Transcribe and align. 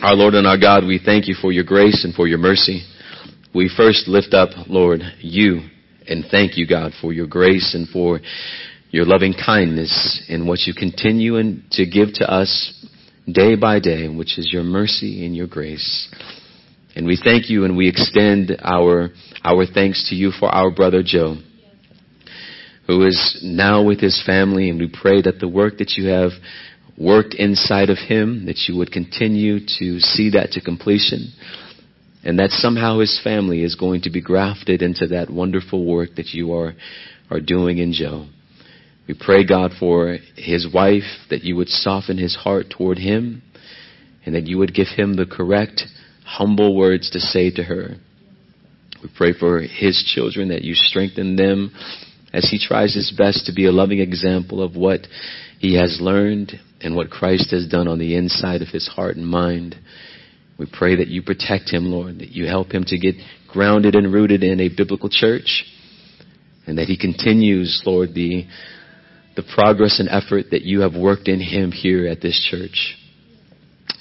Our 0.00 0.14
Lord 0.14 0.34
and 0.34 0.46
our 0.46 0.56
God, 0.56 0.86
we 0.86 1.00
thank 1.04 1.26
you 1.26 1.34
for 1.34 1.50
your 1.50 1.64
grace 1.64 2.04
and 2.04 2.14
for 2.14 2.28
your 2.28 2.38
mercy. 2.38 2.84
We 3.52 3.68
first 3.74 4.06
lift 4.06 4.32
up, 4.32 4.50
Lord, 4.68 5.00
you 5.18 5.62
and 6.06 6.24
thank 6.30 6.56
you, 6.56 6.68
God, 6.68 6.92
for 7.00 7.12
your 7.12 7.26
grace 7.26 7.74
and 7.74 7.88
for 7.88 8.20
your 8.90 9.04
loving 9.04 9.34
kindness 9.34 10.24
and 10.28 10.46
what 10.46 10.60
you 10.60 10.72
continue 10.72 11.36
and 11.36 11.64
to 11.72 11.84
give 11.84 12.12
to 12.14 12.32
us 12.32 12.86
day 13.30 13.56
by 13.56 13.80
day, 13.80 14.06
which 14.06 14.38
is 14.38 14.48
your 14.52 14.62
mercy 14.62 15.26
and 15.26 15.34
your 15.34 15.48
grace. 15.48 16.08
And 16.94 17.04
we 17.04 17.20
thank 17.22 17.50
you 17.50 17.64
and 17.64 17.76
we 17.76 17.88
extend 17.88 18.56
our, 18.62 19.08
our 19.42 19.66
thanks 19.66 20.08
to 20.10 20.14
you 20.14 20.30
for 20.30 20.48
our 20.48 20.70
brother 20.70 21.02
Joe, 21.04 21.38
who 22.86 23.04
is 23.04 23.40
now 23.42 23.82
with 23.82 24.00
his 24.00 24.22
family, 24.24 24.70
and 24.70 24.78
we 24.78 24.88
pray 24.88 25.22
that 25.22 25.40
the 25.40 25.48
work 25.48 25.78
that 25.78 25.94
you 25.96 26.08
have 26.08 26.30
worked 26.98 27.34
inside 27.34 27.90
of 27.90 27.98
him, 27.98 28.46
that 28.46 28.64
you 28.68 28.76
would 28.76 28.90
continue 28.90 29.60
to 29.60 30.00
see 30.00 30.30
that 30.30 30.50
to 30.52 30.60
completion, 30.60 31.32
and 32.24 32.38
that 32.38 32.50
somehow 32.50 32.98
his 32.98 33.20
family 33.22 33.62
is 33.62 33.76
going 33.76 34.02
to 34.02 34.10
be 34.10 34.20
grafted 34.20 34.82
into 34.82 35.06
that 35.06 35.30
wonderful 35.30 35.84
work 35.84 36.10
that 36.16 36.28
you 36.28 36.52
are, 36.52 36.74
are 37.30 37.40
doing 37.40 37.78
in 37.78 37.92
Joe. 37.92 38.26
We 39.06 39.14
pray, 39.18 39.46
God, 39.46 39.72
for 39.78 40.18
his 40.36 40.66
wife, 40.72 41.04
that 41.30 41.44
you 41.44 41.56
would 41.56 41.68
soften 41.68 42.18
his 42.18 42.34
heart 42.34 42.66
toward 42.76 42.98
him, 42.98 43.42
and 44.26 44.34
that 44.34 44.46
you 44.46 44.58
would 44.58 44.74
give 44.74 44.88
him 44.88 45.14
the 45.14 45.24
correct, 45.24 45.82
humble 46.24 46.76
words 46.76 47.10
to 47.10 47.20
say 47.20 47.50
to 47.52 47.62
her. 47.62 47.94
We 49.02 49.08
pray 49.16 49.32
for 49.32 49.60
his 49.60 50.04
children, 50.14 50.48
that 50.48 50.62
you 50.62 50.74
strengthen 50.74 51.36
them 51.36 51.72
as 52.32 52.50
he 52.50 52.58
tries 52.58 52.94
his 52.94 53.12
best 53.16 53.46
to 53.46 53.54
be 53.54 53.66
a 53.66 53.72
loving 53.72 54.00
example 54.00 54.62
of 54.62 54.76
what 54.76 55.06
he 55.58 55.76
has 55.76 55.98
learned 56.00 56.52
and 56.80 56.94
what 56.94 57.10
Christ 57.10 57.50
has 57.50 57.66
done 57.66 57.88
on 57.88 57.98
the 57.98 58.16
inside 58.16 58.62
of 58.62 58.68
his 58.68 58.86
heart 58.86 59.16
and 59.16 59.26
mind. 59.26 59.76
We 60.58 60.66
pray 60.72 60.96
that 60.96 61.08
you 61.08 61.22
protect 61.22 61.70
him, 61.70 61.86
Lord, 61.86 62.18
that 62.18 62.30
you 62.30 62.46
help 62.46 62.70
him 62.70 62.84
to 62.86 62.98
get 62.98 63.16
grounded 63.48 63.94
and 63.94 64.12
rooted 64.12 64.42
in 64.42 64.60
a 64.60 64.68
biblical 64.68 65.08
church, 65.08 65.64
and 66.66 66.78
that 66.78 66.86
he 66.86 66.96
continues, 66.96 67.82
Lord, 67.84 68.14
the, 68.14 68.44
the 69.36 69.42
progress 69.54 70.00
and 70.00 70.08
effort 70.08 70.46
that 70.50 70.62
you 70.62 70.80
have 70.80 70.94
worked 70.94 71.28
in 71.28 71.40
him 71.40 71.72
here 71.72 72.06
at 72.06 72.20
this 72.20 72.46
church. 72.50 72.96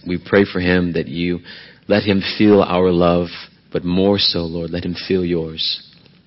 We 0.06 0.20
pray 0.24 0.46
for 0.52 0.60
him 0.60 0.94
that 0.94 1.08
you 1.08 1.40
let 1.88 2.04
him 2.04 2.22
feel 2.38 2.62
our 2.62 2.92
love, 2.92 3.28
but 3.72 3.84
more 3.84 4.18
so, 4.20 4.40
Lord, 4.40 4.70
let 4.72 4.86
him 4.86 4.96
feel 5.08 5.24
yours. 5.24 5.84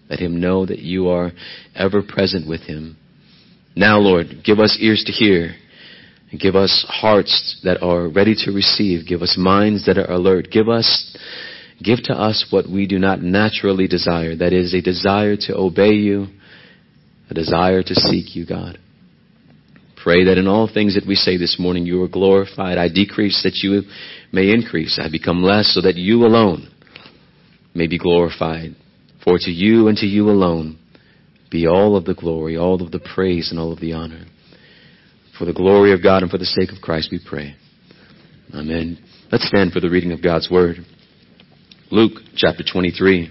Let 0.09 0.19
him 0.19 0.41
know 0.41 0.67
that 0.67 0.81
you 0.81 1.09
are 1.09 1.31
ever 1.75 2.03
present 2.03 2.49
with 2.49 2.63
him. 2.63 2.97
Now, 3.77 3.99
Lord, 3.99 4.43
give 4.45 4.59
us 4.59 4.77
ears 4.81 5.05
to 5.07 5.13
hear 5.13 5.55
give 6.39 6.55
us 6.55 6.85
hearts 6.89 7.61
that 7.65 7.83
are 7.83 8.09
ready 8.09 8.35
to 8.45 8.53
receive. 8.53 9.07
Give 9.07 9.23
us 9.23 9.37
minds 9.39 9.87
that 9.87 9.99
are 9.99 10.11
alert. 10.11 10.49
Give 10.51 10.69
us, 10.69 11.17
give 11.83 12.03
to 12.05 12.13
us 12.13 12.47
what 12.51 12.71
we 12.71 12.87
do 12.87 12.99
not 12.99 13.21
naturally 13.21 13.89
desire. 13.89 14.37
That 14.37 14.53
is 14.53 14.75
a 14.75 14.81
desire 14.81 15.37
to 15.37 15.57
obey 15.57 15.93
you, 15.93 16.27
a 17.29 17.35
desire 17.35 17.83
to 17.83 17.95
seek 17.95 18.37
you, 18.37 18.47
God. 18.47 18.79
Pray 20.03 20.25
that 20.25 20.39
in 20.39 20.47
all 20.47 20.71
things 20.73 20.95
that 20.95 21.07
we 21.07 21.15
say 21.15 21.37
this 21.37 21.57
morning, 21.59 21.85
you 21.85 22.03
are 22.03 22.09
glorified. 22.09 22.79
I 22.79 22.89
decrease 22.89 23.43
that 23.43 23.57
you 23.57 23.83
may 24.33 24.51
increase. 24.51 24.99
I 25.03 25.11
become 25.11 25.43
less 25.43 25.75
so 25.75 25.83
that 25.83 25.97
you 25.97 26.25
alone 26.25 26.71
may 27.75 27.87
be 27.87 27.99
glorified. 27.99 28.77
For 29.23 29.37
to 29.39 29.51
you 29.51 29.89
and 29.89 29.99
to 29.99 30.07
you 30.07 30.31
alone 30.31 30.80
be 31.51 31.67
all 31.67 31.97
of 31.97 32.05
the 32.05 32.15
glory, 32.15 32.57
all 32.57 32.81
of 32.83 32.91
the 32.91 33.01
praise, 33.01 33.51
and 33.51 33.59
all 33.59 33.73
of 33.73 33.81
the 33.81 33.93
honor. 33.93 34.25
For 35.39 35.45
the 35.45 35.53
glory 35.53 35.93
of 35.93 36.03
God 36.03 36.23
and 36.23 36.31
for 36.31 36.39
the 36.39 36.45
sake 36.45 36.71
of 36.71 36.81
Christ 36.83 37.09
we 37.11 37.21
pray. 37.27 37.55
Amen. 38.55 38.99
Let's 39.33 39.47
stand 39.47 39.73
for 39.73 39.81
the 39.81 39.91
reading 39.91 40.13
of 40.13 40.23
God's 40.23 40.51
Word. 40.51 40.77
Luke 41.91 42.13
chapter 42.37 42.63
23. 42.63 43.31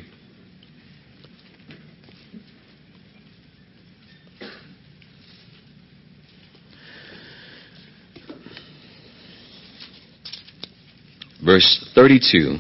Verse 11.44 11.92
32 11.96 12.58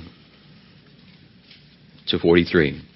to 2.07 2.19
43. 2.19 2.88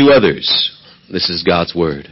Two 0.00 0.12
others, 0.12 0.48
this 1.12 1.28
is 1.28 1.42
God's 1.42 1.74
Word 1.74 2.08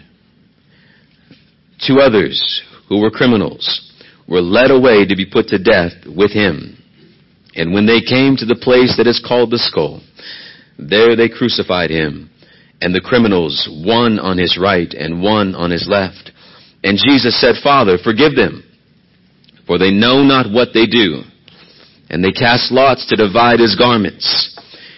Two 1.86 2.00
others 2.00 2.62
who 2.86 3.00
were 3.00 3.10
criminals 3.10 3.94
were 4.28 4.42
led 4.42 4.70
away 4.70 5.06
to 5.06 5.16
be 5.16 5.24
put 5.24 5.46
to 5.48 5.58
death 5.58 5.92
with 6.04 6.30
him. 6.30 6.76
And 7.54 7.72
when 7.72 7.86
they 7.86 8.02
came 8.02 8.36
to 8.36 8.44
the 8.44 8.60
place 8.60 8.98
that 8.98 9.06
is 9.06 9.24
called 9.26 9.50
the 9.50 9.58
skull, 9.58 10.02
there 10.78 11.16
they 11.16 11.30
crucified 11.30 11.88
him, 11.88 12.28
and 12.82 12.94
the 12.94 13.00
criminals, 13.00 13.66
one 13.86 14.18
on 14.18 14.36
his 14.36 14.58
right 14.60 14.92
and 14.92 15.22
one 15.22 15.54
on 15.54 15.70
his 15.70 15.88
left. 15.88 16.30
And 16.84 16.98
Jesus 16.98 17.40
said, 17.40 17.54
Father, 17.62 17.96
forgive 17.96 18.36
them, 18.36 18.64
for 19.66 19.78
they 19.78 19.92
know 19.92 20.22
not 20.24 20.52
what 20.52 20.74
they 20.74 20.84
do. 20.84 21.22
And 22.10 22.22
they 22.22 22.32
cast 22.32 22.70
lots 22.70 23.06
to 23.06 23.16
divide 23.16 23.60
his 23.60 23.76
garments. 23.76 24.57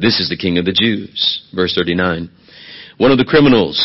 This 0.00 0.20
is 0.20 0.28
the 0.28 0.36
king 0.36 0.58
of 0.58 0.64
the 0.64 0.72
Jews. 0.72 1.42
Verse 1.54 1.74
39. 1.74 2.30
One 2.98 3.10
of 3.10 3.18
the 3.18 3.24
criminals 3.24 3.78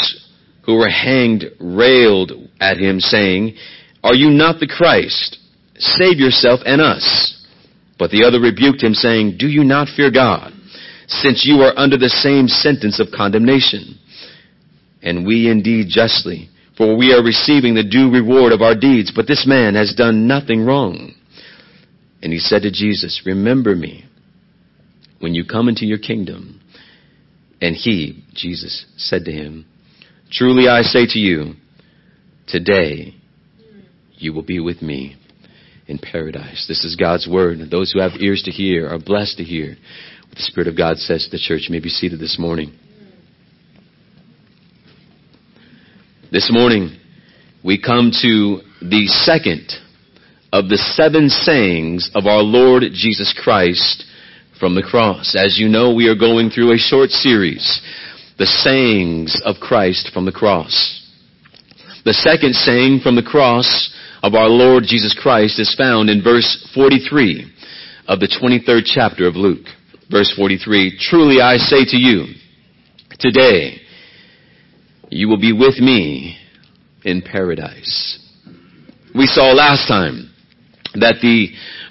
who 0.66 0.76
were 0.76 0.90
hanged 0.90 1.46
railed 1.60 2.32
at 2.60 2.78
him, 2.78 3.00
saying, 3.00 3.56
Are 4.04 4.14
you 4.14 4.30
not 4.30 4.60
the 4.60 4.68
Christ? 4.68 5.38
Save 5.78 6.20
yourself 6.20 6.62
and 6.66 6.82
us. 6.82 7.46
But 7.98 8.12
the 8.12 8.26
other 8.26 8.40
rebuked 8.40 8.82
him, 8.82 8.94
saying, 8.94 9.38
Do 9.38 9.48
you 9.48 9.64
not 9.64 9.90
fear 9.90 10.12
God, 10.12 10.54
since 11.08 11.46
you 11.46 11.62
are 11.62 11.78
under 11.78 11.98
the 11.98 12.10
same 12.10 12.48
sentence 12.48 13.00
of 13.00 13.08
condemnation? 13.16 14.00
And 15.02 15.26
we 15.26 15.50
indeed 15.50 15.88
justly, 15.90 16.50
for 16.78 16.96
we 16.96 17.12
are 17.12 17.24
receiving 17.24 17.76
the 17.76 17.84
due 17.84 18.10
reward 18.12 18.54
of 18.54 18.62
our 18.62 18.76
deeds, 18.76 19.12
but 19.14 19.28
this 19.28 19.46
man 19.46 19.76
has 19.76 19.94
done 19.96 20.28
nothing 20.28 20.66
wrong. 20.66 21.14
And 22.22 22.32
he 22.32 22.40
said 22.40 22.62
to 22.62 22.72
Jesus, 22.72 23.24
Remember 23.26 23.76
me 23.76 24.06
when 25.24 25.34
you 25.34 25.46
come 25.46 25.70
into 25.70 25.86
your 25.86 26.00
kingdom. 26.00 26.60
And 27.62 27.78
he, 27.78 28.26
Jesus, 28.34 28.86
said 28.98 29.24
to 29.24 29.32
him, 29.32 29.66
Truly 30.30 30.68
I 30.68 30.82
say 30.82 31.06
to 31.08 31.18
you, 31.18 31.54
today 32.46 33.16
you 34.16 34.34
will 34.34 34.44
be 34.44 34.60
with 34.60 34.82
me 34.82 35.16
in 35.88 35.98
paradise. 35.98 36.66
This 36.68 36.84
is 36.84 36.98
God's 36.98 37.26
word. 37.26 37.60
And 37.60 37.72
those 37.72 37.94
who 37.94 38.02
have 38.02 38.20
ears 38.20 38.44
to 38.44 38.52
hear 38.52 38.90
are 38.90 39.00
blessed 39.00 39.38
to 39.38 39.46
hear 39.46 39.78
what 40.28 40.36
the 40.36 40.42
Spirit 40.42 40.68
of 40.68 40.76
God 40.76 40.98
says 40.98 41.24
to 41.24 41.32
the 41.32 41.42
church. 41.42 41.68
You 41.70 41.74
may 41.74 41.80
be 41.80 41.88
seated 41.88 42.20
this 42.20 42.38
morning. 42.38 42.78
This 46.34 46.50
morning, 46.52 47.00
we 47.64 47.82
come 47.82 48.12
to 48.22 48.60
the 48.82 49.08
second 49.08 49.72
of 50.52 50.68
the 50.68 50.76
seven 50.76 51.30
sayings 51.30 52.12
of 52.14 52.26
our 52.26 52.42
Lord 52.42 52.84
Jesus 52.92 53.34
Christ 53.42 54.04
from 54.64 54.76
the 54.76 54.82
cross. 54.82 55.36
As 55.36 55.60
you 55.60 55.68
know, 55.68 55.94
we 55.94 56.08
are 56.08 56.16
going 56.16 56.50
through 56.50 56.72
a 56.72 56.78
short 56.78 57.10
series 57.10 57.82
the 58.40 58.46
sayings 58.46 59.38
of 59.44 59.58
Christ 59.60 60.12
from 60.14 60.24
the 60.24 60.32
cross. 60.32 61.06
The 62.06 62.14
second 62.14 62.54
saying 62.54 63.02
from 63.04 63.18
the 63.18 63.30
cross 63.30 63.94
of 64.24 64.36
our 64.36 64.48
Lord 64.48 64.86
Jesus 64.88 65.14
Christ 65.22 65.60
is 65.60 65.76
found 65.78 66.10
in 66.10 66.24
verse 66.24 66.66
43 66.74 67.52
of 68.08 68.22
the 68.22 68.30
23rd 68.30 68.84
chapter 68.86 69.28
of 69.28 69.36
Luke. 69.36 69.68
Verse 70.10 70.34
43, 70.34 70.98
Truly 70.98 71.42
I 71.42 71.58
say 71.58 71.84
to 71.84 71.98
you, 71.98 72.28
today 73.20 73.82
you 75.10 75.28
will 75.28 75.42
be 75.42 75.52
with 75.52 75.78
me 75.80 76.38
in 77.04 77.22
paradise. 77.22 78.18
We 79.14 79.28
saw 79.28 79.52
last 79.52 79.90
time 79.90 80.34
that 80.94 81.16
the 81.22 81.50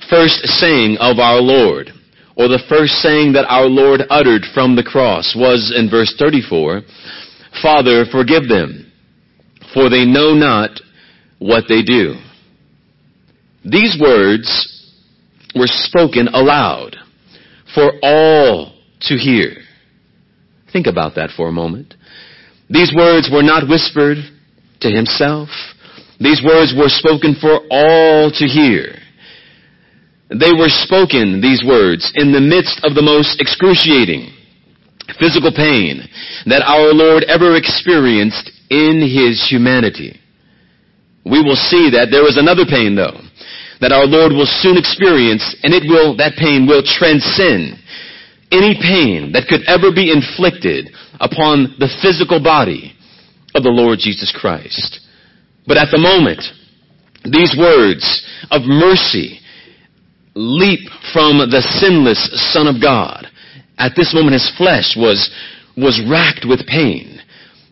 first 0.09 0.47
saying 0.47 0.97
of 1.01 1.19
our 1.19 1.43
Lord 1.43 1.91
or 2.37 2.49
the 2.49 2.63
first 2.69 2.95
saying 2.95 3.33
that 3.35 3.47
our 3.49 3.67
Lord 3.67 4.03
uttered 4.09 4.43
from 4.55 4.77
the 4.77 4.83
cross 4.83 5.35
was 5.37 5.73
in 5.77 5.91
verse 5.91 6.15
34, 6.19 6.83
Father, 7.63 8.05
forgive 8.11 8.49
them, 8.49 8.91
for 9.75 9.91
they 9.91 10.05
know 10.05 10.33
not 10.33 10.81
what 11.39 11.65
they 11.69 11.83
do. 11.83 12.15
These 13.65 13.99
words 14.01 14.49
were 15.55 15.67
spoken 15.67 16.29
aloud 16.29 16.97
for 17.75 17.93
all 18.03 18.75
to 19.03 19.15
hear. 19.17 19.57
Think 20.73 20.87
about 20.87 21.17
that 21.17 21.31
for 21.37 21.49
a 21.49 21.53
moment. 21.53 21.95
These 22.71 22.93
words 22.97 23.29
were 23.31 23.43
not 23.43 23.69
whispered 23.69 24.17
to 24.81 24.91
himself. 24.91 25.49
These 26.19 26.43
words 26.45 26.73
were 26.77 26.89
spoken 26.89 27.37
for 27.41 27.61
all 27.71 28.31
to 28.31 28.45
hear. 28.47 29.02
They 30.33 30.53
were 30.53 30.73
spoken, 30.73 31.41
these 31.41 31.63
words, 31.67 32.11
in 32.15 32.33
the 32.33 32.41
midst 32.41 32.81
of 32.85 32.95
the 32.95 33.05
most 33.05 33.41
excruciating 33.41 34.33
physical 35.21 35.53
pain 35.53 36.01
that 36.47 36.65
our 36.65 36.95
Lord 36.95 37.25
ever 37.29 37.57
experienced 37.57 38.51
in 38.71 39.03
his 39.03 39.45
humanity. 39.45 40.17
We 41.25 41.43
will 41.43 41.59
see 41.59 41.91
that 41.93 42.09
there 42.11 42.27
is 42.27 42.41
another 42.41 42.65
pain 42.65 42.97
though, 42.97 43.21
that 43.81 43.93
our 43.93 44.07
Lord 44.07 44.33
will 44.33 44.49
soon 44.49 44.79
experience, 44.79 45.45
and 45.63 45.75
it 45.75 45.85
will, 45.85 46.17
that 46.17 46.39
pain 46.39 46.67
will 46.67 46.83
transcend 46.83 47.77
any 48.51 48.79
pain 48.81 49.33
that 49.33 49.49
could 49.49 49.69
ever 49.69 49.93
be 49.93 50.13
inflicted 50.13 50.89
upon 51.21 51.77
the 51.79 51.93
physical 52.01 52.41
body 52.43 52.97
of 53.55 53.63
the 53.63 53.73
Lord 53.73 53.99
Jesus 53.99 54.33
Christ. 54.33 55.01
But 55.67 55.77
at 55.77 55.93
the 55.93 56.01
moment, 56.01 56.43
these 57.25 57.55
words 57.59 58.03
of 58.51 58.63
mercy 58.65 59.42
leap 60.35 60.89
from 61.13 61.39
the 61.39 61.63
sinless 61.81 62.21
Son 62.53 62.67
of 62.67 62.81
God. 62.81 63.27
At 63.79 63.93
this 63.97 64.15
moment, 64.15 64.35
his 64.35 64.51
flesh 64.57 64.95
was, 64.97 65.31
was 65.77 66.01
racked 66.09 66.47
with 66.49 66.67
pain. 66.67 67.21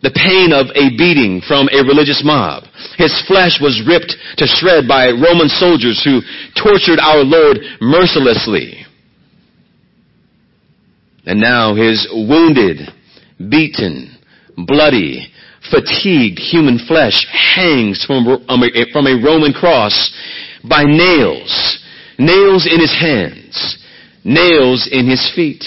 The 0.03 0.17
pain 0.17 0.53
of 0.53 0.73
a 0.73 0.97
beating 0.97 1.43
from 1.47 1.69
a 1.69 1.85
religious 1.85 2.23
mob. 2.25 2.65
His 2.97 3.13
flesh 3.29 3.61
was 3.61 3.85
ripped 3.87 4.17
to 4.39 4.47
shred 4.47 4.89
by 4.89 5.13
Roman 5.13 5.49
soldiers 5.49 6.01
who 6.03 6.25
tortured 6.57 6.99
our 6.99 7.21
Lord 7.21 7.61
mercilessly. 7.81 8.87
And 11.27 11.39
now 11.39 11.75
his 11.75 12.09
wounded, 12.11 12.81
beaten, 13.37 14.17
bloody, 14.57 15.31
fatigued 15.71 16.39
human 16.39 16.79
flesh 16.89 17.27
hangs 17.55 18.05
from, 18.07 18.25
from 18.47 19.07
a 19.07 19.23
Roman 19.23 19.53
cross 19.53 19.95
by 20.65 20.85
nails. 20.85 21.80
Nails 22.21 22.69
in 22.71 22.79
his 22.81 22.93
hands. 22.93 23.79
Nails 24.25 24.87
in 24.93 25.09
his 25.09 25.33
feet 25.35 25.65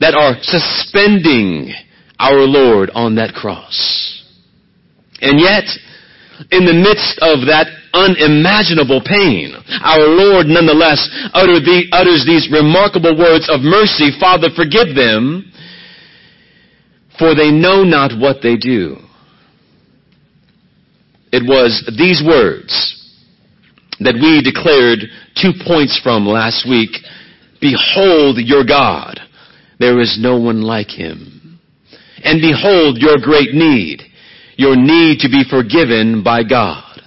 that 0.00 0.14
are 0.14 0.40
suspending 0.40 1.70
our 2.18 2.48
Lord 2.48 2.90
on 2.94 3.16
that 3.16 3.34
cross. 3.34 4.24
And 5.20 5.38
yet, 5.38 5.68
in 6.50 6.64
the 6.64 6.72
midst 6.72 7.20
of 7.20 7.44
that 7.46 7.68
unimaginable 7.92 9.04
pain, 9.04 9.52
our 9.84 10.08
Lord 10.08 10.46
nonetheless 10.46 11.06
the, 11.60 11.84
utters 11.92 12.24
these 12.24 12.48
remarkable 12.50 13.16
words 13.16 13.50
of 13.52 13.60
mercy, 13.60 14.10
Father, 14.18 14.48
forgive 14.56 14.96
them, 14.96 15.52
for 17.18 17.34
they 17.34 17.50
know 17.52 17.84
not 17.84 18.18
what 18.18 18.40
they 18.42 18.56
do. 18.56 18.96
It 21.30 21.44
was 21.44 21.84
these 21.98 22.22
words 22.24 23.01
that 24.04 24.14
we 24.14 24.42
declared 24.42 25.08
two 25.36 25.52
points 25.66 26.00
from 26.02 26.26
last 26.26 26.68
week. 26.68 26.90
Behold 27.60 28.38
your 28.38 28.64
God. 28.64 29.20
There 29.78 30.00
is 30.00 30.18
no 30.20 30.38
one 30.38 30.62
like 30.62 30.88
him. 30.88 31.60
And 32.24 32.40
behold 32.40 32.98
your 32.98 33.18
great 33.18 33.54
need. 33.54 34.02
Your 34.56 34.76
need 34.76 35.20
to 35.20 35.28
be 35.28 35.44
forgiven 35.48 36.22
by 36.22 36.42
God. 36.44 37.00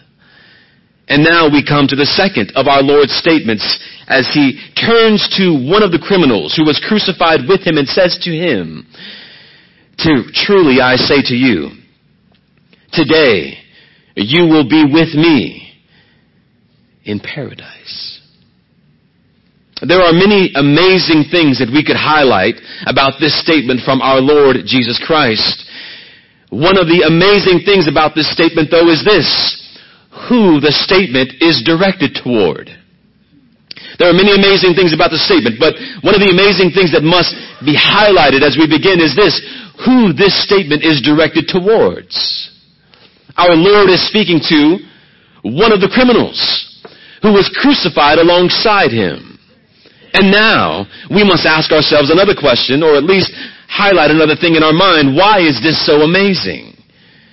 And 1.08 1.24
now 1.24 1.48
we 1.48 1.64
come 1.64 1.88
to 1.88 1.96
the 1.96 2.06
second 2.06 2.52
of 2.56 2.68
our 2.68 2.82
Lord's 2.82 3.14
statements 3.14 3.64
as 4.08 4.28
he 4.34 4.60
turns 4.74 5.30
to 5.38 5.54
one 5.54 5.84
of 5.84 5.92
the 5.92 6.02
criminals 6.02 6.56
who 6.58 6.66
was 6.66 6.82
crucified 6.88 7.42
with 7.48 7.62
him 7.62 7.78
and 7.78 7.88
says 7.88 8.18
to 8.24 8.32
him, 8.32 8.88
to, 10.00 10.26
truly 10.34 10.82
I 10.82 10.96
say 10.96 11.22
to 11.30 11.36
you, 11.36 11.70
today 12.92 13.58
you 14.16 14.44
will 14.44 14.68
be 14.68 14.84
with 14.84 15.14
me 15.14 15.65
in 17.06 17.20
paradise. 17.20 18.22
There 19.82 20.02
are 20.02 20.14
many 20.14 20.52
amazing 20.56 21.30
things 21.30 21.60
that 21.60 21.70
we 21.70 21.84
could 21.84 22.00
highlight 22.00 22.56
about 22.88 23.20
this 23.20 23.36
statement 23.38 23.82
from 23.84 24.02
our 24.02 24.24
Lord 24.24 24.58
Jesus 24.66 24.98
Christ. 25.04 25.68
One 26.50 26.80
of 26.80 26.88
the 26.88 27.04
amazing 27.06 27.68
things 27.68 27.88
about 27.88 28.16
this 28.16 28.32
statement 28.32 28.72
though 28.72 28.88
is 28.88 29.04
this 29.04 29.28
who 30.32 30.64
the 30.64 30.72
statement 30.72 31.44
is 31.44 31.60
directed 31.68 32.16
toward. 32.16 32.72
There 34.00 34.08
are 34.08 34.16
many 34.16 34.32
amazing 34.32 34.76
things 34.76 34.96
about 34.96 35.12
the 35.12 35.20
statement, 35.20 35.60
but 35.60 35.76
one 36.04 36.16
of 36.16 36.24
the 36.24 36.32
amazing 36.32 36.72
things 36.72 36.92
that 36.96 37.04
must 37.04 37.36
be 37.64 37.76
highlighted 37.76 38.44
as 38.44 38.56
we 38.56 38.68
begin 38.68 39.04
is 39.04 39.16
this, 39.16 39.40
who 39.84 40.16
this 40.16 40.36
statement 40.44 40.84
is 40.84 41.04
directed 41.04 41.52
towards. 41.52 42.16
Our 43.36 43.56
Lord 43.56 43.92
is 43.92 44.04
speaking 44.08 44.40
to 44.48 44.80
one 45.44 45.76
of 45.76 45.84
the 45.84 45.92
criminals 45.92 46.40
who 47.26 47.34
was 47.34 47.50
crucified 47.58 48.22
alongside 48.22 48.94
him. 48.94 49.42
And 50.14 50.30
now 50.30 50.86
we 51.10 51.26
must 51.26 51.50
ask 51.50 51.74
ourselves 51.74 52.14
another 52.14 52.38
question, 52.38 52.86
or 52.86 52.94
at 52.94 53.10
least 53.10 53.34
highlight 53.66 54.14
another 54.14 54.38
thing 54.38 54.54
in 54.54 54.62
our 54.62 54.78
mind. 54.78 55.18
Why 55.18 55.42
is 55.42 55.58
this 55.58 55.82
so 55.82 56.06
amazing? 56.06 56.78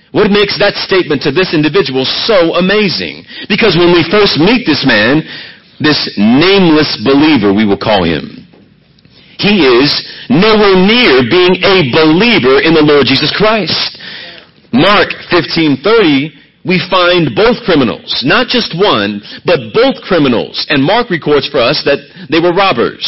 What 0.09 0.33
makes 0.33 0.57
that 0.57 0.73
statement 0.81 1.21
to 1.23 1.31
this 1.31 1.53
individual 1.53 2.09
so 2.09 2.57
amazing? 2.57 3.21
Because 3.45 3.77
when 3.77 3.93
we 3.93 4.01
first 4.09 4.41
meet 4.41 4.65
this 4.65 4.81
man, 4.81 5.21
this 5.77 6.09
nameless 6.17 6.97
believer, 7.05 7.53
we 7.53 7.65
will 7.65 7.77
call 7.77 8.01
him, 8.01 8.49
he 9.37 9.61
is 9.61 9.89
nowhere 10.29 10.73
near 10.73 11.21
being 11.29 11.61
a 11.61 11.85
believer 11.93 12.65
in 12.65 12.73
the 12.73 12.81
Lord 12.81 13.05
Jesus 13.05 13.29
Christ. 13.29 13.97
Mark 14.73 15.13
15:30 15.29 16.42
we 16.65 16.79
find 16.89 17.35
both 17.35 17.59
criminals, 17.65 18.23
not 18.25 18.47
just 18.47 18.71
one, 18.75 19.21
but 19.45 19.73
both 19.73 19.99
criminals. 20.03 20.65
And 20.69 20.83
Mark 20.83 21.09
records 21.09 21.47
for 21.49 21.59
us 21.59 21.83
that 21.83 21.99
they 22.31 22.39
were 22.39 22.55
robbers. 22.55 23.03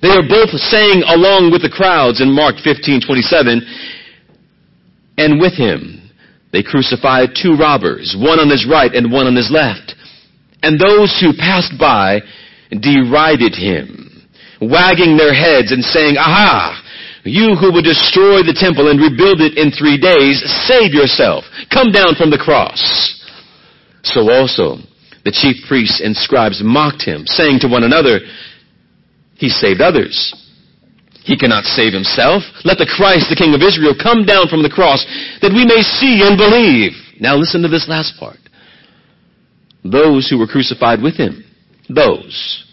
They 0.00 0.08
are 0.08 0.26
both 0.26 0.50
saying 0.50 1.04
along 1.06 1.52
with 1.52 1.62
the 1.62 1.70
crowds 1.70 2.20
in 2.20 2.32
Mark 2.32 2.56
15:27, 2.56 3.62
and 5.18 5.40
with 5.40 5.54
him 5.54 6.10
they 6.52 6.62
crucified 6.62 7.36
two 7.36 7.54
robbers, 7.54 8.16
one 8.18 8.40
on 8.40 8.50
his 8.50 8.66
right 8.66 8.92
and 8.94 9.12
one 9.12 9.26
on 9.26 9.36
his 9.36 9.50
left. 9.50 9.94
And 10.62 10.78
those 10.78 11.18
who 11.20 11.32
passed 11.32 11.78
by 11.78 12.20
derided 12.70 13.54
him, 13.54 14.28
wagging 14.60 15.16
their 15.16 15.34
heads 15.34 15.72
and 15.72 15.84
saying, 15.84 16.16
Aha! 16.16 16.81
You 17.24 17.54
who 17.54 17.72
would 17.72 17.86
destroy 17.86 18.42
the 18.42 18.56
temple 18.56 18.90
and 18.90 18.98
rebuild 18.98 19.40
it 19.40 19.54
in 19.54 19.70
three 19.70 19.94
days, 19.94 20.42
save 20.66 20.90
yourself. 20.90 21.44
Come 21.70 21.94
down 21.94 22.18
from 22.18 22.30
the 22.30 22.42
cross. 22.42 22.82
So 24.02 24.26
also 24.32 24.82
the 25.24 25.30
chief 25.30 25.62
priests 25.68 26.02
and 26.02 26.16
scribes 26.16 26.60
mocked 26.64 27.02
him, 27.02 27.22
saying 27.26 27.60
to 27.60 27.68
one 27.68 27.84
another, 27.84 28.20
He 29.38 29.48
saved 29.48 29.80
others. 29.80 30.34
He 31.22 31.38
cannot 31.38 31.62
save 31.62 31.92
himself. 31.92 32.42
Let 32.64 32.78
the 32.78 32.90
Christ, 32.90 33.30
the 33.30 33.38
King 33.38 33.54
of 33.54 33.62
Israel, 33.62 33.94
come 33.94 34.26
down 34.26 34.48
from 34.50 34.66
the 34.66 34.72
cross 34.72 35.06
that 35.40 35.54
we 35.54 35.62
may 35.62 35.82
see 35.86 36.26
and 36.26 36.34
believe. 36.34 36.98
Now 37.20 37.36
listen 37.36 37.62
to 37.62 37.68
this 37.70 37.86
last 37.88 38.18
part. 38.18 38.42
Those 39.84 40.28
who 40.28 40.38
were 40.38 40.50
crucified 40.50 41.00
with 41.00 41.16
him, 41.16 41.44
those 41.88 42.66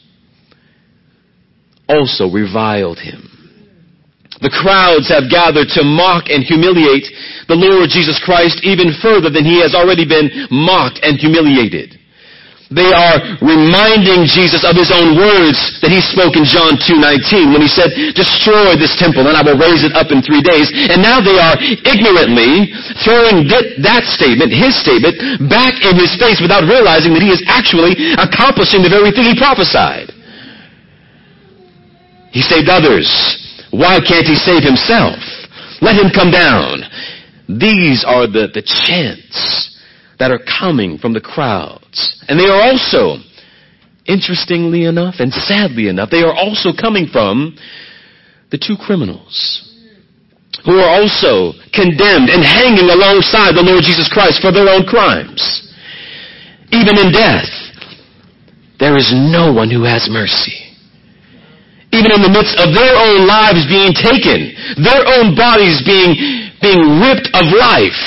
also 1.88 2.30
reviled 2.30 2.98
him. 2.98 3.29
The 4.40 4.56
crowds 4.56 5.12
have 5.12 5.28
gathered 5.28 5.68
to 5.76 5.84
mock 5.84 6.32
and 6.32 6.48
humiliate 6.48 7.12
the 7.52 7.60
Lord 7.60 7.92
Jesus 7.92 8.16
Christ 8.24 8.64
even 8.64 8.96
further 9.04 9.28
than 9.28 9.44
he 9.44 9.60
has 9.60 9.76
already 9.76 10.08
been 10.08 10.32
mocked 10.48 11.04
and 11.04 11.20
humiliated. 11.20 12.00
They 12.70 12.86
are 12.86 13.18
reminding 13.42 14.30
Jesus 14.30 14.62
of 14.62 14.78
his 14.78 14.94
own 14.94 15.18
words 15.18 15.58
that 15.82 15.90
he 15.90 15.98
spoke 16.06 16.38
in 16.38 16.46
John 16.46 16.78
2.19 16.78 17.50
when 17.50 17.66
he 17.66 17.68
said, 17.68 17.90
destroy 18.14 18.78
this 18.78 18.94
temple 18.94 19.26
and 19.26 19.34
I 19.34 19.42
will 19.42 19.58
raise 19.58 19.82
it 19.82 19.98
up 19.98 20.14
in 20.14 20.22
three 20.22 20.46
days. 20.46 20.70
And 20.70 21.02
now 21.02 21.18
they 21.18 21.42
are 21.42 21.58
ignorantly 21.60 22.70
throwing 23.02 23.50
that, 23.50 23.82
that 23.82 24.06
statement, 24.06 24.54
his 24.54 24.78
statement, 24.78 25.18
back 25.50 25.82
in 25.82 25.98
his 25.98 26.14
face 26.22 26.38
without 26.38 26.70
realizing 26.70 27.18
that 27.18 27.26
he 27.26 27.34
is 27.34 27.42
actually 27.50 27.98
accomplishing 28.22 28.86
the 28.86 28.94
very 28.94 29.10
thing 29.18 29.26
he 29.26 29.34
prophesied. 29.34 30.14
He 32.30 32.46
saved 32.46 32.70
others. 32.70 33.10
Why 33.72 34.00
can't 34.00 34.26
he 34.26 34.36
save 34.36 34.64
himself? 34.64 35.20
Let 35.82 35.96
him 35.96 36.12
come 36.14 36.32
down. 36.32 36.84
These 37.48 38.04
are 38.06 38.28
the, 38.28 38.50
the 38.54 38.62
chants 38.62 39.78
that 40.20 40.32
are 40.32 40.40
coming 40.60 40.98
from 40.98 41.14
the 41.14 41.22
crowds. 41.22 42.24
And 42.28 42.40
they 42.40 42.46
are 42.46 42.62
also, 42.62 43.18
interestingly 44.06 44.86
enough 44.86 45.16
and 45.20 45.32
sadly 45.32 45.88
enough, 45.88 46.10
they 46.10 46.22
are 46.22 46.34
also 46.34 46.70
coming 46.74 47.08
from 47.08 47.58
the 48.52 48.58
two 48.58 48.76
criminals 48.76 49.66
who 50.66 50.78
are 50.82 50.90
also 50.90 51.54
condemned 51.72 52.28
and 52.28 52.44
hanging 52.44 52.90
alongside 52.90 53.56
the 53.56 53.64
Lord 53.64 53.84
Jesus 53.86 54.10
Christ 54.12 54.42
for 54.42 54.52
their 54.52 54.68
own 54.68 54.84
crimes. 54.84 55.40
Even 56.72 56.98
in 56.98 57.14
death, 57.14 57.50
there 58.80 58.98
is 58.98 59.14
no 59.14 59.54
one 59.54 59.70
who 59.72 59.84
has 59.84 60.10
mercy. 60.12 60.69
Even 61.92 62.12
in 62.14 62.22
the 62.22 62.30
midst 62.30 62.54
of 62.62 62.70
their 62.74 62.94
own 62.94 63.26
lives 63.26 63.66
being 63.66 63.94
taken, 63.98 64.54
their 64.78 65.02
own 65.18 65.34
bodies 65.34 65.82
being, 65.82 66.14
being 66.62 67.02
ripped 67.02 67.30
of 67.34 67.50
life, 67.50 68.02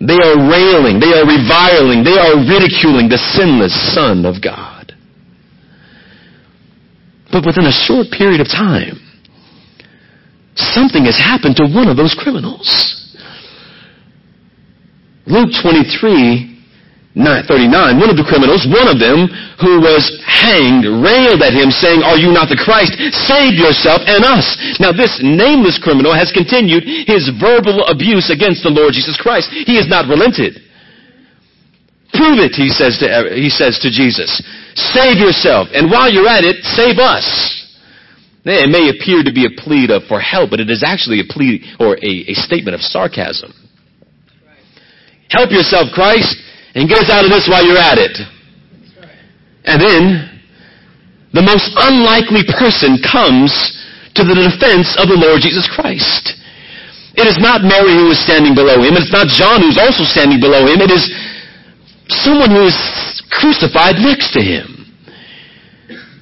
they 0.00 0.16
are 0.16 0.36
railing, 0.48 1.00
they 1.00 1.12
are 1.12 1.24
reviling, 1.24 2.04
they 2.04 2.16
are 2.16 2.36
ridiculing 2.36 3.08
the 3.08 3.16
sinless 3.16 3.72
Son 3.94 4.24
of 4.24 4.42
God. 4.42 4.92
But 7.32 7.46
within 7.46 7.64
a 7.64 7.72
short 7.72 8.08
period 8.10 8.40
of 8.40 8.48
time, 8.48 8.98
something 10.54 11.04
has 11.04 11.16
happened 11.16 11.56
to 11.56 11.64
one 11.64 11.88
of 11.88 11.96
those 11.96 12.16
criminals. 12.18 12.68
Luke 15.26 15.50
23 15.62 16.49
39, 17.20 18.00
one 18.00 18.08
of 18.08 18.16
the 18.16 18.24
criminals, 18.24 18.64
one 18.64 18.88
of 18.88 18.96
them 18.96 19.28
who 19.60 19.84
was 19.84 20.08
hanged, 20.24 20.88
railed 20.88 21.44
at 21.44 21.52
him 21.52 21.68
saying, 21.68 22.00
Are 22.00 22.16
you 22.16 22.32
not 22.32 22.48
the 22.48 22.56
Christ? 22.56 22.96
Save 23.28 23.60
yourself 23.60 24.00
and 24.08 24.24
us. 24.24 24.56
Now 24.80 24.90
this 24.90 25.20
nameless 25.20 25.76
criminal 25.76 26.16
has 26.16 26.32
continued 26.32 26.88
his 27.04 27.28
verbal 27.36 27.84
abuse 27.92 28.32
against 28.32 28.64
the 28.64 28.72
Lord 28.72 28.96
Jesus 28.96 29.20
Christ. 29.20 29.52
He 29.52 29.76
has 29.76 29.84
not 29.84 30.08
relented. 30.08 30.64
Prove 32.16 32.40
it, 32.42 32.56
he 32.56 32.72
says 32.72 32.98
to, 33.04 33.06
he 33.36 33.52
says 33.52 33.78
to 33.84 33.92
Jesus. 33.92 34.40
Save 34.74 35.20
yourself. 35.20 35.68
And 35.76 35.92
while 35.92 36.10
you're 36.10 36.26
at 36.26 36.42
it, 36.42 36.64
save 36.64 36.98
us. 36.98 37.26
It 38.42 38.72
may 38.72 38.88
appear 38.88 39.22
to 39.22 39.32
be 39.32 39.44
a 39.44 39.52
plea 39.52 39.86
for 40.08 40.18
help, 40.18 40.50
but 40.50 40.58
it 40.58 40.70
is 40.70 40.82
actually 40.82 41.20
a 41.20 41.28
plea 41.28 41.62
or 41.78 42.00
a, 42.00 42.12
a 42.32 42.34
statement 42.34 42.74
of 42.74 42.80
sarcasm. 42.80 43.52
Help 45.28 45.52
yourself, 45.52 45.92
Christ 45.94 46.49
and 46.74 46.88
get 46.88 46.98
us 46.98 47.10
out 47.10 47.24
of 47.24 47.30
this 47.30 47.48
while 47.48 47.64
you're 47.64 47.78
at 47.80 47.98
it. 47.98 48.16
And 49.64 49.78
then, 49.80 50.02
the 51.32 51.42
most 51.42 51.70
unlikely 51.78 52.42
person 52.58 52.98
comes 53.06 53.54
to 54.18 54.26
the 54.26 54.34
defense 54.34 54.98
of 54.98 55.06
the 55.06 55.18
Lord 55.18 55.42
Jesus 55.42 55.70
Christ. 55.70 56.34
It 57.14 57.26
is 57.26 57.38
not 57.38 57.62
Mary 57.62 57.94
who 57.94 58.10
is 58.10 58.18
standing 58.22 58.54
below 58.54 58.82
him. 58.82 58.98
It's 58.98 59.14
not 59.14 59.30
John 59.30 59.62
who's 59.62 59.78
also 59.78 60.02
standing 60.06 60.38
below 60.38 60.66
him. 60.66 60.82
It 60.82 60.90
is 60.90 61.06
someone 62.10 62.50
who 62.50 62.66
is 62.66 62.78
crucified 63.30 63.98
next 64.02 64.34
to 64.34 64.42
him. 64.42 64.80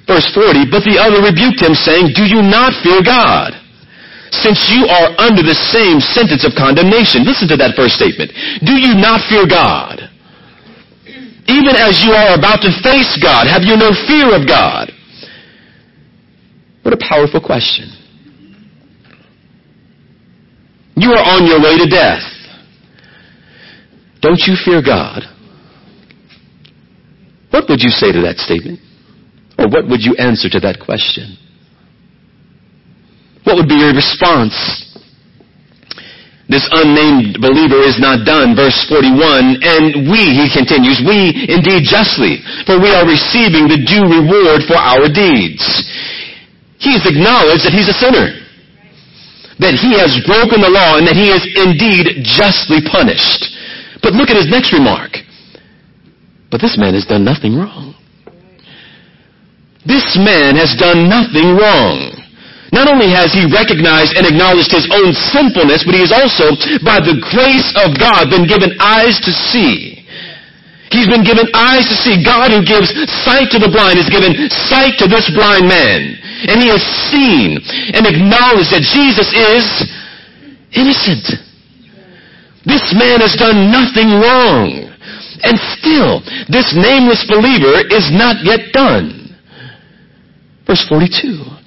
Verse 0.08 0.28
40, 0.32 0.72
but 0.72 0.84
the 0.88 0.96
other 0.96 1.20
rebuked 1.20 1.60
him 1.60 1.76
saying, 1.76 2.16
do 2.16 2.24
you 2.24 2.40
not 2.40 2.72
fear 2.80 3.04
God? 3.04 3.52
Since 4.32 4.68
you 4.72 4.88
are 4.88 5.12
under 5.20 5.44
the 5.44 5.56
same 5.56 6.00
sentence 6.00 6.44
of 6.44 6.52
condemnation. 6.56 7.24
Listen 7.24 7.48
to 7.48 7.56
that 7.60 7.76
first 7.76 7.96
statement. 7.96 8.32
Do 8.64 8.76
you 8.76 8.96
not 8.96 9.24
fear 9.28 9.48
God? 9.48 10.08
Even 11.48 11.74
as 11.76 12.04
you 12.04 12.12
are 12.12 12.36
about 12.38 12.60
to 12.60 12.70
face 12.82 13.18
God, 13.22 13.48
have 13.48 13.64
you 13.64 13.76
no 13.76 13.90
fear 14.06 14.36
of 14.36 14.46
God? 14.46 14.92
What 16.82 16.92
a 16.92 17.00
powerful 17.08 17.40
question. 17.40 17.88
You 20.96 21.12
are 21.12 21.24
on 21.24 21.46
your 21.46 21.60
way 21.60 21.78
to 21.78 21.88
death. 21.88 22.22
Don't 24.20 24.40
you 24.46 24.54
fear 24.62 24.82
God? 24.82 25.22
What 27.50 27.64
would 27.68 27.80
you 27.80 27.90
say 27.90 28.12
to 28.12 28.20
that 28.22 28.36
statement? 28.36 28.80
Or 29.58 29.68
what 29.68 29.88
would 29.88 30.02
you 30.02 30.16
answer 30.18 30.48
to 30.50 30.60
that 30.60 30.78
question? 30.84 31.36
What 33.44 33.56
would 33.56 33.68
be 33.68 33.76
your 33.76 33.94
response? 33.94 34.87
This 36.48 36.64
unnamed 36.72 37.44
believer 37.44 37.76
is 37.84 38.00
not 38.00 38.24
done. 38.24 38.56
Verse 38.56 38.80
41, 38.88 39.60
and 39.60 40.08
we, 40.08 40.32
he 40.32 40.48
continues, 40.48 40.96
we 41.04 41.44
indeed 41.44 41.84
justly, 41.84 42.40
for 42.64 42.80
we 42.80 42.88
are 42.88 43.04
receiving 43.04 43.68
the 43.68 43.76
due 43.84 44.08
reward 44.08 44.64
for 44.64 44.80
our 44.80 45.12
deeds. 45.12 45.60
He 46.80 46.96
has 46.96 47.04
acknowledged 47.04 47.68
that 47.68 47.76
he's 47.76 47.92
a 47.92 47.96
sinner. 48.00 48.32
That 49.60 49.76
he 49.76 49.92
has 50.00 50.16
broken 50.24 50.64
the 50.64 50.72
law 50.72 50.96
and 50.96 51.04
that 51.04 51.18
he 51.18 51.28
is 51.28 51.44
indeed 51.52 52.24
justly 52.24 52.80
punished. 52.80 53.52
But 54.00 54.16
look 54.16 54.30
at 54.30 54.40
his 54.40 54.48
next 54.48 54.72
remark. 54.72 55.20
But 56.50 56.62
this 56.64 56.78
man 56.78 56.94
has 56.94 57.04
done 57.04 57.24
nothing 57.28 57.60
wrong. 57.60 57.92
This 59.84 60.16
man 60.16 60.56
has 60.56 60.72
done 60.78 61.10
nothing 61.12 61.56
wrong. 61.60 62.17
Not 62.72 62.88
only 62.88 63.08
has 63.08 63.32
he 63.32 63.48
recognized 63.48 64.12
and 64.12 64.28
acknowledged 64.28 64.72
his 64.72 64.84
own 64.92 65.16
sinfulness, 65.16 65.88
but 65.88 65.96
he 65.96 66.04
has 66.04 66.12
also, 66.12 66.52
by 66.84 67.00
the 67.00 67.16
grace 67.32 67.72
of 67.80 67.96
God, 67.96 68.28
been 68.28 68.44
given 68.44 68.76
eyes 68.76 69.16
to 69.24 69.32
see. 69.32 70.04
He's 70.92 71.08
been 71.08 71.24
given 71.24 71.48
eyes 71.52 71.88
to 71.88 71.96
see. 71.96 72.20
God 72.24 72.52
who 72.52 72.64
gives 72.64 72.92
sight 73.24 73.52
to 73.52 73.60
the 73.60 73.68
blind 73.68 74.00
has 74.00 74.08
given 74.08 74.36
sight 74.68 74.96
to 75.00 75.08
this 75.08 75.28
blind 75.32 75.68
man. 75.68 76.16
And 76.48 76.60
he 76.60 76.68
has 76.68 76.84
seen 77.12 77.60
and 77.92 78.04
acknowledged 78.08 78.72
that 78.72 78.84
Jesus 78.84 79.28
is 79.32 79.64
innocent. 80.72 81.24
This 82.64 82.84
man 82.96 83.20
has 83.20 83.36
done 83.36 83.72
nothing 83.72 84.16
wrong. 84.20 84.92
And 85.40 85.56
still, 85.76 86.20
this 86.48 86.72
nameless 86.76 87.24
believer 87.28 87.84
is 87.88 88.12
not 88.12 88.44
yet 88.44 88.72
done. 88.72 89.36
Verse 90.66 90.84
42. 90.88 91.57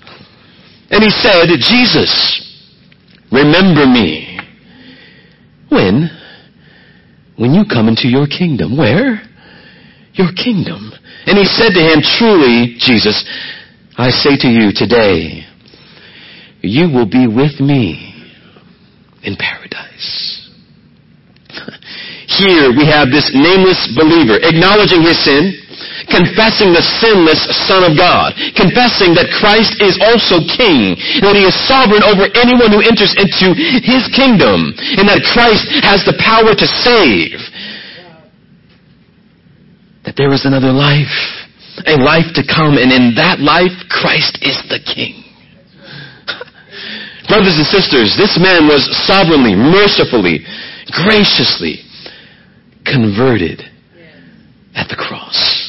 And 0.91 1.03
he 1.03 1.09
said, 1.09 1.47
Jesus, 1.47 2.11
remember 3.31 3.87
me. 3.87 4.39
When? 5.69 6.09
When 7.37 7.53
you 7.53 7.63
come 7.63 7.87
into 7.87 8.07
your 8.07 8.27
kingdom. 8.27 8.77
Where? 8.77 9.23
Your 10.13 10.33
kingdom. 10.35 10.91
And 11.25 11.37
he 11.37 11.45
said 11.45 11.71
to 11.73 11.79
him, 11.79 12.01
truly, 12.19 12.75
Jesus, 12.77 13.23
I 13.97 14.09
say 14.09 14.35
to 14.39 14.47
you 14.47 14.71
today, 14.75 15.47
you 16.61 16.91
will 16.91 17.09
be 17.09 17.25
with 17.25 17.59
me 17.59 18.11
in 19.23 19.37
paradise. 19.37 20.49
Here 22.27 22.69
we 22.75 22.85
have 22.85 23.09
this 23.09 23.31
nameless 23.33 23.91
believer 23.95 24.39
acknowledging 24.43 25.01
his 25.01 25.23
sin, 25.23 25.60
confessing 26.09 26.73
the 26.73 26.81
sinless 26.81 27.45
Son 27.67 27.85
of 27.85 27.93
God, 27.97 28.33
confessing 28.57 29.13
that 29.13 29.29
Christ 29.37 29.77
is 29.83 29.99
also 30.01 30.41
King, 30.47 30.97
that 31.21 31.35
He 31.37 31.45
is 31.45 31.53
sovereign 31.67 32.01
over 32.01 32.25
anyone 32.33 32.73
who 32.73 32.81
enters 32.81 33.13
into 33.17 33.53
His 33.83 34.07
kingdom, 34.15 34.73
and 34.97 35.05
that 35.05 35.21
Christ 35.33 35.67
has 35.85 36.01
the 36.07 36.17
power 36.17 36.55
to 36.55 36.67
save. 36.67 37.37
That 40.07 40.17
there 40.17 40.33
is 40.33 40.45
another 40.49 40.73
life, 40.73 41.13
a 41.85 41.97
life 41.99 42.33
to 42.33 42.43
come, 42.47 42.81
and 42.81 42.89
in 42.89 43.13
that 43.21 43.37
life, 43.37 43.75
Christ 43.89 44.41
is 44.41 44.57
the 44.71 44.81
King. 44.81 45.21
Brothers 47.29 47.61
and 47.61 47.69
sisters, 47.69 48.17
this 48.17 48.39
man 48.41 48.65
was 48.65 48.89
sovereignly, 49.05 49.53
mercifully, 49.53 50.41
graciously 50.89 51.85
converted 52.85 53.61
at 54.75 54.87
the 54.89 54.95
cross. 54.95 55.60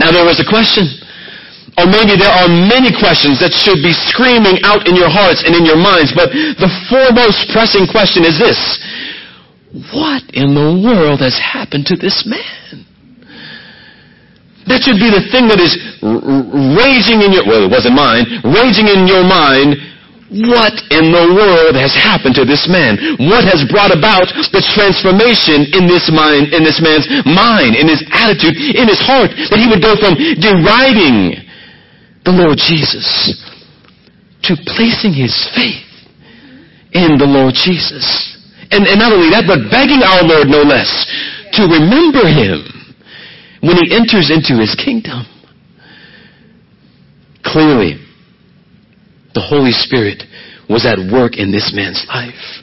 Now 0.00 0.08
there 0.08 0.24
was 0.24 0.40
a 0.40 0.48
question. 0.48 0.88
Or 1.76 1.86
maybe 1.86 2.16
there 2.16 2.32
are 2.32 2.48
many 2.48 2.90
questions 2.90 3.38
that 3.44 3.52
should 3.52 3.84
be 3.84 3.92
screaming 3.92 4.58
out 4.64 4.88
in 4.88 4.96
your 4.96 5.12
hearts 5.12 5.44
and 5.44 5.54
in 5.54 5.64
your 5.68 5.78
minds, 5.78 6.10
but 6.16 6.32
the 6.32 6.68
foremost 6.88 7.52
pressing 7.52 7.86
question 7.86 8.24
is 8.24 8.40
this. 8.40 8.58
What 9.94 10.24
in 10.34 10.56
the 10.56 10.72
world 10.82 11.20
has 11.22 11.38
happened 11.38 11.86
to 11.92 11.96
this 11.96 12.26
man? 12.26 12.84
That 14.66 14.82
should 14.82 14.98
be 14.98 15.08
the 15.08 15.24
thing 15.30 15.46
that 15.46 15.62
is 15.62 15.78
raging 16.02 17.22
in 17.22 17.30
your, 17.32 17.46
well 17.46 17.62
it 17.64 17.70
wasn't 17.70 17.94
mine, 17.94 18.26
raging 18.44 18.90
in 18.90 19.06
your 19.06 19.22
mind 19.22 19.78
what 20.30 20.78
in 20.94 21.10
the 21.10 21.26
world 21.34 21.74
has 21.74 21.90
happened 21.90 22.38
to 22.38 22.46
this 22.46 22.70
man? 22.70 22.94
What 23.18 23.42
has 23.42 23.66
brought 23.66 23.90
about 23.90 24.30
the 24.54 24.62
transformation 24.62 25.74
in 25.74 25.90
this 25.90 26.06
mind, 26.06 26.54
in 26.54 26.62
this 26.62 26.78
man's 26.78 27.10
mind, 27.26 27.74
in 27.74 27.90
his 27.90 28.06
attitude, 28.14 28.54
in 28.54 28.86
his 28.86 29.02
heart, 29.02 29.34
that 29.34 29.58
he 29.58 29.66
would 29.66 29.82
go 29.82 29.98
from 29.98 30.14
deriding 30.38 31.34
the 32.22 32.30
Lord 32.30 32.62
Jesus 32.62 33.34
to 34.46 34.54
placing 34.70 35.12
his 35.18 35.34
faith 35.50 35.90
in 36.94 37.18
the 37.18 37.26
Lord 37.26 37.54
Jesus. 37.54 38.06
And, 38.70 38.86
and 38.86 39.02
not 39.02 39.12
only 39.12 39.34
that, 39.34 39.50
but 39.50 39.66
begging 39.66 40.02
our 40.06 40.22
Lord 40.22 40.46
no 40.46 40.62
less 40.62 40.88
to 41.58 41.66
remember 41.66 42.22
him 42.22 42.62
when 43.60 43.76
he 43.82 43.90
enters 43.90 44.30
into 44.30 44.62
his 44.62 44.78
kingdom. 44.78 45.26
Clearly, 47.42 47.99
the 49.34 49.40
Holy 49.40 49.72
Spirit 49.72 50.24
was 50.68 50.86
at 50.86 50.98
work 51.10 51.38
in 51.38 51.50
this 51.50 51.74
man's 51.74 52.02
life. 52.06 52.62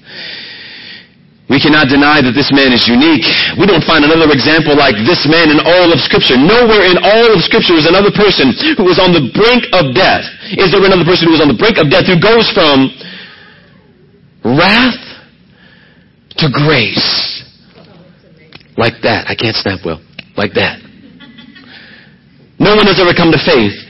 We 1.47 1.63
cannot 1.63 1.87
deny 1.87 2.19
that 2.19 2.35
this 2.35 2.51
man 2.51 2.75
is 2.75 2.83
unique. 2.91 3.23
We 3.55 3.63
don't 3.63 3.83
find 3.87 4.03
another 4.03 4.27
example 4.35 4.75
like 4.75 4.99
this 5.07 5.23
man 5.23 5.47
in 5.47 5.63
all 5.63 5.95
of 5.95 5.99
Scripture. 6.03 6.35
Nowhere 6.35 6.83
in 6.83 6.99
all 6.99 7.31
of 7.31 7.39
Scripture 7.39 7.79
is 7.79 7.87
another 7.87 8.11
person 8.11 8.51
who 8.75 8.83
was 8.83 8.99
on 8.99 9.15
the 9.15 9.31
brink 9.31 9.63
of 9.71 9.95
death. 9.95 10.27
Is 10.59 10.75
there 10.75 10.83
another 10.83 11.07
person 11.07 11.31
who 11.31 11.39
was 11.39 11.43
on 11.43 11.47
the 11.47 11.55
brink 11.55 11.79
of 11.79 11.87
death 11.87 12.03
who 12.03 12.19
goes 12.19 12.51
from 12.51 12.91
wrath 14.43 14.99
to 16.43 16.51
grace? 16.51 17.07
Like 18.75 18.99
that. 19.07 19.31
I 19.31 19.35
can't 19.35 19.55
snap 19.55 19.87
well. 19.87 20.03
like 20.35 20.51
that. 20.59 20.83
No 22.59 22.75
one 22.75 22.91
has 22.91 22.99
ever 22.99 23.15
come 23.15 23.31
to 23.31 23.39
faith 23.39 23.86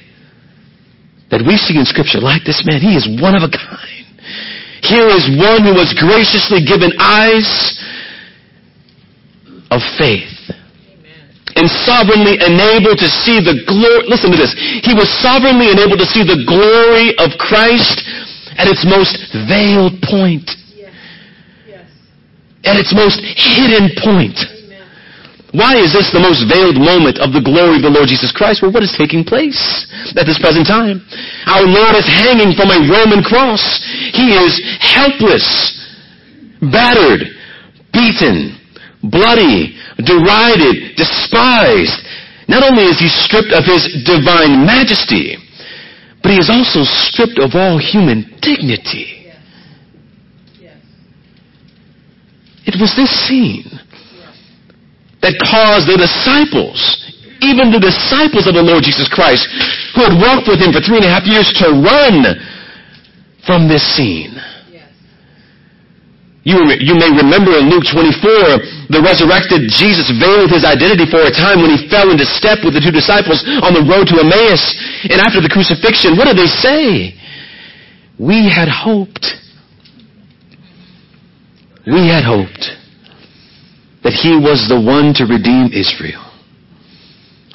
that 1.29 1.43
we 1.43 1.57
see 1.59 1.75
in 1.75 1.85
Scripture 1.85 2.19
like 2.19 2.43
this 2.47 2.63
man. 2.63 2.79
He 2.79 2.95
is 2.95 3.07
one 3.19 3.35
of 3.35 3.43
a 3.43 3.51
kind. 3.51 4.07
Here 4.83 5.07
is 5.11 5.27
one 5.35 5.67
who 5.67 5.75
was 5.75 5.91
graciously 5.97 6.63
given 6.63 6.95
eyes 6.99 7.47
of 9.67 9.83
faith 9.99 10.31
and 11.57 11.65
sovereignly 11.67 12.37
enabled 12.39 13.01
to 13.01 13.09
see 13.09 13.41
the 13.41 13.65
glory. 13.65 14.05
Listen 14.07 14.31
to 14.31 14.37
this. 14.37 14.53
He 14.85 14.93
was 14.93 15.09
sovereignly 15.19 15.73
enabled 15.73 15.99
to 15.99 16.07
see 16.07 16.21
the 16.23 16.45
glory 16.45 17.17
of 17.17 17.35
Christ 17.41 18.05
at 18.55 18.69
its 18.69 18.85
most 18.85 19.17
veiled 19.49 19.97
point. 20.05 20.47
Yes. 20.71 20.93
Yes. 21.65 21.89
At 22.63 22.77
its 22.77 22.93
most 22.93 23.19
hidden 23.19 23.91
point. 23.97 24.37
Why 25.55 25.79
is 25.79 25.95
this 25.95 26.11
the 26.11 26.19
most 26.19 26.43
veiled 26.43 26.75
moment 26.75 27.23
of 27.23 27.31
the 27.31 27.39
glory 27.39 27.79
of 27.79 27.87
the 27.87 27.93
Lord 27.93 28.11
Jesus 28.11 28.35
Christ? 28.35 28.59
Well, 28.59 28.75
what 28.75 28.83
is 28.83 28.91
taking 28.99 29.23
place 29.23 29.55
at 30.11 30.27
this 30.27 30.35
present 30.43 30.67
time? 30.67 30.99
Our 31.47 31.63
Lord 31.63 31.95
is 31.95 32.03
hanging 32.03 32.51
from 32.51 32.67
a 32.67 32.83
Roman 32.83 33.23
cross. 33.23 33.63
He 34.11 34.35
is 34.35 34.59
helpless, 34.83 35.47
battered, 36.59 37.31
beaten, 37.95 38.59
bloody, 39.07 39.79
derided, 40.03 40.99
despised. 40.99 41.95
Not 42.51 42.67
only 42.67 42.91
is 42.91 42.99
he 42.99 43.07
stripped 43.07 43.55
of 43.55 43.63
his 43.63 44.03
divine 44.03 44.67
majesty, 44.67 45.39
but 46.19 46.35
he 46.35 46.43
is 46.43 46.51
also 46.51 46.83
stripped 46.83 47.39
of 47.39 47.55
all 47.55 47.79
human 47.79 48.35
dignity. 48.43 49.31
It 52.67 52.75
was 52.75 52.91
this 52.99 53.09
scene 53.25 53.79
that 55.27 55.35
caused 55.43 55.91
the 55.91 55.99
disciples, 55.99 56.79
even 57.43 57.67
the 57.67 57.83
disciples 57.83 58.47
of 58.47 58.55
the 58.55 58.63
Lord 58.63 58.87
Jesus 58.87 59.11
Christ, 59.11 59.43
who 59.91 60.07
had 60.07 60.15
walked 60.15 60.47
with 60.47 60.63
him 60.63 60.71
for 60.71 60.79
three 60.79 61.03
and 61.03 61.07
a 61.07 61.11
half 61.11 61.27
years, 61.27 61.51
to 61.59 61.75
run 61.75 62.39
from 63.43 63.67
this 63.67 63.83
scene. 63.83 64.39
You, 66.47 66.63
you 66.79 66.95
may 66.95 67.11
remember 67.11 67.59
in 67.59 67.67
Luke 67.67 67.83
24, 67.91 68.87
the 68.87 69.03
resurrected 69.03 69.67
Jesus 69.67 70.07
veiled 70.15 70.47
his 70.47 70.63
identity 70.63 71.03
for 71.11 71.19
a 71.19 71.31
time 71.31 71.59
when 71.59 71.75
he 71.75 71.91
fell 71.91 72.07
into 72.07 72.23
step 72.23 72.63
with 72.63 72.71
the 72.71 72.79
two 72.79 72.95
disciples 72.95 73.43
on 73.67 73.75
the 73.75 73.83
road 73.83 74.07
to 74.07 74.23
Emmaus. 74.23 74.63
And 75.11 75.19
after 75.19 75.43
the 75.43 75.51
crucifixion, 75.51 76.15
what 76.15 76.31
did 76.31 76.39
they 76.39 76.47
say? 76.47 77.19
We 78.15 78.47
had 78.47 78.71
hoped. 78.71 79.27
We 81.83 82.07
had 82.07 82.23
hoped 82.23 82.76
that 84.07 84.15
he 84.15 84.39
was 84.39 84.71
the 84.71 84.79
one 84.79 85.11
to 85.19 85.27
redeem 85.27 85.67
Israel. 85.75 86.23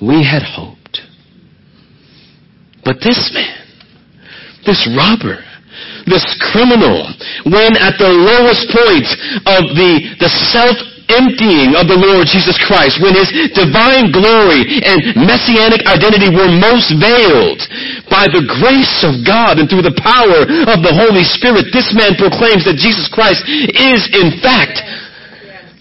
We 0.05 0.21
had 0.21 0.45
hoped. 0.45 1.01
But 2.85 3.01
this 3.01 3.33
man, 3.33 3.57
this 4.69 4.85
robber, 4.93 5.41
this 6.05 6.29
criminal, 6.53 7.09
when 7.49 7.73
at 7.81 7.97
the 7.97 8.13
lowest 8.13 8.69
point 8.69 9.09
of 9.49 9.65
the, 9.81 10.13
the 10.21 10.29
self 10.53 10.77
emptying 11.09 11.73
of 11.73 11.89
the 11.89 11.97
Lord 11.97 12.29
Jesus 12.29 12.61
Christ, 12.61 13.01
when 13.01 13.17
his 13.17 13.33
divine 13.57 14.13
glory 14.13 14.69
and 14.85 15.25
messianic 15.25 15.89
identity 15.89 16.29
were 16.37 16.53
most 16.53 16.93
veiled 17.01 17.65
by 18.13 18.29
the 18.29 18.45
grace 18.61 19.01
of 19.09 19.25
God 19.25 19.57
and 19.57 19.73
through 19.73 19.89
the 19.89 19.97
power 20.05 20.45
of 20.69 20.85
the 20.85 20.93
Holy 20.93 21.25
Spirit, 21.25 21.73
this 21.73 21.97
man 21.97 22.13
proclaims 22.21 22.69
that 22.69 22.77
Jesus 22.77 23.09
Christ 23.09 23.41
is 23.49 24.05
in 24.13 24.37
fact 24.45 24.85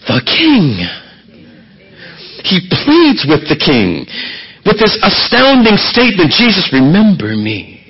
the 0.08 0.22
King. 0.26 0.82
He 2.44 2.60
pleads 2.70 3.26
with 3.28 3.48
the 3.48 3.58
King 3.58 4.06
with 4.66 4.78
this 4.78 4.98
astounding 5.02 5.78
statement, 5.78 6.32
Jesus, 6.32 6.70
remember 6.72 7.36
me 7.36 7.82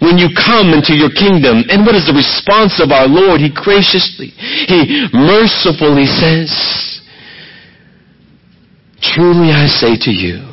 when 0.00 0.18
you 0.18 0.28
come 0.36 0.72
into 0.72 0.92
your 0.94 1.10
kingdom. 1.10 1.64
And 1.68 1.86
what 1.86 1.94
is 1.94 2.06
the 2.06 2.12
response 2.12 2.80
of 2.82 2.90
our 2.90 3.08
Lord? 3.08 3.40
He 3.40 3.50
graciously, 3.52 4.28
He 4.28 5.08
mercifully 5.12 6.06
says, 6.06 7.00
Truly 9.00 9.50
I 9.50 9.66
say 9.66 9.96
to 9.96 10.10
you, 10.10 10.44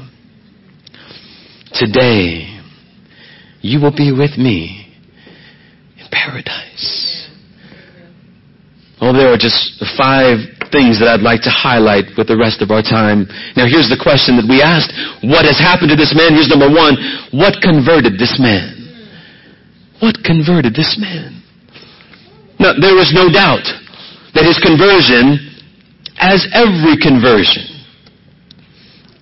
today 1.74 2.60
you 3.62 3.82
will 3.82 3.96
be 3.96 4.14
with 4.14 4.38
me 4.38 4.96
in 6.00 6.06
paradise. 6.10 7.30
Oh, 9.02 9.12
there 9.12 9.34
are 9.34 9.38
just 9.38 9.84
five 9.98 10.40
things 10.72 11.00
that 11.00 11.08
I'd 11.08 11.26
like 11.26 11.42
to 11.48 11.54
highlight 11.54 12.16
with 12.18 12.28
the 12.28 12.38
rest 12.38 12.62
of 12.62 12.72
our 12.72 12.82
time. 12.82 13.28
Now 13.56 13.68
here's 13.68 13.88
the 13.88 14.00
question 14.00 14.36
that 14.38 14.48
we 14.48 14.62
asked. 14.62 14.92
What 15.24 15.48
has 15.48 15.60
happened 15.60 15.90
to 15.92 15.98
this 16.00 16.12
man? 16.16 16.36
Here's 16.36 16.52
number 16.52 16.70
one. 16.70 16.96
What 17.32 17.60
converted 17.64 18.20
this 18.20 18.38
man? 18.40 18.78
What 20.00 20.22
converted 20.24 20.76
this 20.76 20.98
man? 21.00 21.42
Now, 22.60 22.74
there 22.74 22.98
is 22.98 23.14
no 23.14 23.30
doubt 23.30 23.66
that 24.34 24.46
his 24.46 24.58
conversion, 24.62 25.38
as 26.18 26.46
every 26.54 26.98
conversion, 26.98 27.66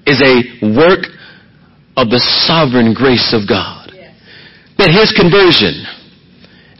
is 0.08 0.22
a 0.24 0.76
work 0.76 1.12
of 1.98 2.10
the 2.10 2.20
sovereign 2.48 2.94
grace 2.94 3.34
of 3.34 3.48
God. 3.48 3.92
That 4.78 4.92
his 4.92 5.12
conversion, 5.16 5.88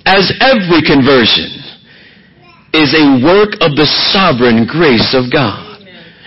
as 0.06 0.32
every 0.44 0.84
conversion, 0.84 1.65
is 2.76 2.92
a 2.92 3.24
work 3.24 3.56
of 3.64 3.80
the 3.80 3.88
sovereign 4.12 4.68
grace 4.68 5.16
of 5.16 5.32
God. 5.32 5.80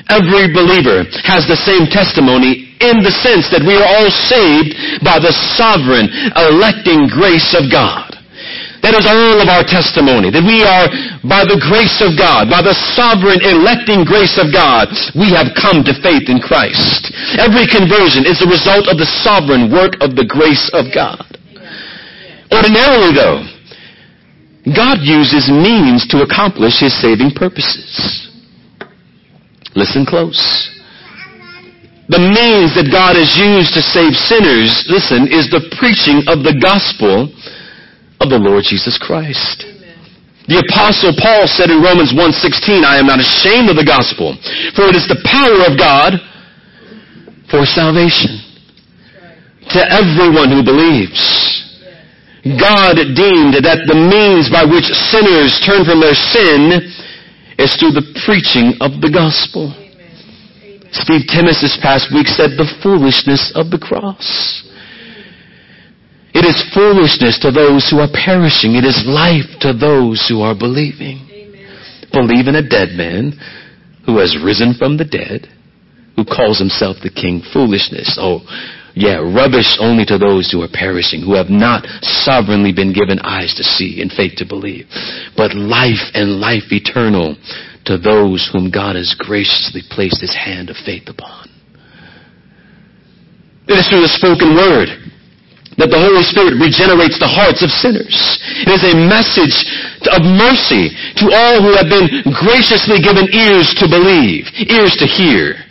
Every 0.09 0.49
believer 0.49 1.05
has 1.29 1.45
the 1.45 1.61
same 1.69 1.85
testimony 1.93 2.73
in 2.81 3.05
the 3.05 3.13
sense 3.13 3.53
that 3.53 3.61
we 3.61 3.77
are 3.77 3.85
all 3.85 4.09
saved 4.09 4.73
by 5.05 5.21
the 5.21 5.35
sovereign 5.59 6.09
electing 6.33 7.13
grace 7.13 7.53
of 7.53 7.69
God. 7.69 8.09
That 8.81 8.95
is 8.95 9.05
all 9.11 9.43
of 9.43 9.51
our 9.51 9.67
testimony, 9.67 10.31
that 10.31 10.47
we 10.47 10.63
are, 10.63 10.87
by 11.27 11.43
the 11.43 11.59
grace 11.59 11.99
of 11.99 12.15
God, 12.15 12.47
by 12.47 12.63
the 12.63 12.79
sovereign 12.95 13.43
electing 13.43 14.07
grace 14.07 14.39
of 14.39 14.55
God, 14.55 14.87
we 15.19 15.35
have 15.35 15.51
come 15.59 15.83
to 15.83 15.93
faith 15.99 16.31
in 16.31 16.39
Christ. 16.39 17.11
Every 17.37 17.67
conversion 17.67 18.23
is 18.23 18.39
the 18.39 18.47
result 18.47 18.87
of 18.87 18.97
the 18.97 19.11
sovereign 19.27 19.69
work 19.75 19.99
of 19.99 20.15
the 20.15 20.25
grace 20.25 20.71
of 20.71 20.95
God. 20.95 21.27
Ordinarily, 22.55 23.13
though, 23.13 23.43
God 24.67 24.99
uses 25.01 25.51
means 25.51 26.07
to 26.09 26.23
accomplish 26.23 26.81
His 26.81 26.95
saving 27.01 27.33
purposes. 27.35 28.29
Listen 29.75 30.05
close. 30.05 30.41
The 32.09 32.19
means 32.19 32.73
that 32.73 32.89
God 32.89 33.21
has 33.21 33.37
used 33.37 33.77
to 33.77 33.85
save 33.85 34.17
sinners, 34.17 34.89
listen, 34.89 35.29
is 35.29 35.53
the 35.53 35.61
preaching 35.77 36.25
of 36.25 36.41
the 36.41 36.57
gospel 36.57 37.29
of 38.19 38.33
the 38.33 38.41
Lord 38.41 38.65
Jesus 38.65 38.97
Christ. 38.97 39.69
The 40.49 40.65
apostle 40.65 41.13
Paul 41.21 41.45
said 41.45 41.69
in 41.69 41.85
Romans 41.85 42.17
1:16, 42.17 42.81
I 42.81 42.97
am 42.97 43.07
not 43.07 43.21
ashamed 43.21 43.69
of 43.69 43.77
the 43.77 43.85
gospel, 43.85 44.33
for 44.73 44.89
it 44.89 44.97
is 44.97 45.05
the 45.05 45.21
power 45.29 45.69
of 45.69 45.77
God 45.77 46.17
for 47.53 47.69
salvation 47.69 48.41
to 49.77 49.81
everyone 49.93 50.49
who 50.49 50.65
believes. 50.65 51.21
God 52.57 52.97
deemed 53.19 53.61
that 53.61 53.85
the 53.85 53.99
means 53.99 54.49
by 54.49 54.65
which 54.65 54.89
sinners 54.89 55.59
turn 55.67 55.85
from 55.85 56.01
their 56.01 56.17
sin 56.17 56.81
is 57.59 57.75
through 57.77 57.93
the 57.93 58.07
preaching 58.25 58.79
of 58.81 59.03
the 59.03 59.11
gospel. 59.11 59.75
Steve 60.95 61.29
Timmis 61.29 61.61
this 61.61 61.77
past 61.83 62.09
week 62.15 62.31
said 62.31 62.57
the 62.57 62.71
foolishness 62.81 63.53
of 63.55 63.69
the 63.69 63.79
cross. 63.79 64.65
It 66.33 66.47
is 66.47 66.63
foolishness 66.73 67.39
to 67.43 67.51
those 67.51 67.91
who 67.91 67.99
are 67.99 68.09
perishing. 68.09 68.77
It 68.77 68.85
is 68.85 69.05
life 69.05 69.49
to 69.61 69.73
those 69.73 70.25
who 70.29 70.41
are 70.41 70.55
believing. 70.55 71.27
Amen. 71.29 72.09
Believe 72.13 72.47
in 72.47 72.55
a 72.55 72.67
dead 72.67 72.97
man 72.97 73.35
who 74.07 74.19
has 74.19 74.39
risen 74.39 74.73
from 74.79 74.97
the 74.97 75.05
dead, 75.05 75.49
who 76.17 76.25
calls 76.25 76.59
himself 76.59 76.97
the 77.03 77.11
king. 77.11 77.43
Foolishness. 77.53 78.17
Oh, 78.21 78.41
yeah, 78.99 79.23
rubbish 79.23 79.79
only 79.79 80.05
to 80.07 80.19
those 80.19 80.51
who 80.51 80.61
are 80.63 80.73
perishing, 80.73 81.23
who 81.23 81.39
have 81.39 81.49
not 81.49 81.87
sovereignly 82.03 82.73
been 82.75 82.93
given 82.93 83.23
eyes 83.23 83.55
to 83.55 83.63
see 83.63 84.03
and 84.03 84.11
faith 84.11 84.35
to 84.43 84.47
believe. 84.47 84.91
But 85.37 85.55
life 85.55 86.03
and 86.19 86.43
life 86.43 86.75
eternal 86.75 87.39
to 87.87 87.97
those 87.97 88.51
whom 88.53 88.75
God 88.75 88.97
has 88.97 89.15
graciously 89.15 89.83
placed 89.87 90.21
his 90.21 90.35
hand 90.35 90.69
of 90.69 90.77
faith 90.83 91.07
upon. 91.07 91.47
It 93.69 93.79
is 93.79 93.87
through 93.87 94.03
the 94.03 94.11
spoken 94.11 94.59
word 94.59 94.89
that 95.79 95.95
the 95.95 96.01
Holy 96.01 96.27
Spirit 96.27 96.59
regenerates 96.59 97.23
the 97.23 97.31
hearts 97.31 97.63
of 97.63 97.71
sinners. 97.71 98.19
It 98.67 98.73
is 98.75 98.83
a 98.83 98.99
message 98.99 99.63
of 100.11 100.27
mercy 100.27 100.91
to 101.23 101.31
all 101.31 101.63
who 101.63 101.79
have 101.79 101.87
been 101.87 102.27
graciously 102.35 102.99
given 102.99 103.31
ears 103.31 103.71
to 103.79 103.87
believe, 103.87 104.51
ears 104.67 104.99
to 104.99 105.07
hear. 105.07 105.68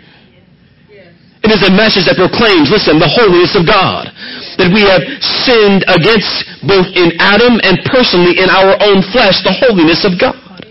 It 1.45 1.53
is 1.53 1.61
a 1.63 1.73
message 1.73 2.09
that 2.09 2.17
proclaims, 2.17 2.73
listen, 2.73 2.97
the 2.97 3.07
holiness 3.09 3.53
of 3.53 3.67
God. 3.67 4.09
That 4.57 4.73
we 4.73 4.81
have 4.89 5.05
sinned 5.45 5.85
against 5.85 6.65
both 6.65 6.89
in 6.97 7.13
Adam 7.21 7.61
and 7.61 7.77
personally 7.85 8.41
in 8.41 8.49
our 8.49 8.73
own 8.81 9.05
flesh, 9.13 9.45
the 9.45 9.53
holiness 9.53 10.01
of 10.01 10.17
God. 10.17 10.65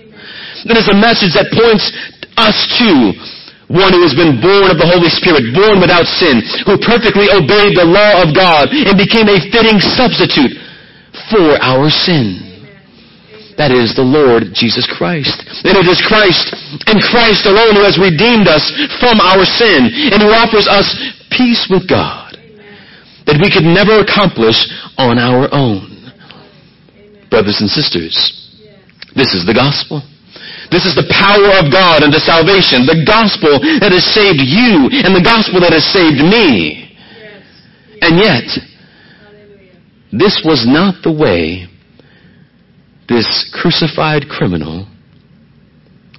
It 0.67 0.75
is 0.75 0.91
a 0.91 0.99
message 0.99 1.39
that 1.39 1.55
points 1.55 1.95
us 2.35 2.59
to 2.83 3.15
One 3.67 3.91
who 3.91 4.03
has 4.07 4.15
been 4.15 4.39
born 4.39 4.71
of 4.71 4.79
the 4.79 4.87
Holy 4.87 5.11
Spirit, 5.11 5.51
born 5.51 5.83
without 5.83 6.07
sin, 6.07 6.39
who 6.71 6.79
perfectly 6.79 7.27
obeyed 7.35 7.75
the 7.75 7.83
law 7.83 8.23
of 8.23 8.31
God 8.31 8.71
and 8.71 8.95
became 8.95 9.27
a 9.27 9.43
fitting 9.51 9.83
substitute 9.83 10.55
for 11.35 11.59
our 11.59 11.91
sin. 11.91 12.46
That 13.57 13.73
is 13.73 13.97
the 13.97 14.05
Lord 14.05 14.53
Jesus 14.53 14.85
Christ. 14.85 15.41
And 15.65 15.81
it 15.81 15.89
is 15.89 16.05
Christ 16.05 16.53
and 16.87 17.01
Christ 17.01 17.49
alone 17.49 17.73
who 17.73 17.89
has 17.89 17.97
redeemed 17.97 18.49
us 18.49 18.69
from 19.01 19.17
our 19.17 19.49
sin 19.49 19.89
and 20.13 20.21
who 20.21 20.29
offers 20.29 20.69
us 20.69 20.93
peace 21.33 21.65
with 21.73 21.89
God 21.89 22.37
that 23.27 23.43
we 23.43 23.51
could 23.51 23.67
never 23.67 24.01
accomplish 24.01 24.57
on 24.97 25.19
our 25.19 25.51
own. 25.51 26.13
Brothers 27.29 27.59
and 27.59 27.69
sisters, 27.69 28.15
this 29.19 29.35
is 29.35 29.45
the 29.45 29.55
gospel. 29.55 30.01
This 30.71 30.87
is 30.87 30.95
the 30.95 31.11
power 31.11 31.59
of 31.59 31.71
God 31.71 32.03
unto 32.03 32.19
salvation. 32.23 32.87
The 32.87 33.03
gospel 33.07 33.59
that 33.83 33.91
has 33.91 34.07
saved 34.07 34.43
you 34.43 34.91
and 35.03 35.15
the 35.15 35.23
gospel 35.23 35.61
that 35.61 35.75
has 35.75 35.87
saved 35.91 36.23
me. 36.23 36.95
And 38.01 38.19
yet, 38.19 38.47
this 40.13 40.43
was 40.45 40.67
not 40.67 41.03
the 41.03 41.13
way 41.13 41.67
this 43.09 43.27
crucified 43.55 44.29
criminal 44.29 44.87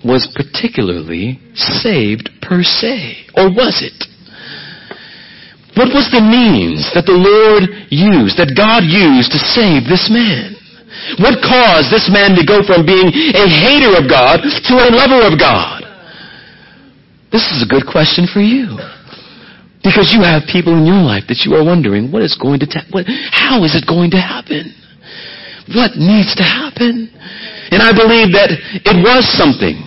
was 0.06 0.28
particularly 0.36 1.40
saved 1.56 2.30
per 2.42 2.64
se. 2.64 3.28
Or 3.36 3.50
was 3.50 3.84
it? 3.84 4.08
What 5.76 5.94
was 5.94 6.10
the 6.10 6.24
means 6.24 6.90
that 6.98 7.06
the 7.06 7.14
Lord 7.14 7.70
used, 7.94 8.42
that 8.42 8.58
God 8.58 8.82
used 8.82 9.30
to 9.30 9.38
save 9.38 9.86
this 9.86 10.10
man? 10.10 10.58
What 11.22 11.38
caused 11.46 11.94
this 11.94 12.10
man 12.10 12.34
to 12.34 12.42
go 12.42 12.66
from 12.66 12.82
being 12.82 13.14
a 13.14 13.46
hater 13.46 13.94
of 13.94 14.10
God 14.10 14.42
to 14.42 14.74
a 14.74 14.90
lover 14.90 15.22
of 15.28 15.38
God? 15.38 15.86
This 17.30 17.46
is 17.54 17.62
a 17.62 17.70
good 17.70 17.86
question 17.86 18.26
for 18.26 18.42
you. 18.42 18.80
Because 19.86 20.10
you 20.12 20.26
have 20.26 20.50
people 20.50 20.74
in 20.74 20.90
your 20.90 21.04
life 21.06 21.30
that 21.30 21.46
you 21.46 21.54
are 21.54 21.64
wondering, 21.64 22.12
what 22.12 22.24
is 22.24 22.34
going 22.34 22.60
to, 22.60 22.68
ta- 22.68 22.88
what, 22.90 23.06
how 23.30 23.62
is 23.64 23.78
it 23.78 23.86
going 23.86 24.12
to 24.12 24.20
happen? 24.20 24.74
What 25.76 25.98
needs 25.98 26.36
to 26.36 26.44
happen. 26.44 27.12
And 27.72 27.82
I 27.84 27.92
believe 27.92 28.32
that 28.32 28.52
it 28.86 28.98
was 29.04 29.28
something 29.28 29.84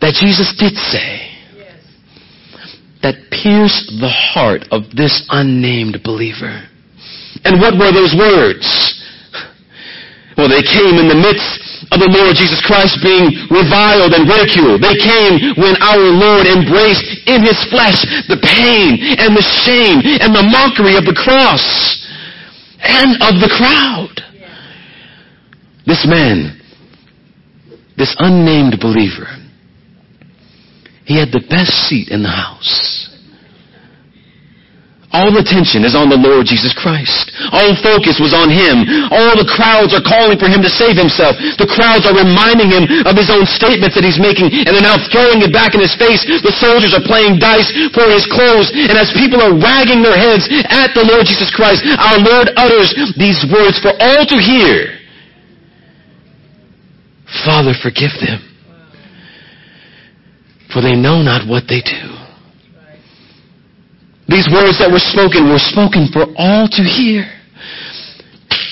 that 0.00 0.12
Jesus 0.14 0.52
did 0.58 0.76
say 0.76 1.32
that 3.02 3.16
pierced 3.30 3.88
the 4.02 4.10
heart 4.10 4.66
of 4.70 4.82
this 4.96 5.24
unnamed 5.30 6.02
believer. 6.02 6.66
And 7.44 7.60
what 7.60 7.78
were 7.78 7.92
those 7.92 8.12
words? 8.18 8.66
Well, 10.36 10.52
they 10.52 10.60
came 10.60 11.00
in 11.00 11.08
the 11.08 11.16
midst 11.16 11.88
of 11.94 12.02
the 12.02 12.12
Lord 12.12 12.36
Jesus 12.36 12.60
Christ 12.66 13.00
being 13.00 13.32
reviled 13.48 14.12
and 14.12 14.28
ridiculed. 14.28 14.84
They 14.84 14.98
came 15.00 15.56
when 15.56 15.80
our 15.80 16.02
Lord 16.12 16.44
embraced 16.44 17.06
in 17.24 17.40
his 17.40 17.56
flesh 17.72 18.04
the 18.28 18.36
pain 18.36 19.00
and 19.16 19.32
the 19.32 19.46
shame 19.64 20.04
and 20.20 20.34
the 20.34 20.44
mockery 20.44 20.98
of 21.00 21.08
the 21.08 21.16
cross 21.16 21.62
and 22.80 23.14
of 23.22 23.40
the 23.40 23.52
crowd. 23.56 24.20
This 25.86 26.06
man, 26.08 26.60
this 27.96 28.14
unnamed 28.18 28.78
believer, 28.80 29.26
he 31.04 31.18
had 31.18 31.28
the 31.30 31.44
best 31.48 31.70
seat 31.88 32.08
in 32.08 32.22
the 32.22 32.28
house. 32.28 33.05
All 35.16 35.32
attention 35.40 35.88
is 35.88 35.96
on 35.96 36.12
the 36.12 36.20
Lord 36.20 36.44
Jesus 36.44 36.76
Christ. 36.76 37.32
All 37.48 37.72
focus 37.80 38.20
was 38.20 38.36
on 38.36 38.52
Him. 38.52 38.84
All 39.08 39.32
the 39.32 39.48
crowds 39.48 39.96
are 39.96 40.04
calling 40.04 40.36
for 40.36 40.44
Him 40.44 40.60
to 40.60 40.68
save 40.68 40.92
Himself. 40.92 41.40
The 41.56 41.64
crowds 41.64 42.04
are 42.04 42.12
reminding 42.12 42.68
Him 42.68 42.84
of 43.08 43.16
His 43.16 43.32
own 43.32 43.48
statements 43.48 43.96
that 43.96 44.04
He's 44.04 44.20
making, 44.20 44.52
and 44.52 44.76
they're 44.76 44.84
now 44.84 45.00
throwing 45.08 45.40
it 45.40 45.56
back 45.56 45.72
in 45.72 45.80
His 45.80 45.96
face. 45.96 46.20
The 46.28 46.52
soldiers 46.52 46.92
are 46.92 47.00
playing 47.00 47.40
dice 47.40 47.72
for 47.96 48.04
His 48.12 48.28
clothes, 48.28 48.68
and 48.76 48.92
as 48.92 49.08
people 49.16 49.40
are 49.40 49.56
wagging 49.56 50.04
their 50.04 50.20
heads 50.20 50.44
at 50.68 50.92
the 50.92 51.08
Lord 51.08 51.24
Jesus 51.24 51.48
Christ, 51.48 51.80
our 51.96 52.20
Lord 52.20 52.52
utters 52.60 52.92
these 53.16 53.40
words 53.48 53.80
for 53.80 53.96
all 53.96 54.28
to 54.28 54.36
hear. 54.36 55.00
Father, 57.40 57.72
forgive 57.72 58.12
them, 58.20 58.44
for 60.76 60.84
they 60.84 60.92
know 60.92 61.24
not 61.24 61.48
what 61.48 61.64
they 61.72 61.80
do. 61.80 62.15
These 64.28 64.50
words 64.50 64.82
that 64.82 64.90
were 64.90 65.02
spoken 65.02 65.46
were 65.46 65.62
spoken 65.62 66.10
for 66.10 66.26
all 66.34 66.66
to 66.66 66.82
hear. 66.82 67.30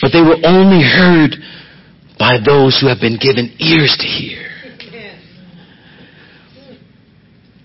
But 0.02 0.10
they 0.10 0.20
were 0.20 0.38
only 0.42 0.82
heard 0.82 1.38
by 2.18 2.42
those 2.42 2.78
who 2.80 2.90
have 2.90 3.00
been 3.00 3.18
given 3.18 3.54
ears 3.58 3.94
to 3.98 4.06
hear. 4.06 4.50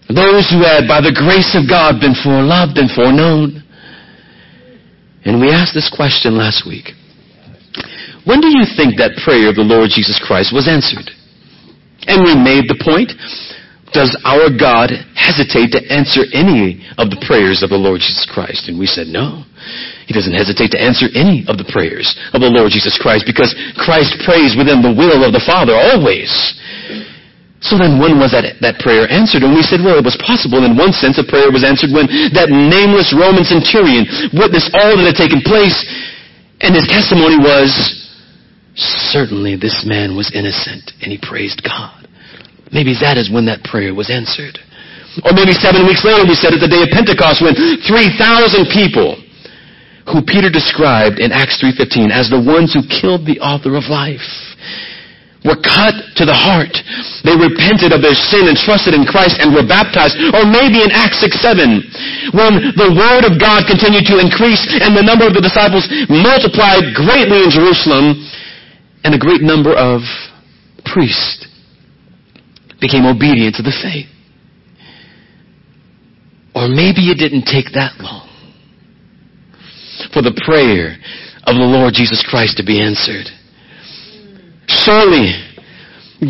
Those 0.10 0.49
who 0.49 0.65
had, 0.65 0.89
by 0.89 1.06
the 1.06 1.13
grace 1.13 1.54
of 1.54 1.69
God, 1.69 2.02
been 2.02 2.17
foreloved 2.17 2.82
and 2.82 2.89
foreknown. 2.89 3.62
And 5.25 5.38
we 5.38 5.54
asked 5.54 5.78
this 5.78 5.89
question 5.93 6.34
last 6.34 6.65
week. 6.65 6.97
When 8.25 8.41
do 8.41 8.49
you 8.49 8.65
think 8.73 8.97
that 8.97 9.21
prayer 9.21 9.49
of 9.49 9.56
the 9.56 9.65
Lord 9.65 9.93
Jesus 9.93 10.17
Christ 10.17 10.49
was 10.49 10.65
answered? 10.65 11.13
And 12.10 12.25
we 12.25 12.34
made 12.34 12.65
the 12.65 12.82
point 12.82 13.13
does 13.91 14.13
our 14.21 14.54
God 14.54 14.93
hesitate 15.17 15.73
to 15.73 15.82
answer 15.89 16.25
any 16.30 16.86
of 17.02 17.10
the 17.10 17.21
prayers 17.25 17.65
of 17.65 17.73
the 17.73 17.80
Lord 17.80 18.02
Jesus 18.02 18.28
Christ? 18.30 18.69
And 18.69 18.78
we 18.78 18.86
said, 18.86 19.08
no. 19.10 19.43
He 20.06 20.13
doesn't 20.13 20.34
hesitate 20.34 20.73
to 20.73 20.82
answer 20.82 21.10
any 21.13 21.45
of 21.45 21.58
the 21.58 21.67
prayers 21.69 22.13
of 22.34 22.41
the 22.41 22.49
Lord 22.49 22.73
Jesus 22.73 22.97
Christ 22.97 23.25
because 23.25 23.54
Christ 23.78 24.17
prays 24.25 24.58
within 24.58 24.82
the 24.82 24.93
will 24.93 25.21
of 25.21 25.34
the 25.34 25.43
Father 25.43 25.73
always. 25.73 26.30
So 27.62 27.75
then 27.75 27.99
when 27.99 28.17
was 28.17 28.32
that, 28.32 28.47
that 28.63 28.80
prayer 28.80 29.06
answered? 29.12 29.43
And 29.43 29.52
we 29.52 29.62
said, 29.62 29.84
well, 29.84 29.99
it 29.99 30.08
was 30.08 30.15
possible 30.23 30.63
in 30.63 30.80
one 30.80 30.95
sense 30.95 31.19
a 31.19 31.28
prayer 31.28 31.52
was 31.52 31.67
answered 31.67 31.91
when 31.91 32.08
that 32.32 32.49
nameless 32.49 33.12
Roman 33.12 33.43
centurion 33.43 34.08
witnessed 34.32 34.71
all 34.73 34.95
that 34.95 35.12
had 35.12 35.19
taken 35.19 35.43
place 35.43 35.75
and 36.62 36.75
his 36.75 36.88
testimony 36.88 37.38
was, 37.38 37.71
certainly 39.12 39.56
this 39.56 39.84
man 39.86 40.15
was 40.15 40.32
innocent 40.34 40.91
and 41.02 41.12
he 41.12 41.19
praised 41.21 41.63
God. 41.63 42.09
Maybe 42.72 42.94
that 43.02 43.18
is 43.18 43.34
when 43.34 43.50
that 43.50 43.66
prayer 43.66 43.94
was 43.98 44.14
answered. 44.14 44.62
Or 45.26 45.34
maybe 45.34 45.58
seven 45.58 45.90
weeks 45.90 46.06
later 46.06 46.22
we 46.22 46.38
said 46.38 46.54
at 46.54 46.62
the 46.62 46.70
day 46.70 46.86
of 46.86 46.94
Pentecost 46.94 47.42
when 47.42 47.58
3,000 47.58 48.70
people 48.70 49.18
who 50.06 50.22
Peter 50.22 50.54
described 50.54 51.18
in 51.18 51.34
Acts 51.34 51.58
3.15 51.62 52.14
as 52.14 52.30
the 52.30 52.40
ones 52.40 52.74
who 52.74 52.86
killed 52.86 53.26
the 53.26 53.42
author 53.42 53.74
of 53.74 53.90
life 53.90 54.26
were 55.42 55.58
cut 55.58 55.96
to 56.20 56.28
the 56.28 56.36
heart. 56.36 56.74
They 57.26 57.34
repented 57.34 57.96
of 57.96 58.04
their 58.04 58.18
sin 58.18 58.52
and 58.52 58.58
trusted 58.60 58.92
in 58.92 59.08
Christ 59.08 59.40
and 59.40 59.56
were 59.56 59.66
baptized. 59.66 60.20
Or 60.36 60.44
maybe 60.44 60.84
in 60.84 60.92
Acts 60.92 61.24
6, 61.24 61.32
7, 61.42 62.36
when 62.36 62.76
the 62.76 62.92
word 62.92 63.24
of 63.24 63.40
God 63.40 63.66
continued 63.66 64.06
to 64.12 64.20
increase 64.20 64.62
and 64.78 64.94
the 64.94 65.06
number 65.06 65.26
of 65.26 65.34
the 65.34 65.42
disciples 65.42 65.88
multiplied 66.12 66.92
greatly 66.94 67.48
in 67.48 67.50
Jerusalem 67.50 68.20
and 69.08 69.16
a 69.16 69.22
great 69.22 69.42
number 69.42 69.74
of 69.74 70.04
priests 70.86 71.49
became 72.80 73.06
obedient 73.06 73.56
to 73.56 73.63
the 73.63 73.76
faith. 73.76 74.08
Or 76.56 76.68
maybe 76.68 77.12
it 77.12 77.20
didn't 77.20 77.46
take 77.46 77.72
that 77.74 78.00
long 78.00 78.28
for 80.12 80.24
the 80.24 80.36
prayer 80.44 80.98
of 81.46 81.56
the 81.56 81.68
Lord 81.68 81.94
Jesus 81.94 82.26
Christ 82.26 82.58
to 82.58 82.65
be 82.65 82.82
answered. 82.82 83.28
Surely, 84.68 85.36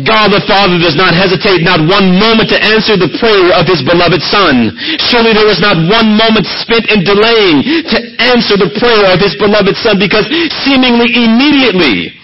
God 0.06 0.30
the 0.30 0.42
Father 0.46 0.78
does 0.78 0.94
not 0.94 1.18
hesitate 1.18 1.66
not 1.66 1.82
one 1.82 2.14
moment 2.14 2.46
to 2.54 2.58
answer 2.62 2.94
the 2.94 3.10
prayer 3.18 3.50
of 3.58 3.66
His 3.66 3.82
beloved 3.82 4.22
Son. 4.22 4.70
Surely 5.10 5.34
there 5.34 5.50
was 5.50 5.58
not 5.58 5.74
one 5.90 6.14
moment 6.14 6.46
spent 6.62 6.86
in 6.94 7.02
delaying 7.02 7.66
to 7.90 7.98
answer 8.22 8.54
the 8.54 8.70
prayer 8.78 9.10
of 9.10 9.18
His 9.18 9.34
beloved 9.34 9.74
Son 9.82 9.98
because 9.98 10.30
seemingly 10.62 11.10
immediately 11.10 12.19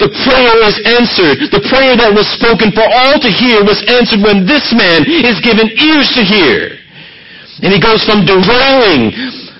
the 0.00 0.08
prayer 0.24 0.56
is 0.64 0.80
answered. 0.88 1.52
The 1.52 1.60
prayer 1.68 1.92
that 1.92 2.08
was 2.16 2.24
spoken 2.32 2.72
for 2.72 2.88
all 2.88 3.20
to 3.20 3.28
hear 3.28 3.60
was 3.60 3.84
answered 3.84 4.24
when 4.24 4.48
this 4.48 4.72
man 4.72 5.04
is 5.04 5.36
given 5.44 5.68
ears 5.68 6.08
to 6.16 6.24
hear. 6.24 6.80
And 7.60 7.68
he 7.68 7.76
goes 7.76 8.00
from 8.08 8.24
derailing 8.24 9.12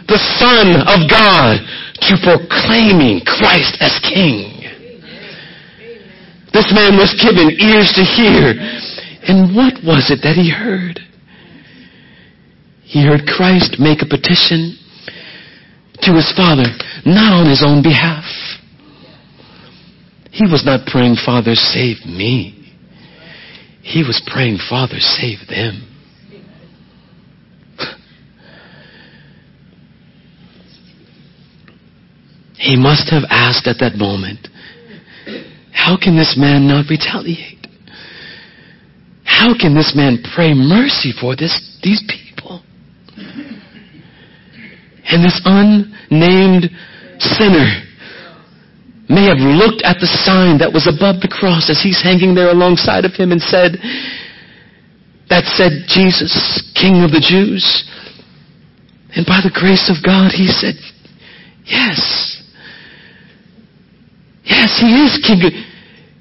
the 0.08 0.16
Son 0.40 0.80
of 0.88 1.04
God 1.12 1.60
to 2.08 2.12
proclaiming 2.24 3.20
Christ 3.28 3.76
as 3.84 4.00
King. 4.00 4.64
This 6.56 6.72
man 6.72 6.96
was 6.96 7.12
given 7.20 7.52
ears 7.60 7.92
to 8.00 8.02
hear. 8.02 8.56
And 9.28 9.52
what 9.52 9.76
was 9.84 10.08
it 10.08 10.24
that 10.24 10.40
he 10.40 10.48
heard? 10.48 11.04
He 12.88 13.04
heard 13.04 13.28
Christ 13.28 13.76
make 13.76 14.00
a 14.00 14.08
petition 14.08 14.80
to 16.00 16.16
his 16.16 16.32
Father, 16.32 16.64
not 17.04 17.44
on 17.44 17.46
his 17.46 17.60
own 17.60 17.84
behalf 17.84 18.24
he 20.30 20.44
was 20.44 20.64
not 20.64 20.86
praying, 20.86 21.16
Father, 21.24 21.54
save 21.54 22.04
me. 22.06 22.56
He 23.82 24.02
was 24.02 24.22
praying, 24.26 24.58
Father, 24.68 24.98
save 24.98 25.38
them. 25.48 25.86
He 32.56 32.76
must 32.76 33.10
have 33.10 33.22
asked 33.30 33.66
at 33.66 33.78
that 33.80 33.96
moment, 33.96 34.48
how 35.72 35.96
can 35.96 36.16
this 36.16 36.36
man 36.38 36.68
not 36.68 36.90
retaliate? 36.90 37.60
how 39.40 39.56
can 39.58 39.74
this 39.74 39.94
man 39.96 40.22
pray 40.34 40.52
mercy 40.52 41.14
for 41.18 41.34
this, 41.34 41.56
these 41.82 42.04
people? 42.04 42.62
And 45.06 45.24
this 45.24 45.40
unnamed 45.46 46.68
sinner 47.18 47.82
may 49.10 49.26
have 49.26 49.42
looked 49.42 49.82
at 49.82 49.98
the 49.98 50.06
sign 50.06 50.62
that 50.62 50.70
was 50.70 50.86
above 50.86 51.18
the 51.18 51.28
cross 51.28 51.66
as 51.66 51.82
he's 51.82 51.98
hanging 51.98 52.34
there 52.38 52.54
alongside 52.54 53.04
of 53.04 53.12
him 53.12 53.34
and 53.34 53.42
said, 53.42 53.74
that 55.26 55.46
said 55.58 55.86
Jesus, 55.90 56.30
King 56.78 57.02
of 57.02 57.10
the 57.10 57.22
Jews. 57.22 57.62
And 59.14 59.26
by 59.26 59.42
the 59.42 59.50
grace 59.50 59.90
of 59.90 59.98
God, 60.02 60.30
he 60.30 60.46
said, 60.46 60.78
yes. 61.66 61.98
Yes, 64.46 64.78
he 64.78 64.90
is 65.06 65.18
King. 65.22 65.42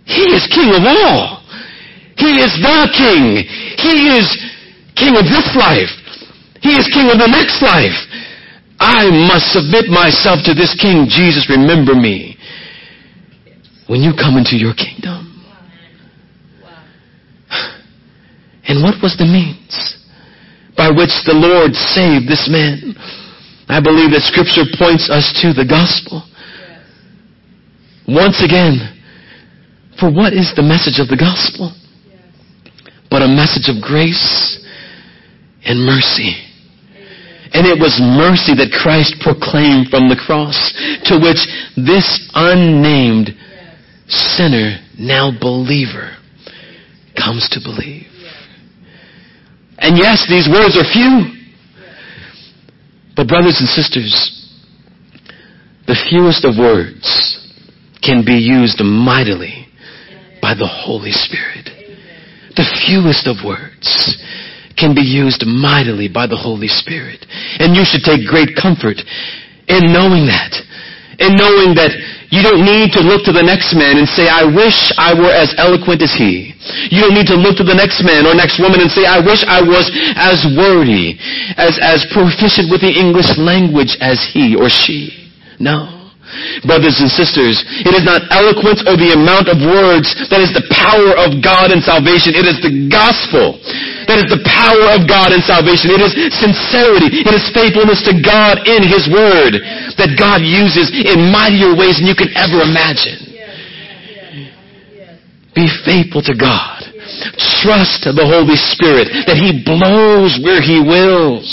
He 0.05 0.25
is 0.33 0.49
King 0.49 0.73
of 0.73 0.85
all. 0.85 1.45
He 2.17 2.41
is 2.41 2.53
the 2.57 2.79
King. 2.93 3.45
He 3.77 4.17
is 4.17 4.27
King 4.97 5.13
of 5.17 5.25
this 5.29 5.49
life. 5.57 5.93
He 6.61 6.73
is 6.73 6.89
King 6.89 7.09
of 7.09 7.17
the 7.21 7.29
next 7.29 7.61
life. 7.61 7.95
I 8.81 9.09
must 9.29 9.53
submit 9.53 9.89
myself 9.89 10.41
to 10.45 10.53
this 10.53 10.73
King. 10.77 11.05
Jesus, 11.09 11.49
remember 11.49 11.95
me 11.95 12.28
when 13.89 14.05
you 14.05 14.13
come 14.13 14.37
into 14.37 14.53
your 14.53 14.77
kingdom. 14.77 15.25
And 18.69 18.85
what 18.85 19.01
was 19.01 19.17
the 19.17 19.25
means 19.25 19.97
by 20.77 20.93
which 20.93 21.09
the 21.25 21.33
Lord 21.33 21.73
saved 21.73 22.29
this 22.29 22.45
man? 22.45 22.93
I 23.65 23.81
believe 23.81 24.13
that 24.13 24.21
scripture 24.29 24.69
points 24.77 25.09
us 25.09 25.33
to 25.41 25.57
the 25.57 25.65
gospel. 25.65 26.21
Once 28.05 28.45
again, 28.45 28.77
for 29.97 30.13
what 30.13 30.37
is 30.37 30.53
the 30.53 30.61
message 30.61 31.01
of 31.01 31.09
the 31.09 31.17
gospel? 31.17 31.73
But 33.09 33.25
a 33.25 33.27
message 33.27 33.73
of 33.73 33.81
grace 33.81 34.61
and 35.65 35.81
mercy. 35.81 36.37
And 37.57 37.65
it 37.65 37.81
was 37.81 37.97
mercy 37.97 38.53
that 38.53 38.69
Christ 38.69 39.17
proclaimed 39.25 39.89
from 39.89 40.13
the 40.13 40.15
cross, 40.17 40.53
to 41.09 41.17
which 41.17 41.41
this 41.73 42.05
unnamed 42.37 43.33
sinner, 44.09 44.79
now 44.97 45.31
believer, 45.39 46.17
comes 47.15 47.47
to 47.51 47.59
believe. 47.63 48.07
And 49.77 49.97
yes, 49.97 50.25
these 50.27 50.49
words 50.51 50.75
are 50.75 50.91
few. 50.91 51.39
But 53.15 53.27
brothers 53.27 53.57
and 53.59 53.69
sisters, 53.69 54.11
the 55.87 55.95
fewest 56.09 56.45
of 56.45 56.57
words 56.57 57.07
can 58.01 58.23
be 58.25 58.35
used 58.35 58.81
mightily 58.83 59.67
by 60.41 60.53
the 60.53 60.67
Holy 60.67 61.11
Spirit. 61.11 61.67
The 62.55 62.67
fewest 62.85 63.27
of 63.27 63.45
words 63.45 64.17
can 64.77 64.95
be 64.95 65.03
used 65.03 65.43
mightily 65.45 66.07
by 66.07 66.27
the 66.27 66.39
Holy 66.39 66.67
Spirit. 66.67 67.25
And 67.59 67.75
you 67.75 67.83
should 67.83 68.03
take 68.03 68.27
great 68.27 68.55
comfort 68.55 68.99
in 69.67 69.91
knowing 69.91 70.27
that. 70.27 70.55
In 71.19 71.35
knowing 71.35 71.75
that 71.75 71.91
you 72.29 72.41
don't 72.45 72.61
need 72.61 72.93
to 72.93 73.01
look 73.01 73.25
to 73.25 73.33
the 73.33 73.41
next 73.41 73.73
man 73.73 73.97
and 73.97 74.07
say, 74.07 74.29
I 74.29 74.45
wish 74.45 74.93
I 74.97 75.17
were 75.17 75.33
as 75.33 75.53
eloquent 75.57 76.01
as 76.01 76.13
he. 76.13 76.53
You 76.93 77.01
don't 77.01 77.17
need 77.17 77.25
to 77.27 77.37
look 77.37 77.57
to 77.57 77.65
the 77.65 77.73
next 77.73 78.05
man 78.05 78.29
or 78.29 78.37
next 78.37 78.61
woman 78.61 78.81
and 78.81 78.89
say, 78.89 79.05
I 79.05 79.17
wish 79.17 79.41
I 79.49 79.61
was 79.65 79.89
as 80.13 80.45
wordy, 80.53 81.17
as, 81.57 81.81
as 81.81 82.05
proficient 82.13 82.69
with 82.69 82.81
the 82.81 82.93
English 82.93 83.33
language 83.37 83.97
as 83.99 84.21
he 84.33 84.55
or 84.55 84.69
she. 84.69 85.33
No. 85.59 85.98
Brothers 86.63 87.01
and 87.01 87.09
sisters, 87.09 87.61
it 87.83 87.93
is 87.95 88.05
not 88.05 88.25
eloquence 88.29 88.85
or 88.85 88.95
the 88.95 89.17
amount 89.17 89.49
of 89.49 89.57
words 89.61 90.13
that 90.29 90.39
is 90.39 90.53
the 90.53 90.65
power 90.69 91.17
of 91.17 91.41
God 91.41 91.73
in 91.73 91.81
salvation. 91.81 92.37
It 92.37 92.45
is 92.45 92.61
the 92.61 92.89
gospel 92.91 93.57
that 94.09 94.21
is 94.21 94.29
the 94.29 94.41
power 94.45 94.97
of 94.97 95.05
God 95.09 95.33
in 95.33 95.41
salvation. 95.41 95.93
It 95.93 96.01
is 96.01 96.13
sincerity. 96.33 97.25
It 97.25 97.33
is 97.33 97.45
faithfulness 97.53 98.01
to 98.09 98.17
God 98.21 98.65
in 98.65 98.81
His 98.85 99.05
Word 99.09 99.61
that 99.97 100.17
God 100.17 100.41
uses 100.41 100.89
in 100.93 101.29
mightier 101.29 101.77
ways 101.77 102.01
than 102.01 102.09
you 102.09 102.17
can 102.17 102.29
ever 102.37 102.61
imagine. 102.65 103.29
Be 105.53 105.69
faithful 105.85 106.21
to 106.23 106.33
God. 106.37 106.85
Trust 107.61 108.05
the 108.05 108.25
Holy 108.25 108.55
Spirit 108.55 109.09
that 109.25 109.37
He 109.37 109.65
blows 109.65 110.37
where 110.41 110.61
He 110.61 110.79
wills. 110.79 111.49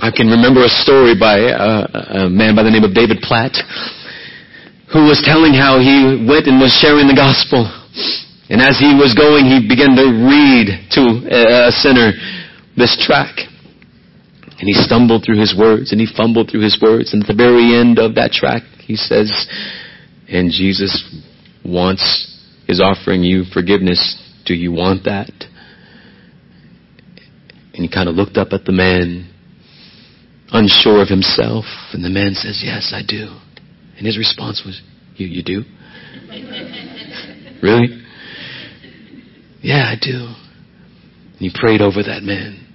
I 0.00 0.08
can 0.08 0.32
remember 0.32 0.64
a 0.64 0.72
story 0.80 1.12
by 1.12 1.44
a, 1.52 2.24
a 2.24 2.30
man 2.32 2.56
by 2.56 2.64
the 2.64 2.72
name 2.72 2.88
of 2.88 2.96
David 2.96 3.20
Platt 3.20 3.52
who 4.88 5.04
was 5.04 5.20
telling 5.20 5.52
how 5.52 5.76
he 5.76 6.24
went 6.24 6.48
and 6.48 6.56
was 6.56 6.72
sharing 6.72 7.04
the 7.04 7.12
gospel. 7.12 7.68
And 8.48 8.64
as 8.64 8.80
he 8.80 8.96
was 8.96 9.12
going, 9.12 9.44
he 9.44 9.60
began 9.60 9.92
to 10.00 10.08
read 10.24 10.88
to 10.96 11.02
a 11.68 11.70
sinner 11.70 12.16
this 12.80 12.96
track. 13.04 13.44
And 14.56 14.64
he 14.64 14.72
stumbled 14.72 15.20
through 15.24 15.38
his 15.38 15.52
words 15.52 15.92
and 15.92 16.00
he 16.00 16.08
fumbled 16.08 16.48
through 16.48 16.64
his 16.64 16.80
words. 16.80 17.12
And 17.12 17.20
at 17.22 17.28
the 17.28 17.36
very 17.36 17.76
end 17.76 18.00
of 18.00 18.16
that 18.16 18.32
track, 18.32 18.64
he 18.80 18.96
says, 18.96 19.28
and 20.32 20.50
Jesus 20.50 20.96
wants, 21.62 22.02
is 22.66 22.80
offering 22.80 23.22
you 23.22 23.44
forgiveness. 23.52 24.00
Do 24.46 24.54
you 24.54 24.72
want 24.72 25.04
that? 25.04 25.30
And 27.76 27.84
he 27.84 27.88
kind 27.88 28.08
of 28.08 28.16
looked 28.16 28.38
up 28.38 28.48
at 28.52 28.64
the 28.64 28.72
man 28.72 29.28
unsure 30.52 31.02
of 31.02 31.08
himself. 31.08 31.64
And 31.92 32.04
the 32.04 32.10
man 32.10 32.34
says, 32.34 32.62
Yes, 32.64 32.92
I 32.94 33.02
do. 33.06 33.36
And 33.96 34.06
his 34.06 34.18
response 34.18 34.62
was, 34.64 34.80
You, 35.16 35.26
you 35.26 35.42
do? 35.42 35.62
really? 37.62 38.02
Yeah, 39.62 39.84
I 39.84 39.96
do. 40.00 40.34
And 41.32 41.38
he 41.38 41.50
prayed 41.52 41.80
over 41.80 42.02
that 42.02 42.22
man. 42.22 42.66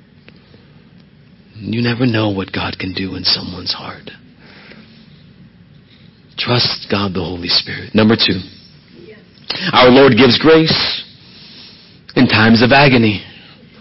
You 1.55 1.81
never 1.81 2.05
know 2.05 2.29
what 2.29 2.51
God 2.51 2.77
can 2.79 2.93
do 2.93 3.15
in 3.15 3.23
someone's 3.23 3.73
heart. 3.73 4.09
Trust 6.37 6.87
God 6.91 7.13
the 7.13 7.23
Holy 7.23 7.47
Spirit. 7.47 7.95
Number 7.95 8.15
two, 8.15 8.43
our 9.71 9.89
Lord 9.89 10.13
gives 10.17 10.37
grace 10.37 11.03
in 12.15 12.27
times 12.27 12.61
of 12.61 12.71
agony. 12.71 13.23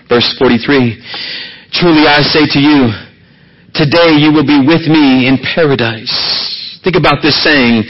Verse 0.08 0.34
43 0.38 1.02
Truly 1.72 2.06
I 2.06 2.22
say 2.22 2.46
to 2.46 2.60
you, 2.60 2.94
Today 3.74 4.14
you 4.22 4.30
will 4.30 4.46
be 4.46 4.62
with 4.62 4.86
me 4.86 5.26
in 5.26 5.38
paradise. 5.42 6.14
Think 6.82 6.94
about 6.94 7.22
this 7.22 7.34
saying. 7.42 7.82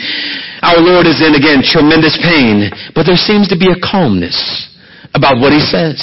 Our 0.65 0.81
Lord 0.81 1.05
is 1.05 1.21
in, 1.21 1.37
again, 1.37 1.61
tremendous 1.61 2.17
pain, 2.17 2.73
but 2.97 3.05
there 3.05 3.21
seems 3.21 3.49
to 3.53 3.59
be 3.59 3.69
a 3.69 3.77
calmness 3.77 4.73
about 5.13 5.37
what 5.37 5.53
he 5.53 5.61
says. 5.61 6.01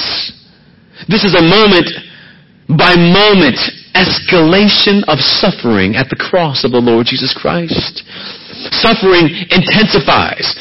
This 1.09 1.25
is 1.25 1.33
a 1.33 1.41
moment 1.41 1.89
by 2.77 2.93
moment 2.93 3.57
escalation 3.97 5.03
of 5.09 5.19
suffering 5.19 5.97
at 5.97 6.07
the 6.07 6.15
cross 6.15 6.63
of 6.63 6.71
the 6.71 6.79
Lord 6.79 7.07
Jesus 7.09 7.33
Christ. 7.33 8.05
Suffering 8.71 9.27
intensifies 9.49 10.53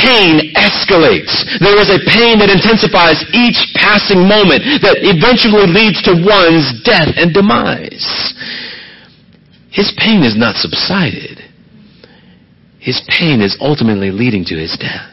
pain 0.00 0.52
escalates. 0.56 1.32
There 1.60 1.76
is 1.76 1.92
a 1.92 2.00
pain 2.08 2.40
that 2.40 2.48
intensifies 2.48 3.20
each 3.36 3.60
passing 3.76 4.24
moment 4.24 4.64
that 4.80 5.04
eventually 5.04 5.68
leads 5.68 6.00
to 6.08 6.16
one's 6.16 6.80
death 6.82 7.12
and 7.20 7.32
demise. 7.32 8.34
His 9.70 9.92
pain 9.96 10.24
is 10.24 10.36
not 10.36 10.56
subsided. 10.56 11.38
His 12.80 13.00
pain 13.06 13.40
is 13.40 13.56
ultimately 13.60 14.10
leading 14.10 14.44
to 14.46 14.56
his 14.56 14.76
death. 14.80 15.06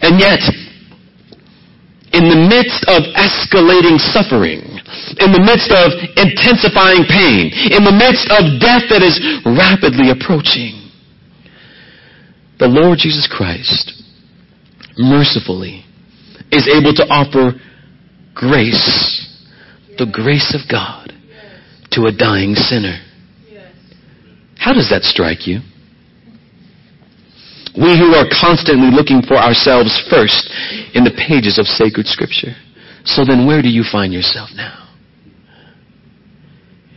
And 0.00 0.18
yet, 0.18 0.40
in 2.16 2.26
the 2.26 2.40
midst 2.48 2.82
of 2.90 3.06
escalating 3.14 4.00
suffering, 4.00 4.64
in 5.20 5.30
the 5.30 5.44
midst 5.44 5.70
of 5.70 5.94
intensifying 6.18 7.06
pain, 7.06 7.52
in 7.70 7.84
the 7.84 7.94
midst 7.94 8.26
of 8.32 8.58
death 8.58 8.88
that 8.90 9.04
is 9.04 9.20
rapidly 9.46 10.10
approaching, 10.10 10.89
the 12.60 12.68
Lord 12.68 12.98
Jesus 12.98 13.26
Christ 13.26 14.04
mercifully 14.98 15.82
is 16.52 16.68
able 16.68 16.92
to 16.92 17.08
offer 17.08 17.56
grace, 18.34 19.26
the 19.96 20.04
grace 20.04 20.54
of 20.54 20.68
God, 20.70 21.12
to 21.92 22.04
a 22.04 22.12
dying 22.12 22.54
sinner. 22.54 23.00
How 24.58 24.74
does 24.74 24.90
that 24.90 25.04
strike 25.04 25.46
you? 25.48 25.60
We 27.72 27.96
who 27.96 28.12
are 28.12 28.28
constantly 28.28 28.92
looking 28.92 29.22
for 29.22 29.40
ourselves 29.40 29.96
first 30.10 30.52
in 30.92 31.02
the 31.02 31.16
pages 31.16 31.58
of 31.58 31.64
sacred 31.64 32.06
scripture. 32.06 32.52
So 33.04 33.24
then 33.24 33.46
where 33.46 33.62
do 33.62 33.68
you 33.68 33.84
find 33.90 34.12
yourself 34.12 34.50
now? 34.54 34.90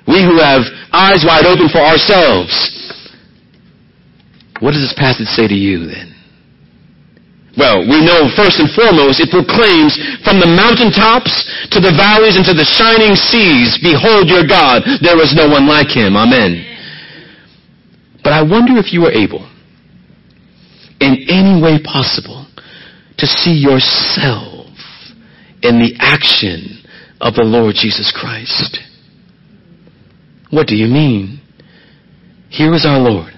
We 0.08 0.19
who 0.28 0.43
have 0.43 0.67
eyes 0.91 1.23
wide 1.23 1.45
open 1.47 1.69
for 1.71 1.80
ourselves 1.80 2.52
what 4.63 4.71
does 4.71 4.80
this 4.80 4.95
passage 4.95 5.28
say 5.28 5.43
to 5.43 5.54
you 5.54 5.91
then? 5.91 6.15
Well, 7.60 7.84
we 7.84 7.99
know 7.99 8.32
first 8.32 8.63
and 8.63 8.71
foremost 8.71 9.19
it 9.19 9.30
proclaims 9.30 9.99
from 10.23 10.39
the 10.39 10.47
mountaintops 10.47 11.43
to 11.76 11.84
the 11.84 11.91
valleys 11.91 12.39
and 12.39 12.47
to 12.47 12.56
the 12.56 12.63
shining 12.63 13.13
seas, 13.13 13.78
behold 13.84 14.32
your 14.32 14.47
God, 14.47 14.88
there 15.04 15.19
is 15.19 15.36
no 15.36 15.52
one 15.52 15.67
like 15.67 15.91
him. 15.91 16.15
Amen. 16.15 16.63
But 18.23 18.32
I 18.32 18.41
wonder 18.41 18.80
if 18.80 18.95
you 18.95 19.04
are 19.04 19.12
able, 19.12 19.43
in 21.04 21.28
any 21.28 21.62
way 21.62 21.78
possible, 21.84 22.47
to 23.19 23.28
see 23.28 23.54
yourself 23.54 24.71
in 25.62 25.78
the 25.78 25.93
action 25.99 26.82
of 27.19 27.36
the 27.36 27.43
Lord 27.43 27.76
Jesus 27.76 28.15
Christ. 28.15 28.80
What 30.49 30.67
do 30.67 30.76
you 30.76 30.88
mean? 30.88 31.41
Here 32.49 32.73
is 32.73 32.86
our 32.86 32.99
Lord. 32.99 33.34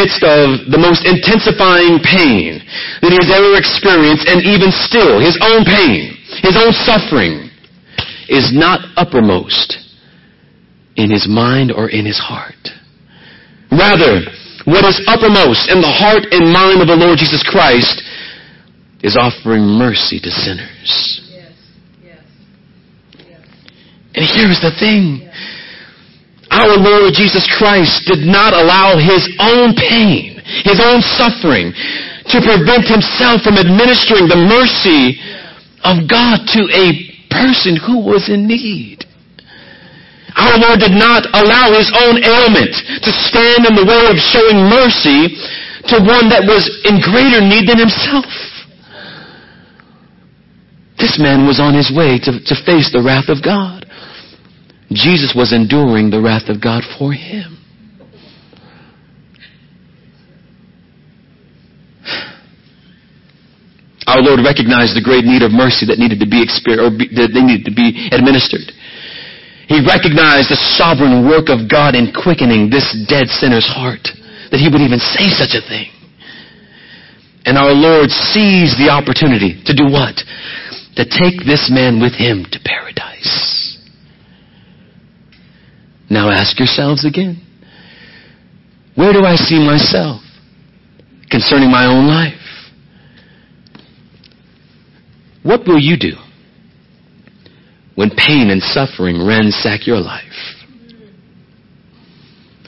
Midst 0.00 0.24
of 0.24 0.72
the 0.72 0.80
most 0.80 1.04
intensifying 1.04 2.00
pain 2.00 2.56
that 3.04 3.12
he 3.12 3.20
has 3.20 3.28
ever 3.28 3.52
experienced, 3.52 4.24
and 4.32 4.40
even 4.48 4.72
still, 4.72 5.20
his 5.20 5.36
own 5.44 5.60
pain, 5.68 6.16
his 6.40 6.56
own 6.56 6.72
suffering, 6.72 7.52
is 8.32 8.48
not 8.48 8.80
uppermost 8.96 9.76
in 10.96 11.12
his 11.12 11.28
mind 11.28 11.68
or 11.68 11.92
in 11.92 12.08
his 12.08 12.16
heart. 12.16 12.72
Rather, 13.68 14.24
what 14.64 14.88
is 14.88 15.04
uppermost 15.04 15.68
in 15.68 15.84
the 15.84 15.92
heart 15.92 16.24
and 16.32 16.48
mind 16.48 16.80
of 16.80 16.88
the 16.88 16.96
Lord 16.96 17.18
Jesus 17.18 17.44
Christ 17.44 18.00
is 19.04 19.20
offering 19.20 19.62
mercy 19.62 20.16
to 20.20 20.30
sinners. 20.30 21.20
And 24.14 24.24
here's 24.24 24.60
the 24.64 24.72
thing. 24.80 25.29
Our 26.50 26.74
Lord 26.76 27.14
Jesus 27.14 27.46
Christ 27.46 28.10
did 28.10 28.26
not 28.26 28.52
allow 28.52 28.98
his 28.98 29.22
own 29.38 29.74
pain, 29.78 30.42
his 30.66 30.82
own 30.82 31.00
suffering, 31.00 31.70
to 32.26 32.38
prevent 32.42 32.90
himself 32.90 33.46
from 33.46 33.54
administering 33.54 34.26
the 34.26 34.38
mercy 34.38 35.18
of 35.86 36.10
God 36.10 36.42
to 36.50 36.62
a 36.74 37.10
person 37.30 37.78
who 37.78 38.02
was 38.02 38.28
in 38.28 38.46
need. 38.50 39.06
Our 40.36 40.58
Lord 40.58 40.78
did 40.78 40.94
not 40.94 41.26
allow 41.34 41.74
his 41.74 41.90
own 41.94 42.18
ailment 42.22 42.74
to 43.02 43.10
stand 43.10 43.66
in 43.66 43.74
the 43.74 43.86
way 43.86 44.10
of 44.10 44.18
showing 44.18 44.66
mercy 44.66 45.38
to 45.90 46.02
one 46.02 46.30
that 46.30 46.46
was 46.46 46.66
in 46.86 47.02
greater 47.02 47.42
need 47.42 47.66
than 47.66 47.78
himself. 47.78 48.26
This 50.98 51.18
man 51.18 51.46
was 51.46 51.58
on 51.58 51.74
his 51.74 51.90
way 51.90 52.20
to, 52.20 52.38
to 52.44 52.54
face 52.66 52.92
the 52.92 53.02
wrath 53.02 53.32
of 53.32 53.42
God. 53.42 53.86
Jesus 54.92 55.32
was 55.36 55.52
enduring 55.52 56.10
the 56.10 56.20
wrath 56.20 56.48
of 56.48 56.60
God 56.60 56.82
for 56.98 57.12
him. 57.12 57.56
Our 64.10 64.18
Lord 64.26 64.42
recognized 64.42 64.98
the 64.98 65.06
great 65.06 65.22
need 65.22 65.46
of 65.46 65.54
mercy 65.54 65.86
that 65.86 66.02
needed 66.02 66.18
to 66.18 66.26
be 66.26 66.42
or 66.42 66.90
be, 66.90 67.06
that 67.14 67.30
they 67.30 67.44
needed 67.46 67.62
to 67.70 67.74
be 67.74 68.10
administered. 68.10 68.74
He 69.70 69.78
recognized 69.86 70.50
the 70.50 70.58
sovereign 70.74 71.30
work 71.30 71.46
of 71.46 71.70
God 71.70 71.94
in 71.94 72.10
quickening 72.10 72.74
this 72.74 72.90
dead 73.06 73.30
sinner's 73.30 73.70
heart, 73.70 74.02
that 74.50 74.58
he 74.58 74.66
would 74.66 74.82
even 74.82 74.98
say 74.98 75.30
such 75.30 75.54
a 75.54 75.62
thing. 75.62 75.94
And 77.46 77.54
our 77.54 77.70
Lord 77.70 78.10
seized 78.10 78.82
the 78.82 78.90
opportunity 78.90 79.62
to 79.62 79.72
do 79.72 79.86
what? 79.86 80.18
To 80.98 81.06
take 81.06 81.46
this 81.46 81.70
man 81.70 82.02
with 82.02 82.18
him 82.18 82.42
to 82.50 82.58
paradise. 82.66 83.59
Now 86.10 86.28
ask 86.28 86.58
yourselves 86.58 87.06
again. 87.06 87.40
Where 88.96 89.12
do 89.12 89.24
I 89.24 89.36
see 89.36 89.64
myself 89.64 90.20
concerning 91.30 91.70
my 91.70 91.86
own 91.86 92.08
life? 92.08 92.34
What 95.44 95.66
will 95.66 95.78
you 95.78 95.96
do 95.96 96.14
when 97.94 98.10
pain 98.10 98.50
and 98.50 98.60
suffering 98.60 99.24
ransack 99.24 99.86
your 99.86 100.00
life? 100.00 100.56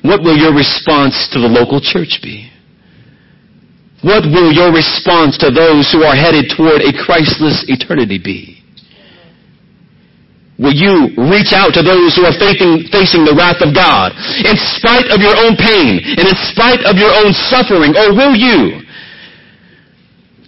What 0.03 0.23
will 0.23 0.37
your 0.37 0.55
response 0.55 1.29
to 1.33 1.41
the 1.41 1.49
local 1.49 1.81
church 1.81 2.21
be? 2.23 2.51
What 4.03 4.25
will 4.25 4.53
your 4.53 4.73
response 4.73 5.37
to 5.39 5.51
those 5.51 5.93
who 5.93 6.03
are 6.03 6.15
headed 6.15 6.53
toward 6.57 6.81
a 6.81 6.93
Christless 7.05 7.65
eternity 7.69 8.19
be? 8.19 8.62
Will 10.63 10.79
you 10.79 11.11
reach 11.19 11.51
out 11.51 11.75
to 11.75 11.83
those 11.83 12.15
who 12.15 12.23
are 12.23 12.39
facing, 12.39 12.87
facing 12.95 13.27
the 13.27 13.35
wrath 13.35 13.59
of 13.59 13.75
God 13.75 14.15
in 14.47 14.55
spite 14.79 15.11
of 15.11 15.19
your 15.19 15.35
own 15.35 15.59
pain 15.59 15.99
and 15.99 16.23
in 16.23 16.37
spite 16.55 16.87
of 16.87 16.95
your 16.95 17.11
own 17.11 17.35
suffering? 17.35 17.99
Or 17.99 18.15
will 18.15 18.39
you 18.39 18.87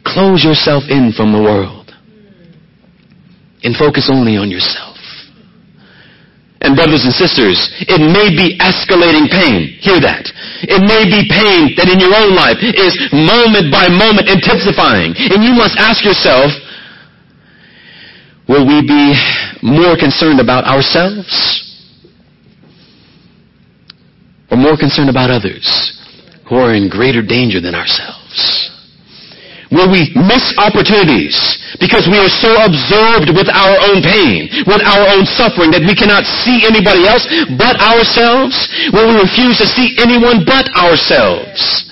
close 0.06 0.46
yourself 0.46 0.86
in 0.86 1.10
from 1.10 1.34
the 1.34 1.42
world 1.42 1.90
and 3.66 3.74
focus 3.74 4.06
only 4.06 4.38
on 4.38 4.54
yourself? 4.54 4.94
And 6.62 6.78
brothers 6.78 7.04
and 7.04 7.12
sisters, 7.12 7.58
it 7.84 8.00
may 8.00 8.32
be 8.32 8.56
escalating 8.56 9.28
pain. 9.28 9.76
Hear 9.84 10.00
that. 10.00 10.30
It 10.64 10.80
may 10.80 11.04
be 11.04 11.28
pain 11.28 11.76
that 11.76 11.92
in 11.92 12.00
your 12.00 12.14
own 12.14 12.32
life 12.32 12.56
is 12.62 12.96
moment 13.12 13.68
by 13.68 13.90
moment 13.90 14.32
intensifying. 14.32 15.12
And 15.12 15.44
you 15.44 15.52
must 15.52 15.76
ask 15.76 16.00
yourself, 16.06 16.54
Will 18.48 18.66
we 18.66 18.86
be 18.86 19.14
more 19.62 19.96
concerned 19.96 20.40
about 20.40 20.64
ourselves? 20.64 21.32
Or 24.50 24.56
more 24.56 24.76
concerned 24.76 25.08
about 25.08 25.30
others 25.30 25.64
who 26.48 26.56
are 26.56 26.74
in 26.74 26.88
greater 26.88 27.22
danger 27.22 27.60
than 27.60 27.74
ourselves? 27.74 28.70
Will 29.72 29.90
we 29.90 30.12
miss 30.14 30.54
opportunities 30.60 31.34
because 31.80 32.06
we 32.06 32.20
are 32.20 32.30
so 32.30 32.52
absorbed 32.62 33.34
with 33.34 33.50
our 33.50 33.74
own 33.90 34.04
pain, 34.04 34.46
with 34.70 34.78
our 34.86 35.02
own 35.10 35.26
suffering 35.26 35.74
that 35.74 35.82
we 35.82 35.96
cannot 35.96 36.22
see 36.22 36.62
anybody 36.62 37.08
else 37.10 37.26
but 37.58 37.80
ourselves? 37.82 38.54
Will 38.94 39.10
we 39.10 39.24
refuse 39.24 39.58
to 39.58 39.66
see 39.66 39.96
anyone 39.98 40.46
but 40.46 40.70
ourselves? 40.78 41.90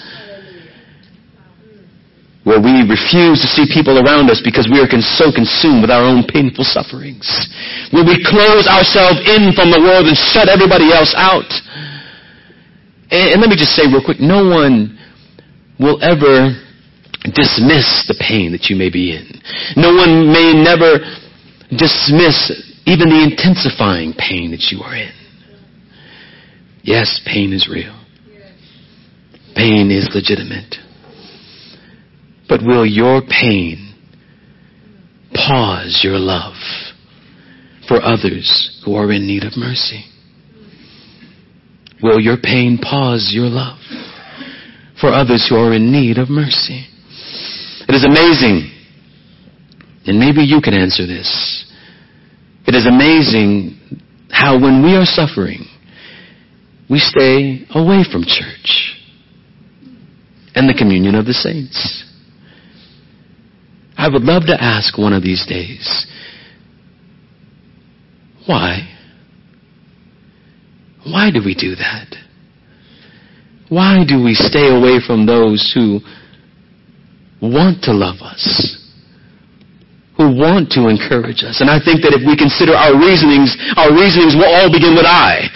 Where 2.43 2.59
we 2.59 2.83
refuse 2.83 3.39
to 3.39 3.47
see 3.47 3.71
people 3.71 4.03
around 4.03 4.27
us 4.27 4.43
because 4.43 4.67
we 4.67 4.83
are 4.83 4.91
so 5.15 5.31
consumed 5.31 5.87
with 5.87 5.95
our 5.95 6.03
own 6.03 6.27
painful 6.27 6.67
sufferings. 6.67 7.27
Where 7.95 8.03
we 8.03 8.19
close 8.19 8.67
ourselves 8.67 9.23
in 9.31 9.55
from 9.55 9.71
the 9.71 9.79
world 9.79 10.11
and 10.11 10.19
shut 10.19 10.51
everybody 10.51 10.91
else 10.91 11.15
out. 11.15 11.47
And, 13.15 13.35
and 13.35 13.39
let 13.39 13.47
me 13.47 13.55
just 13.55 13.79
say 13.79 13.87
real 13.87 14.03
quick, 14.03 14.19
no 14.19 14.43
one 14.43 14.99
will 15.79 16.03
ever 16.03 16.59
dismiss 17.31 18.11
the 18.11 18.19
pain 18.19 18.51
that 18.51 18.67
you 18.67 18.75
may 18.75 18.91
be 18.91 19.15
in. 19.15 19.39
No 19.79 19.95
one 19.95 20.27
may 20.35 20.51
never 20.51 20.99
dismiss 21.71 22.51
even 22.91 23.07
the 23.07 23.23
intensifying 23.23 24.13
pain 24.19 24.51
that 24.51 24.75
you 24.75 24.83
are 24.83 24.97
in. 24.97 25.15
Yes, 26.83 27.21
pain 27.25 27.53
is 27.53 27.71
real. 27.71 27.95
Pain 29.55 29.93
is 29.93 30.11
legitimate. 30.13 30.82
But 32.53 32.61
will 32.67 32.85
your 32.85 33.23
pain 33.23 33.95
pause 35.33 36.01
your 36.05 36.19
love 36.19 36.53
for 37.89 37.97
others 38.03 38.79
who 38.85 38.95
are 38.95 39.11
in 39.11 39.27
need 39.27 39.45
of 39.45 39.57
mercy? 39.57 40.05
Will 42.03 42.21
your 42.21 42.37
pain 42.37 42.77
pause 42.77 43.31
your 43.33 43.47
love 43.47 43.79
for 45.01 45.09
others 45.09 45.47
who 45.49 45.57
are 45.57 45.73
in 45.73 45.91
need 45.91 46.19
of 46.19 46.29
mercy? 46.29 46.87
It 47.89 47.95
is 47.95 48.05
amazing, 48.05 48.71
and 50.05 50.19
maybe 50.19 50.43
you 50.43 50.61
can 50.61 50.75
answer 50.75 51.07
this. 51.07 51.65
It 52.67 52.75
is 52.75 52.87
amazing 52.87 53.81
how 54.31 54.61
when 54.61 54.83
we 54.83 54.95
are 54.95 55.07
suffering, 55.07 55.65
we 56.91 56.99
stay 56.99 57.65
away 57.75 58.05
from 58.13 58.25
church 58.25 59.01
and 60.55 60.69
the 60.69 60.77
communion 60.79 61.15
of 61.15 61.25
the 61.25 61.33
saints. 61.33 62.11
I 63.97 64.09
would 64.09 64.23
love 64.23 64.45
to 64.47 64.57
ask 64.59 64.99
one 64.99 65.13
of 65.13 65.23
these 65.23 65.47
days, 65.47 66.07
why? 68.47 68.89
Why 71.05 71.31
do 71.31 71.41
we 71.45 71.55
do 71.55 71.75
that? 71.77 72.15
Why 73.69 74.05
do 74.07 74.23
we 74.23 74.35
stay 74.35 74.69
away 74.69 74.99
from 75.05 75.27
those 75.27 75.73
who 75.75 76.01
want 77.41 77.83
to 77.85 77.93
love 77.93 78.21
us? 78.21 78.79
Who 80.17 80.37
want 80.37 80.71
to 80.73 80.89
encourage 80.89 81.43
us? 81.43 81.61
And 81.61 81.71
I 81.71 81.81
think 81.83 82.05
that 82.05 82.13
if 82.13 82.21
we 82.21 82.37
consider 82.37 82.77
our 82.77 82.95
reasonings, 82.95 83.57
our 83.77 83.91
reasonings 83.91 84.37
will 84.37 84.47
all 84.47 84.71
begin 84.71 84.95
with 84.95 85.07
I. 85.07 85.49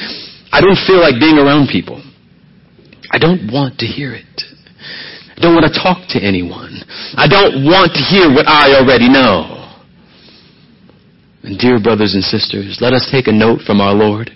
I 0.51 0.61
don't 0.61 0.80
feel 0.87 0.99
like 0.99 1.20
being 1.20 1.39
around 1.39 1.68
people. 1.68 2.03
I 3.12 3.18
don't 3.18 3.53
want 3.53 3.78
to 3.78 3.87
hear 3.87 4.14
it. 4.14 4.56
I 5.37 5.41
don't 5.41 5.55
want 5.55 5.68
to 5.72 5.78
talk 5.78 6.09
to 6.16 6.18
anyone. 6.18 6.80
I 7.14 7.28
don't 7.28 7.64
want 7.64 7.93
to 7.93 8.01
hear 8.01 8.32
what 8.32 8.49
I 8.49 8.72
already 8.80 9.09
know. 9.09 9.53
And 11.43 11.59
dear 11.59 11.78
brothers 11.78 12.14
and 12.14 12.24
sisters, 12.24 12.78
let 12.80 12.93
us 12.93 13.09
take 13.12 13.28
a 13.28 13.32
note 13.32 13.61
from 13.61 13.80
our 13.80 13.95
Lord, 13.95 14.30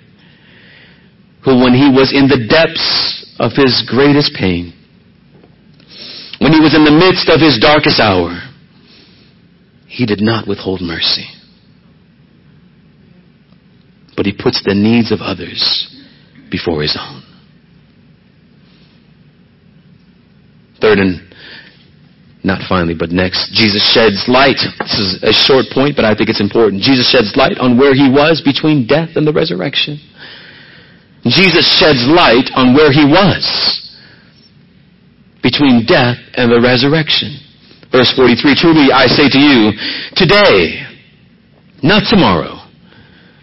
who 1.44 1.56
when 1.64 1.72
he 1.72 1.88
was 1.88 2.12
in 2.12 2.28
the 2.28 2.46
depths 2.46 3.34
of 3.40 3.52
his 3.56 3.82
greatest 3.88 4.34
pain, 4.38 4.74
when 6.38 6.52
he 6.52 6.60
was 6.60 6.74
in 6.74 6.84
the 6.84 6.92
midst 6.92 7.28
of 7.28 7.40
his 7.40 7.58
darkest 7.58 7.98
hour, 7.98 8.38
he 9.88 10.06
did 10.06 10.20
not 10.20 10.46
withhold 10.46 10.80
mercy. 10.80 11.26
But 14.16 14.26
he 14.26 14.32
puts 14.32 14.62
the 14.64 14.74
needs 14.74 15.10
of 15.12 15.20
others 15.20 15.88
before 16.50 16.82
his 16.82 16.96
own. 17.00 17.22
Third 20.80 20.98
and 20.98 21.30
not 22.42 22.64
finally, 22.68 22.96
but 22.96 23.10
next, 23.10 23.52
Jesus 23.52 23.84
sheds 23.92 24.24
light. 24.26 24.56
This 24.80 24.96
is 24.96 25.10
a 25.22 25.32
short 25.32 25.66
point, 25.72 25.94
but 25.94 26.08
I 26.08 26.16
think 26.16 26.32
it's 26.32 26.40
important. 26.40 26.80
Jesus 26.80 27.10
sheds 27.12 27.36
light 27.36 27.60
on 27.60 27.76
where 27.76 27.92
he 27.92 28.08
was 28.08 28.40
between 28.40 28.86
death 28.86 29.10
and 29.16 29.26
the 29.26 29.32
resurrection. 29.32 30.00
Jesus 31.28 31.68
sheds 31.76 32.00
light 32.08 32.48
on 32.56 32.72
where 32.72 32.88
he 32.88 33.04
was 33.04 33.44
between 35.42 35.84
death 35.84 36.16
and 36.32 36.48
the 36.48 36.60
resurrection. 36.60 37.36
Verse 37.92 38.12
43, 38.16 38.56
truly 38.56 38.88
I 38.88 39.04
say 39.04 39.28
to 39.28 39.40
you, 39.40 39.76
today, 40.16 40.80
not 41.82 42.08
tomorrow, 42.08 42.64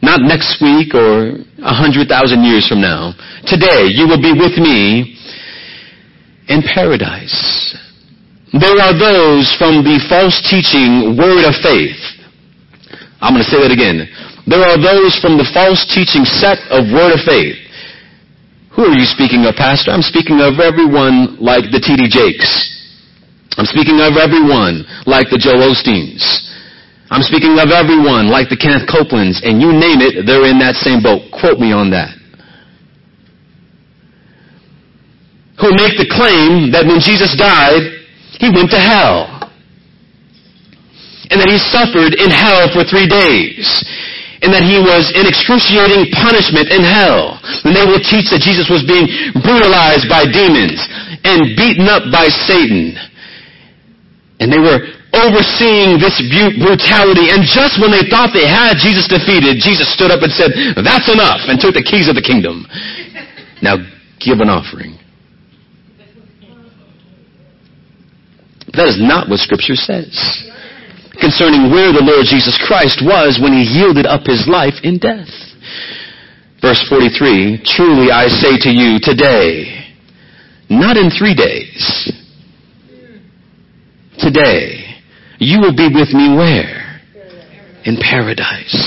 not 0.01 0.21
next 0.21 0.57
week 0.61 0.95
or 0.95 1.37
a 1.61 1.73
hundred 1.73 2.07
thousand 2.07 2.45
years 2.45 2.65
from 2.65 2.81
now, 2.81 3.13
today 3.45 3.93
you 3.93 4.07
will 4.07 4.21
be 4.21 4.33
with 4.33 4.57
me 4.57 5.16
in 6.47 6.63
paradise. 6.63 7.75
There 8.55 8.79
are 8.79 8.95
those 8.95 9.51
from 9.59 9.83
the 9.83 9.99
false 10.07 10.39
teaching 10.47 11.19
word 11.19 11.43
of 11.43 11.55
faith. 11.59 11.99
I'm 13.19 13.35
going 13.35 13.43
to 13.43 13.49
say 13.51 13.59
that 13.59 13.73
again. 13.73 14.07
There 14.47 14.63
are 14.63 14.79
those 14.79 15.19
from 15.19 15.35
the 15.35 15.47
false 15.51 15.83
teaching 15.91 16.23
set 16.23 16.63
of 16.71 16.87
word 16.89 17.11
of 17.11 17.21
faith. 17.27 17.59
Who 18.75 18.87
are 18.87 18.95
you 18.95 19.09
speaking 19.09 19.43
of, 19.43 19.55
Pastor? 19.57 19.91
I'm 19.91 20.05
speaking 20.05 20.39
of 20.39 20.61
everyone 20.61 21.41
like 21.41 21.67
the 21.73 21.81
T.D. 21.81 22.07
Jakes. 22.07 22.47
I'm 23.57 23.65
speaking 23.65 23.97
of 23.99 24.15
everyone 24.15 24.85
like 25.09 25.33
the 25.33 25.41
Joel 25.41 25.73
Osteens. 25.73 26.21
I'm 27.09 27.23
speaking 27.23 27.57
of 27.57 27.71
everyone 27.71 28.29
like 28.29 28.51
the 28.51 28.59
Kenneth 28.59 28.85
Copelands, 28.85 29.39
and 29.41 29.63
you 29.63 29.71
name 29.73 30.03
it, 30.03 30.27
they're 30.27 30.45
in 30.45 30.59
that 30.59 30.75
same 30.75 31.01
boat. 31.01 31.25
Quote 31.31 31.57
me 31.57 31.71
on 31.71 31.89
that. 31.91 32.16
Who 35.59 35.73
make 35.73 35.97
the 35.97 36.05
claim 36.05 36.69
that 36.71 36.85
when 36.85 37.01
Jesus 37.01 37.33
died, 37.33 37.81
he 38.37 38.53
went 38.53 38.69
to 38.71 38.81
hell. 38.81 39.25
And 41.27 41.41
that 41.41 41.49
he 41.49 41.57
suffered 41.59 42.13
in 42.15 42.29
hell 42.29 42.69
for 42.71 42.85
three 42.85 43.09
days. 43.09 43.65
And 44.45 44.53
that 44.53 44.61
he 44.61 44.77
was 44.77 45.09
in 45.17 45.25
excruciating 45.25 46.13
punishment 46.13 46.69
in 46.69 46.85
hell. 46.85 47.41
And 47.65 47.73
they 47.73 47.83
will 47.83 47.99
teach 47.99 48.29
that 48.29 48.39
Jesus 48.45 48.69
was 48.69 48.85
being 48.85 49.09
brutalized 49.41 50.05
by 50.05 50.29
demons 50.29 50.77
and 51.25 51.57
beaten 51.57 51.89
up 51.89 52.05
by 52.13 52.29
Satan. 52.29 52.93
And 54.37 54.53
they 54.53 54.61
were 54.61 54.85
overseeing 55.17 55.97
this 55.97 56.21
brutality. 56.61 57.33
And 57.33 57.41
just 57.49 57.81
when 57.81 57.89
they 57.89 58.05
thought 58.05 58.29
they 58.29 58.45
had 58.45 58.77
Jesus 58.77 59.09
defeated, 59.09 59.57
Jesus 59.57 59.89
stood 59.89 60.13
up 60.13 60.21
and 60.21 60.29
said, 60.29 60.53
That's 60.77 61.09
enough, 61.09 61.49
and 61.49 61.57
took 61.57 61.73
the 61.73 61.83
keys 61.83 62.05
of 62.05 62.13
the 62.13 62.21
kingdom. 62.21 62.69
Now 63.65 63.81
give 64.21 64.37
an 64.39 64.53
offering. 64.53 65.01
That 68.77 68.87
is 68.87 69.01
not 69.01 69.27
what 69.27 69.39
Scripture 69.39 69.75
says 69.75 70.13
concerning 71.19 71.73
where 71.73 71.91
the 71.91 72.05
Lord 72.05 72.25
Jesus 72.29 72.55
Christ 72.65 73.01
was 73.01 73.41
when 73.41 73.53
he 73.53 73.65
yielded 73.65 74.05
up 74.05 74.25
his 74.25 74.45
life 74.47 74.77
in 74.83 74.97
death. 74.97 75.29
Verse 76.61 76.81
43, 76.89 77.61
Truly 77.65 78.11
I 78.11 78.27
say 78.29 78.57
to 78.61 78.71
you 78.71 79.01
today, 79.01 79.93
not 80.69 80.97
in 80.97 81.09
three 81.09 81.33
days, 81.33 82.11
today, 84.17 85.01
you 85.39 85.59
will 85.61 85.75
be 85.75 85.89
with 85.89 86.13
me 86.13 86.33
where? 86.33 87.01
In 87.85 87.97
paradise. 87.97 88.77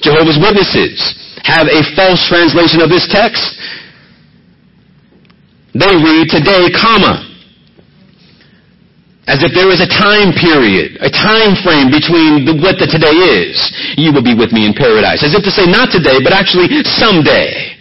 Jehovah's 0.00 0.38
Witnesses 0.40 0.98
have 1.44 1.66
a 1.66 1.82
false 1.94 2.22
translation 2.28 2.80
of 2.80 2.88
this 2.88 3.06
text. 3.10 3.42
They 5.74 5.94
read 5.94 6.30
today, 6.30 6.70
comma, 6.74 7.27
as 9.28 9.44
if 9.44 9.52
there 9.52 9.68
is 9.68 9.84
a 9.84 9.90
time 9.92 10.32
period, 10.32 10.96
a 11.04 11.12
time 11.12 11.52
frame 11.60 11.92
between 11.92 12.48
the, 12.48 12.56
what 12.56 12.80
the 12.80 12.88
today 12.88 13.12
is. 13.12 13.60
You 14.00 14.08
will 14.08 14.24
be 14.24 14.32
with 14.32 14.56
me 14.56 14.64
in 14.64 14.72
paradise. 14.72 15.20
As 15.20 15.36
if 15.36 15.44
to 15.44 15.52
say 15.52 15.68
not 15.68 15.92
today, 15.92 16.24
but 16.24 16.32
actually 16.32 16.72
someday. 16.88 17.76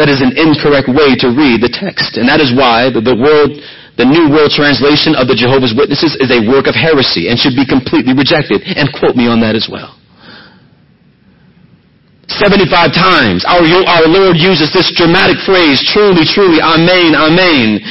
That 0.00 0.08
is 0.08 0.24
an 0.24 0.32
incorrect 0.40 0.88
way 0.88 1.20
to 1.20 1.28
read 1.36 1.60
the 1.60 1.68
text. 1.68 2.16
And 2.16 2.24
that 2.32 2.40
is 2.40 2.48
why 2.56 2.88
the, 2.88 3.04
the 3.04 3.12
world, 3.12 3.60
the 4.00 4.08
New 4.08 4.32
World 4.32 4.56
Translation 4.56 5.12
of 5.12 5.28
the 5.28 5.36
Jehovah's 5.36 5.76
Witnesses 5.76 6.16
is 6.16 6.32
a 6.32 6.40
work 6.48 6.64
of 6.64 6.72
heresy 6.72 7.28
and 7.28 7.36
should 7.36 7.60
be 7.60 7.68
completely 7.68 8.16
rejected. 8.16 8.64
And 8.64 8.88
quote 8.96 9.20
me 9.20 9.28
on 9.28 9.44
that 9.44 9.52
as 9.52 9.68
well. 9.68 10.00
75 12.40 12.72
times 12.96 13.44
our, 13.44 13.60
our 13.60 14.08
Lord 14.08 14.40
uses 14.40 14.72
this 14.72 14.88
dramatic 14.96 15.36
phrase, 15.44 15.84
truly, 15.84 16.24
truly, 16.24 16.62
amen, 16.62 17.12
amen. 17.12 17.84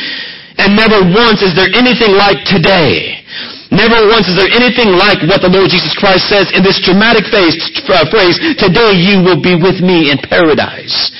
And 0.57 0.73
never 0.73 1.05
once 1.13 1.45
is 1.45 1.53
there 1.53 1.69
anything 1.73 2.17
like 2.17 2.41
today. 2.45 3.21
Never 3.69 4.07
once 4.07 4.31
is 4.31 4.39
there 4.39 4.49
anything 4.49 4.95
like 4.95 5.21
what 5.27 5.43
the 5.43 5.51
Lord 5.51 5.69
Jesus 5.69 5.93
Christ 5.93 6.31
says 6.31 6.49
in 6.55 6.63
this 6.63 6.79
dramatic 6.79 7.27
phrase, 7.27 7.53
uh, 7.85 8.07
phrase 8.09 8.39
today 8.55 8.95
you 8.95 9.19
will 9.19 9.43
be 9.43 9.59
with 9.59 9.83
me 9.83 10.09
in 10.09 10.17
paradise. 10.23 11.11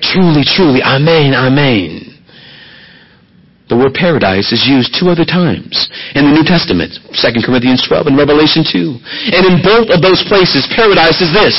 Truly, 0.00 0.46
truly, 0.46 0.80
amen, 0.80 1.34
amen. 1.34 2.10
The 3.68 3.78
word 3.78 3.94
paradise 3.94 4.50
is 4.50 4.66
used 4.66 4.98
two 4.98 5.10
other 5.10 5.22
times 5.22 5.90
in 6.18 6.26
the 6.26 6.34
New 6.34 6.42
Testament, 6.42 6.98
2 7.14 7.46
Corinthians 7.46 7.86
12 7.86 8.10
and 8.10 8.18
Revelation 8.18 8.66
2. 8.66 9.36
And 9.36 9.42
in 9.46 9.56
both 9.62 9.94
of 9.94 10.02
those 10.02 10.26
places, 10.26 10.66
paradise 10.74 11.22
is 11.22 11.30
this, 11.30 11.54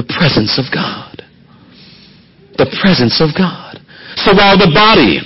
the 0.00 0.06
presence 0.08 0.56
of 0.56 0.64
God. 0.72 1.20
The 2.56 2.72
presence 2.80 3.20
of 3.20 3.36
God. 3.36 3.80
So 4.24 4.32
while 4.32 4.56
the 4.56 4.72
body 4.72 5.20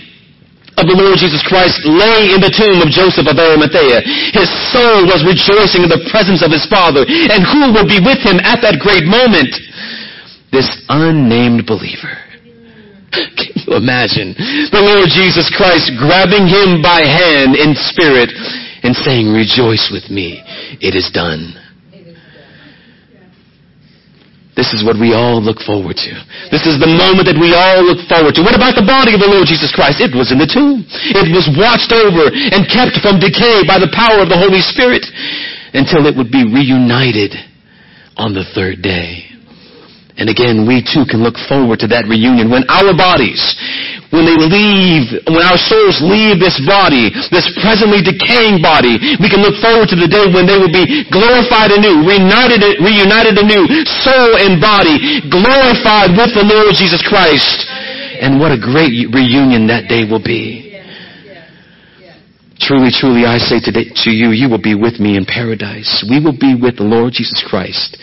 of 0.82 0.90
the 0.90 0.98
Lord 0.98 1.14
Jesus 1.14 1.38
Christ 1.46 1.86
lay 1.86 2.34
in 2.34 2.42
the 2.42 2.50
tomb 2.50 2.82
of 2.82 2.90
Joseph 2.90 3.30
of 3.30 3.38
Arimathea. 3.38 4.02
His 4.34 4.50
soul 4.74 5.06
was 5.06 5.22
rejoicing 5.22 5.86
in 5.86 5.90
the 5.90 6.02
presence 6.10 6.42
of 6.42 6.50
his 6.50 6.66
Father. 6.66 7.06
And 7.06 7.46
who 7.46 7.70
would 7.70 7.86
be 7.86 8.02
with 8.02 8.18
him 8.18 8.42
at 8.42 8.58
that 8.66 8.82
great 8.82 9.06
moment? 9.06 9.54
This 10.50 10.66
unnamed 10.90 11.64
believer. 11.70 12.18
Can 13.38 13.54
you 13.62 13.72
imagine 13.78 14.34
the 14.74 14.82
Lord 14.82 15.06
Jesus 15.06 15.46
Christ 15.54 15.94
grabbing 15.94 16.50
him 16.50 16.82
by 16.82 17.06
hand 17.06 17.54
in 17.54 17.78
spirit 17.78 18.34
and 18.82 18.96
saying, 18.96 19.30
rejoice 19.30 19.94
with 19.94 20.10
me. 20.10 20.42
It 20.82 20.98
is 20.98 21.06
done. 21.14 21.61
This 24.52 24.76
is 24.76 24.84
what 24.84 25.00
we 25.00 25.16
all 25.16 25.40
look 25.40 25.64
forward 25.64 25.96
to. 25.96 26.12
This 26.52 26.68
is 26.68 26.76
the 26.76 26.90
moment 26.90 27.24
that 27.24 27.40
we 27.40 27.56
all 27.56 27.80
look 27.88 28.04
forward 28.04 28.36
to. 28.36 28.44
What 28.44 28.52
about 28.52 28.76
the 28.76 28.84
body 28.84 29.16
of 29.16 29.20
the 29.24 29.32
Lord 29.32 29.48
Jesus 29.48 29.72
Christ? 29.72 30.04
It 30.04 30.12
was 30.12 30.28
in 30.28 30.36
the 30.36 30.48
tomb. 30.48 30.84
It 31.16 31.32
was 31.32 31.48
watched 31.56 31.88
over 31.88 32.28
and 32.28 32.68
kept 32.68 33.00
from 33.00 33.16
decay 33.16 33.64
by 33.64 33.80
the 33.80 33.88
power 33.88 34.20
of 34.20 34.28
the 34.28 34.36
Holy 34.36 34.60
Spirit 34.60 35.08
until 35.72 36.04
it 36.04 36.12
would 36.12 36.28
be 36.28 36.44
reunited 36.44 37.32
on 38.20 38.36
the 38.36 38.44
third 38.52 38.84
day. 38.84 39.31
And 40.12 40.28
again, 40.28 40.68
we 40.68 40.84
too 40.84 41.08
can 41.08 41.24
look 41.24 41.40
forward 41.48 41.80
to 41.80 41.88
that 41.88 42.04
reunion 42.04 42.52
when 42.52 42.68
our 42.68 42.92
bodies, 42.92 43.40
when 44.12 44.28
they 44.28 44.36
leave, 44.36 45.08
when 45.24 45.40
our 45.40 45.56
souls 45.56 46.04
leave 46.04 46.36
this 46.36 46.60
body, 46.68 47.08
this 47.32 47.48
presently 47.64 48.04
decaying 48.04 48.60
body, 48.60 49.00
we 49.16 49.32
can 49.32 49.40
look 49.40 49.56
forward 49.64 49.88
to 49.88 49.96
the 49.96 50.04
day 50.04 50.28
when 50.28 50.44
they 50.44 50.60
will 50.60 50.68
be 50.68 51.08
glorified 51.08 51.72
anew, 51.72 52.04
reunited, 52.04 52.60
reunited 52.84 53.40
anew, 53.40 53.64
soul 54.04 54.36
and 54.36 54.60
body, 54.60 55.24
glorified 55.32 56.12
with 56.12 56.36
the 56.36 56.44
Lord 56.44 56.76
Jesus 56.76 57.00
Christ. 57.08 57.64
And 58.20 58.36
what 58.36 58.52
a 58.52 58.60
great 58.60 59.08
reunion 59.16 59.64
that 59.72 59.88
day 59.88 60.04
will 60.04 60.22
be. 60.22 60.72
Truly, 62.60 62.94
truly, 62.94 63.24
I 63.26 63.42
say 63.42 63.58
today 63.58 63.90
to 64.06 64.10
you, 64.12 64.30
you 64.30 64.46
will 64.46 64.62
be 64.62 64.76
with 64.76 65.00
me 65.00 65.16
in 65.16 65.26
paradise. 65.26 66.06
We 66.06 66.22
will 66.22 66.36
be 66.36 66.54
with 66.54 66.76
the 66.76 66.86
Lord 66.86 67.10
Jesus 67.10 67.42
Christ. 67.42 67.98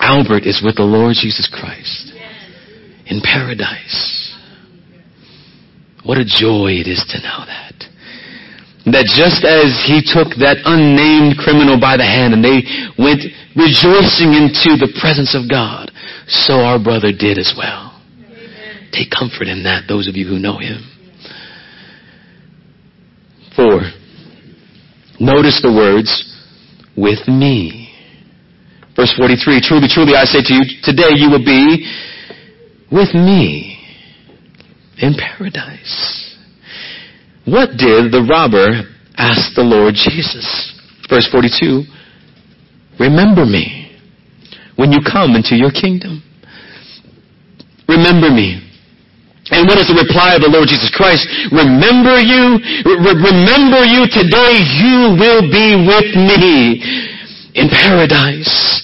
Albert 0.00 0.44
is 0.46 0.62
with 0.64 0.76
the 0.76 0.82
Lord 0.82 1.14
Jesus 1.20 1.48
Christ 1.52 2.12
in 3.06 3.20
paradise. 3.20 4.34
What 6.04 6.16
a 6.18 6.24
joy 6.24 6.80
it 6.80 6.88
is 6.88 7.04
to 7.10 7.20
know 7.20 7.44
that. 7.44 7.76
That 8.86 9.04
just 9.12 9.44
as 9.44 9.76
he 9.84 10.00
took 10.00 10.32
that 10.40 10.64
unnamed 10.64 11.36
criminal 11.36 11.78
by 11.78 12.00
the 12.00 12.08
hand 12.08 12.32
and 12.32 12.40
they 12.40 12.64
went 12.96 13.20
rejoicing 13.52 14.32
into 14.32 14.80
the 14.80 14.88
presence 14.96 15.36
of 15.36 15.50
God, 15.50 15.92
so 16.26 16.64
our 16.64 16.82
brother 16.82 17.12
did 17.12 17.36
as 17.36 17.52
well. 17.52 18.00
Amen. 18.24 18.88
Take 18.90 19.10
comfort 19.12 19.48
in 19.48 19.62
that, 19.64 19.84
those 19.86 20.08
of 20.08 20.16
you 20.16 20.26
who 20.26 20.38
know 20.38 20.56
him. 20.56 20.80
Four, 23.54 23.82
notice 25.20 25.60
the 25.60 25.72
words, 25.74 26.08
with 26.96 27.28
me. 27.28 27.89
Verse 29.00 29.16
43, 29.16 29.64
truly, 29.64 29.88
truly 29.88 30.12
I 30.12 30.28
say 30.28 30.44
to 30.44 30.52
you, 30.52 30.60
today 30.84 31.16
you 31.16 31.30
will 31.30 31.40
be 31.40 31.88
with 32.92 33.14
me 33.14 33.80
in 34.98 35.16
paradise. 35.16 36.36
What 37.46 37.80
did 37.80 38.12
the 38.12 38.20
robber 38.28 38.84
ask 39.16 39.56
the 39.56 39.64
Lord 39.64 39.94
Jesus? 39.94 40.44
Verse 41.08 41.26
42, 41.32 41.88
remember 43.00 43.46
me 43.46 43.96
when 44.76 44.92
you 44.92 45.00
come 45.00 45.32
into 45.32 45.56
your 45.56 45.72
kingdom. 45.72 46.20
remember 47.88 48.28
me. 48.28 48.60
And 49.48 49.66
what 49.66 49.80
is 49.80 49.88
the 49.88 49.96
reply 49.96 50.36
of 50.36 50.44
the 50.44 50.52
Lord 50.52 50.68
Jesus 50.68 50.92
Christ? 50.92 51.24
Remember 51.48 52.20
you, 52.20 52.60
re- 52.84 53.16
remember 53.16 53.80
you 53.80 54.04
today, 54.12 54.60
you 54.60 55.16
will 55.16 55.48
be 55.48 55.88
with 55.88 56.12
me 56.20 57.16
in 57.54 57.68
paradise. 57.68 58.82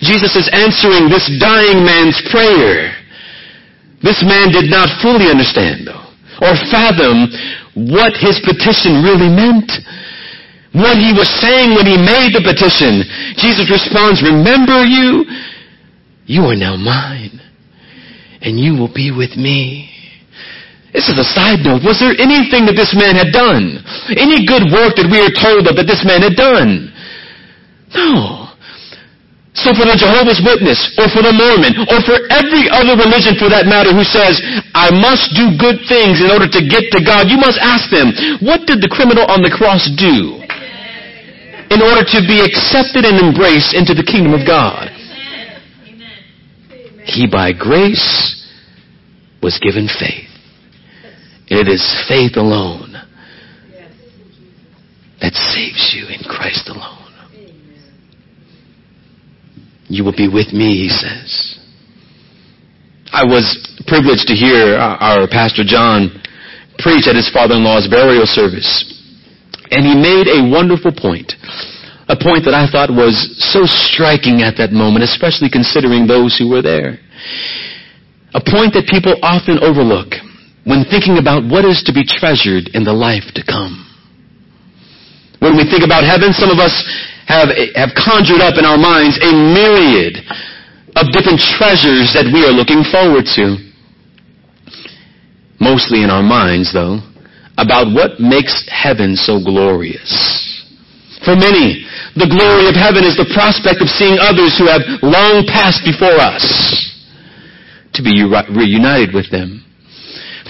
Jesus 0.00 0.36
is 0.36 0.48
answering 0.52 1.08
this 1.08 1.28
dying 1.40 1.84
man's 1.84 2.16
prayer. 2.32 2.96
This 4.02 4.24
man 4.24 4.48
did 4.48 4.70
not 4.72 4.88
fully 5.04 5.28
understand, 5.28 5.84
though, 5.84 6.08
or 6.40 6.56
fathom 6.72 7.28
what 7.92 8.16
his 8.16 8.40
petition 8.40 9.04
really 9.04 9.28
meant. 9.28 9.68
What 10.72 10.96
he 10.96 11.12
was 11.12 11.28
saying 11.42 11.74
when 11.74 11.84
he 11.84 11.98
made 11.98 12.30
the 12.32 12.46
petition. 12.46 13.02
Jesus 13.36 13.66
responds, 13.68 14.22
remember 14.22 14.86
you, 14.86 15.26
you 16.30 16.46
are 16.46 16.54
now 16.54 16.78
mine, 16.78 17.42
and 18.40 18.54
you 18.54 18.78
will 18.78 18.92
be 18.92 19.10
with 19.10 19.36
me. 19.36 19.90
This 20.94 21.10
is 21.10 21.18
a 21.18 21.26
side 21.26 21.66
note. 21.66 21.82
Was 21.82 21.98
there 21.98 22.14
anything 22.18 22.66
that 22.66 22.78
this 22.78 22.94
man 22.94 23.18
had 23.18 23.34
done? 23.34 23.82
Any 24.14 24.46
good 24.46 24.70
work 24.70 24.94
that 24.94 25.10
we 25.10 25.18
are 25.22 25.34
told 25.34 25.66
of 25.66 25.74
that 25.74 25.90
this 25.90 26.06
man 26.06 26.22
had 26.22 26.38
done? 26.38 26.94
No. 27.94 28.50
So 29.52 29.74
for 29.74 29.82
the 29.82 29.98
Jehovah's 29.98 30.38
Witness, 30.46 30.78
or 30.94 31.10
for 31.10 31.26
the 31.26 31.34
Mormon, 31.34 31.74
or 31.90 31.98
for 32.06 32.16
every 32.30 32.70
other 32.70 32.94
religion 32.94 33.34
for 33.34 33.50
that 33.50 33.66
matter 33.66 33.90
who 33.90 34.06
says, 34.06 34.38
I 34.78 34.94
must 34.94 35.34
do 35.34 35.58
good 35.58 35.82
things 35.90 36.22
in 36.22 36.30
order 36.30 36.46
to 36.46 36.60
get 36.70 36.88
to 36.94 37.02
God, 37.02 37.26
you 37.26 37.36
must 37.36 37.58
ask 37.58 37.90
them, 37.90 38.14
what 38.46 38.62
did 38.70 38.78
the 38.78 38.88
criminal 38.88 39.26
on 39.26 39.42
the 39.42 39.50
cross 39.50 39.90
do 39.98 40.38
in 41.74 41.82
order 41.82 42.06
to 42.06 42.18
be 42.30 42.38
accepted 42.40 43.02
and 43.02 43.18
embraced 43.18 43.74
into 43.74 43.90
the 43.92 44.06
kingdom 44.06 44.38
of 44.38 44.46
God? 44.46 44.88
He 47.04 47.26
by 47.26 47.50
grace 47.52 48.38
was 49.42 49.58
given 49.58 49.90
faith. 49.90 50.30
And 51.50 51.58
It 51.58 51.68
is 51.68 51.82
faith 52.06 52.36
alone 52.36 52.94
that 55.20 55.34
saves 55.34 55.92
you 55.92 56.06
in 56.06 56.22
Christ 56.22 56.68
alone. 56.68 56.99
You 59.90 60.06
will 60.06 60.14
be 60.14 60.30
with 60.30 60.54
me, 60.54 60.86
he 60.86 60.88
says. 60.88 61.58
I 63.10 63.26
was 63.26 63.58
privileged 63.90 64.30
to 64.30 64.38
hear 64.38 64.78
uh, 64.78 65.02
our 65.02 65.26
pastor 65.26 65.66
John 65.66 66.14
preach 66.78 67.10
at 67.10 67.18
his 67.18 67.26
father-in-law's 67.34 67.90
burial 67.90 68.22
service. 68.24 68.70
And 69.74 69.82
he 69.82 69.98
made 69.98 70.30
a 70.30 70.46
wonderful 70.46 70.94
point. 70.94 71.34
A 72.06 72.14
point 72.14 72.46
that 72.46 72.54
I 72.54 72.70
thought 72.70 72.90
was 72.90 73.18
so 73.38 73.66
striking 73.66 74.46
at 74.46 74.54
that 74.62 74.70
moment, 74.70 75.02
especially 75.02 75.50
considering 75.50 76.06
those 76.06 76.38
who 76.38 76.46
were 76.46 76.62
there. 76.62 77.02
A 78.30 78.42
point 78.42 78.78
that 78.78 78.86
people 78.86 79.18
often 79.26 79.58
overlook 79.58 80.14
when 80.62 80.86
thinking 80.86 81.18
about 81.18 81.42
what 81.50 81.66
is 81.66 81.82
to 81.86 81.92
be 81.92 82.06
treasured 82.06 82.70
in 82.78 82.86
the 82.86 82.94
life 82.94 83.26
to 83.34 83.42
come. 83.42 83.90
When 85.42 85.58
we 85.58 85.66
think 85.66 85.82
about 85.82 86.06
heaven, 86.06 86.30
some 86.30 86.50
of 86.50 86.62
us 86.62 86.74
have, 87.30 87.54
have 87.78 87.94
conjured 87.94 88.42
up 88.42 88.58
in 88.58 88.66
our 88.66 88.78
minds 88.78 89.14
a 89.22 89.30
myriad 89.30 90.18
of 90.98 91.14
different 91.14 91.38
treasures 91.38 92.10
that 92.12 92.26
we 92.26 92.42
are 92.42 92.50
looking 92.50 92.82
forward 92.82 93.24
to. 93.38 93.54
Mostly 95.62 96.02
in 96.02 96.10
our 96.10 96.26
minds, 96.26 96.74
though, 96.74 96.98
about 97.54 97.94
what 97.94 98.18
makes 98.18 98.66
heaven 98.66 99.14
so 99.14 99.38
glorious. 99.38 100.10
For 101.24 101.36
many, 101.36 101.86
the 102.16 102.26
glory 102.26 102.66
of 102.66 102.74
heaven 102.74 103.04
is 103.04 103.14
the 103.14 103.28
prospect 103.30 103.78
of 103.84 103.92
seeing 103.92 104.18
others 104.18 104.56
who 104.58 104.66
have 104.66 104.82
long 105.04 105.46
passed 105.46 105.84
before 105.84 106.16
us 106.16 106.42
to 107.94 108.02
be 108.02 108.24
reunited 108.24 109.14
with 109.14 109.30
them. 109.30 109.62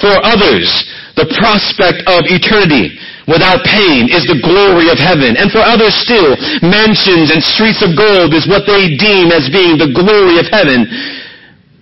For 0.00 0.14
others, 0.22 0.70
the 1.18 1.30
prospect 1.38 2.06
of 2.06 2.26
eternity 2.30 2.98
without 3.26 3.62
pain 3.66 4.10
is 4.10 4.26
the 4.26 4.42
glory 4.42 4.90
of 4.90 4.98
heaven. 4.98 5.38
And 5.38 5.50
for 5.50 5.62
others 5.62 5.94
still, 6.02 6.34
mansions 6.62 7.30
and 7.30 7.42
streets 7.42 7.82
of 7.82 7.94
gold 7.94 8.34
is 8.34 8.50
what 8.50 8.66
they 8.66 8.94
deem 8.98 9.30
as 9.30 9.50
being 9.50 9.78
the 9.78 9.94
glory 9.94 10.38
of 10.42 10.50
heaven. 10.50 10.86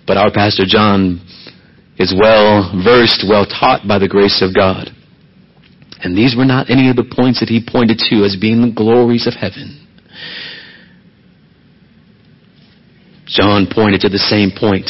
But 0.05 0.17
our 0.17 0.33
Pastor 0.33 0.65
John 0.65 1.21
is 1.97 2.15
well 2.15 2.71
versed, 2.83 3.25
well 3.27 3.45
taught 3.45 3.85
by 3.87 3.99
the 3.99 4.07
grace 4.07 4.41
of 4.41 4.55
God. 4.55 4.89
And 6.01 6.17
these 6.17 6.35
were 6.35 6.45
not 6.45 6.69
any 6.69 6.89
of 6.89 6.95
the 6.95 7.03
points 7.03 7.41
that 7.41 7.49
he 7.49 7.59
pointed 7.65 7.99
to 8.09 8.23
as 8.23 8.37
being 8.39 8.61
the 8.61 8.71
glories 8.71 9.27
of 9.27 9.33
heaven. 9.33 9.85
John 13.27 13.67
pointed 13.69 14.01
to 14.01 14.09
the 14.09 14.17
same 14.17 14.49
point 14.49 14.89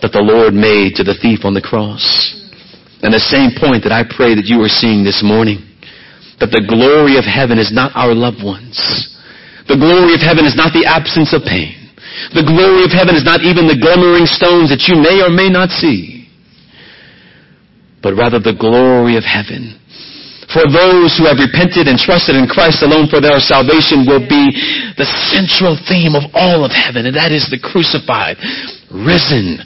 that 0.00 0.12
the 0.12 0.22
Lord 0.22 0.54
made 0.54 0.94
to 0.96 1.04
the 1.04 1.18
thief 1.20 1.44
on 1.44 1.52
the 1.52 1.60
cross. 1.60 2.02
And 3.02 3.12
the 3.12 3.20
same 3.20 3.52
point 3.56 3.84
that 3.84 3.92
I 3.92 4.04
pray 4.04 4.34
that 4.34 4.48
you 4.48 4.60
are 4.64 4.72
seeing 4.72 5.04
this 5.04 5.20
morning. 5.20 5.60
That 6.40 6.52
the 6.52 6.64
glory 6.64 7.16
of 7.16 7.24
heaven 7.24 7.58
is 7.58 7.72
not 7.72 7.92
our 7.96 8.14
loved 8.14 8.44
ones. 8.44 8.76
The 9.68 9.76
glory 9.76 10.14
of 10.14 10.20
heaven 10.20 10.44
is 10.44 10.56
not 10.56 10.72
the 10.72 10.86
absence 10.86 11.32
of 11.32 11.44
pain. 11.44 11.74
The 12.32 12.46
glory 12.46 12.84
of 12.84 12.92
heaven 12.92 13.16
is 13.16 13.24
not 13.24 13.44
even 13.44 13.68
the 13.68 13.76
glimmering 13.76 14.24
stones 14.24 14.72
that 14.72 14.88
you 14.88 14.96
may 14.96 15.20
or 15.20 15.28
may 15.28 15.48
not 15.48 15.68
see. 15.68 16.28
But 18.02 18.14
rather 18.14 18.38
the 18.38 18.56
glory 18.56 19.16
of 19.16 19.24
heaven 19.24 19.76
for 20.52 20.62
those 20.70 21.18
who 21.18 21.26
have 21.26 21.42
repented 21.42 21.90
and 21.90 21.98
trusted 21.98 22.38
in 22.38 22.46
Christ 22.46 22.82
alone 22.82 23.10
for 23.10 23.20
their 23.20 23.42
salvation 23.42 24.06
will 24.06 24.22
be 24.22 24.54
the 24.94 25.08
central 25.34 25.74
theme 25.90 26.14
of 26.14 26.30
all 26.34 26.62
of 26.62 26.70
heaven, 26.70 27.06
and 27.06 27.16
that 27.18 27.34
is 27.34 27.50
the 27.50 27.58
crucified, 27.58 28.38
risen, 28.88 29.58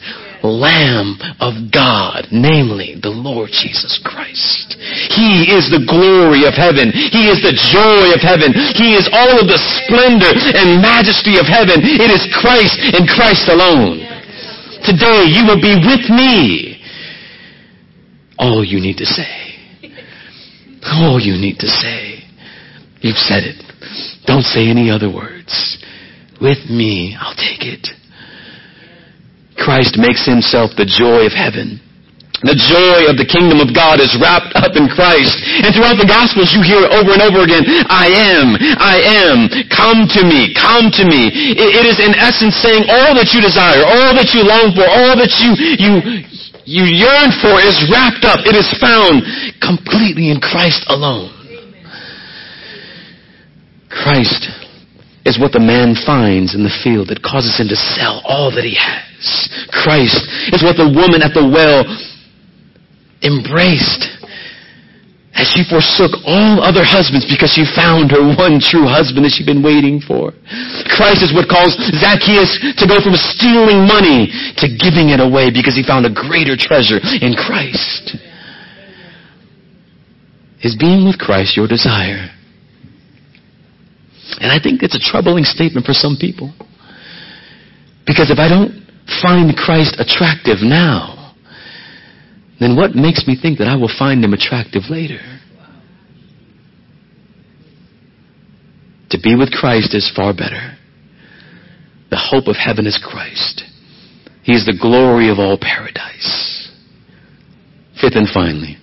Lamb 0.43 1.21
of 1.41 1.69
God, 1.69 2.29
namely 2.33 2.97
the 2.97 3.13
Lord 3.13 3.51
Jesus 3.53 4.01
Christ. 4.01 4.77
He 5.13 5.53
is 5.53 5.69
the 5.69 5.85
glory 5.85 6.49
of 6.49 6.57
heaven. 6.57 6.93
He 6.93 7.29
is 7.29 7.45
the 7.45 7.53
joy 7.53 8.13
of 8.17 8.25
heaven. 8.25 8.57
He 8.77 8.97
is 8.97 9.09
all 9.13 9.37
of 9.37 9.47
the 9.47 9.61
splendor 9.61 10.33
and 10.33 10.81
majesty 10.81 11.37
of 11.37 11.45
heaven. 11.45 11.85
It 11.85 12.09
is 12.09 12.25
Christ 12.41 12.81
and 12.81 13.05
Christ 13.05 13.53
alone. 13.53 14.01
Today 14.85 15.29
you 15.29 15.45
will 15.45 15.61
be 15.61 15.77
with 15.77 16.09
me. 16.09 16.81
All 18.39 18.65
you 18.65 18.81
need 18.81 18.97
to 18.99 19.07
say. 19.07 19.29
All 20.83 21.21
you 21.21 21.37
need 21.37 21.59
to 21.61 21.69
say. 21.69 22.25
You've 23.01 23.21
said 23.21 23.45
it. 23.45 23.61
Don't 24.27 24.45
say 24.45 24.69
any 24.69 24.91
other 24.91 25.13
words. 25.13 25.85
With 26.41 26.71
me, 26.71 27.17
I'll 27.21 27.37
take 27.37 27.61
it. 27.61 28.00
Christ 29.61 30.01
makes 30.01 30.25
himself 30.25 30.73
the 30.75 30.89
joy 30.89 31.29
of 31.29 31.37
heaven. 31.37 31.79
The 32.41 32.57
joy 32.57 33.05
of 33.13 33.21
the 33.21 33.29
kingdom 33.29 33.61
of 33.61 33.77
God 33.77 34.01
is 34.01 34.17
wrapped 34.17 34.57
up 34.57 34.73
in 34.73 34.89
Christ. 34.89 35.37
And 35.61 35.77
throughout 35.77 36.01
the 36.01 36.09
Gospels 36.09 36.57
you 36.57 36.65
hear 36.65 36.89
over 36.89 37.13
and 37.13 37.21
over 37.21 37.45
again, 37.45 37.69
I 37.93 38.09
am, 38.09 38.57
I 38.81 38.97
am, 38.97 39.37
come 39.69 40.09
to 40.09 40.25
me, 40.25 40.57
come 40.57 40.89
to 40.89 41.05
me. 41.05 41.29
it, 41.53 41.71
it 41.77 41.85
is 41.85 42.01
in 42.01 42.17
essence 42.17 42.57
saying 42.65 42.89
all 42.89 43.13
that 43.13 43.37
you 43.37 43.45
desire, 43.45 43.85
all 43.85 44.17
that 44.17 44.33
you 44.33 44.41
long 44.41 44.73
for, 44.73 44.89
all 44.89 45.13
that 45.21 45.37
you, 45.37 45.53
you, 45.77 45.93
you 46.65 46.85
yearn 46.89 47.29
for 47.45 47.61
is 47.61 47.77
wrapped 47.93 48.25
up. 48.25 48.41
It 48.49 48.57
is 48.57 48.73
found 48.81 49.21
completely 49.61 50.33
in 50.33 50.41
Christ 50.41 50.89
alone. 50.89 51.37
Christ 53.93 54.49
is 55.25 55.39
what 55.39 55.53
the 55.53 55.61
man 55.61 55.93
finds 55.95 56.55
in 56.55 56.65
the 56.65 56.73
field 56.83 57.09
that 57.09 57.21
causes 57.21 57.59
him 57.61 57.69
to 57.69 57.77
sell 57.77 58.25
all 58.25 58.49
that 58.51 58.65
he 58.65 58.73
has. 58.73 59.49
Christ 59.69 60.17
is 60.53 60.65
what 60.65 60.81
the 60.81 60.89
woman 60.89 61.21
at 61.21 61.37
the 61.37 61.45
well 61.45 61.85
embraced 63.21 64.09
as 65.37 65.47
she 65.53 65.63
forsook 65.65 66.11
all 66.27 66.61
other 66.61 66.83
husbands 66.83 67.29
because 67.29 67.53
she 67.53 67.65
found 67.65 68.11
her 68.11 68.21
one 68.35 68.59
true 68.59 68.89
husband 68.89 69.25
that 69.25 69.33
she'd 69.33 69.47
been 69.49 69.63
waiting 69.63 70.01
for. 70.01 70.33
Christ 70.91 71.23
is 71.23 71.33
what 71.33 71.47
caused 71.47 71.79
Zacchaeus 71.97 72.59
to 72.81 72.85
go 72.89 72.99
from 72.99 73.15
stealing 73.15 73.87
money 73.87 74.33
to 74.59 74.67
giving 74.69 75.15
it 75.15 75.21
away 75.21 75.53
because 75.53 75.77
he 75.77 75.85
found 75.85 76.05
a 76.05 76.13
greater 76.13 76.57
treasure 76.59 76.99
in 76.99 77.37
Christ. 77.37 78.17
Is 80.61 80.77
being 80.77 81.07
with 81.07 81.17
Christ 81.17 81.57
your 81.57 81.69
desire? 81.69 82.29
And 84.39 84.53
I 84.53 84.63
think 84.63 84.83
it's 84.83 84.95
a 84.95 85.03
troubling 85.03 85.45
statement 85.45 85.87
for 85.87 85.93
some 85.93 86.17
people. 86.21 86.53
Because 88.07 88.31
if 88.31 88.39
I 88.39 88.49
don't 88.49 88.87
find 89.23 89.57
Christ 89.57 89.97
attractive 89.99 90.59
now, 90.63 91.35
then 92.61 92.77
what 92.77 92.95
makes 92.95 93.27
me 93.27 93.37
think 93.41 93.59
that 93.59 93.69
I 93.69 93.77
will 93.77 93.91
find 93.99 94.23
him 94.23 94.33
attractive 94.33 94.85
later? 94.91 95.21
To 99.11 99.19
be 99.21 99.35
with 99.35 99.51
Christ 99.51 99.95
is 99.95 100.11
far 100.15 100.33
better. 100.33 100.77
The 102.11 102.19
hope 102.19 102.47
of 102.49 102.57
heaven 102.57 102.87
is 102.87 103.01
Christ. 103.03 103.65
He 104.43 104.53
is 104.53 104.67
the 104.67 104.79
glory 104.81 105.31
of 105.31 105.39
all 105.39 105.59
paradise. 105.61 106.71
Fifth 108.01 108.17
and 108.17 108.29
finally, 108.33 108.77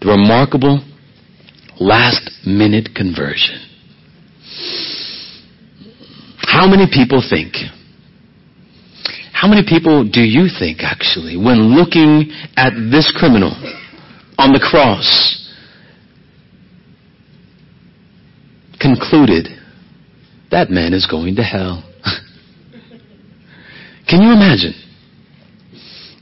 the 0.00 0.08
remarkable 0.08 0.84
last 1.78 2.30
minute 2.46 2.90
conversion. 2.94 3.67
How 6.58 6.66
many 6.66 6.90
people 6.90 7.22
think 7.22 7.54
How 9.32 9.46
many 9.46 9.62
people 9.62 10.02
do 10.02 10.20
you 10.20 10.48
think, 10.58 10.82
actually, 10.82 11.36
when 11.36 11.78
looking 11.78 12.32
at 12.56 12.72
this 12.90 13.14
criminal 13.14 13.54
on 14.36 14.50
the 14.50 14.58
cross, 14.58 15.06
concluded 18.80 19.46
that 20.50 20.70
man 20.70 20.94
is 20.94 21.06
going 21.06 21.36
to 21.36 21.44
hell? 21.44 21.84
Can 24.08 24.20
you 24.20 24.32
imagine? 24.32 24.74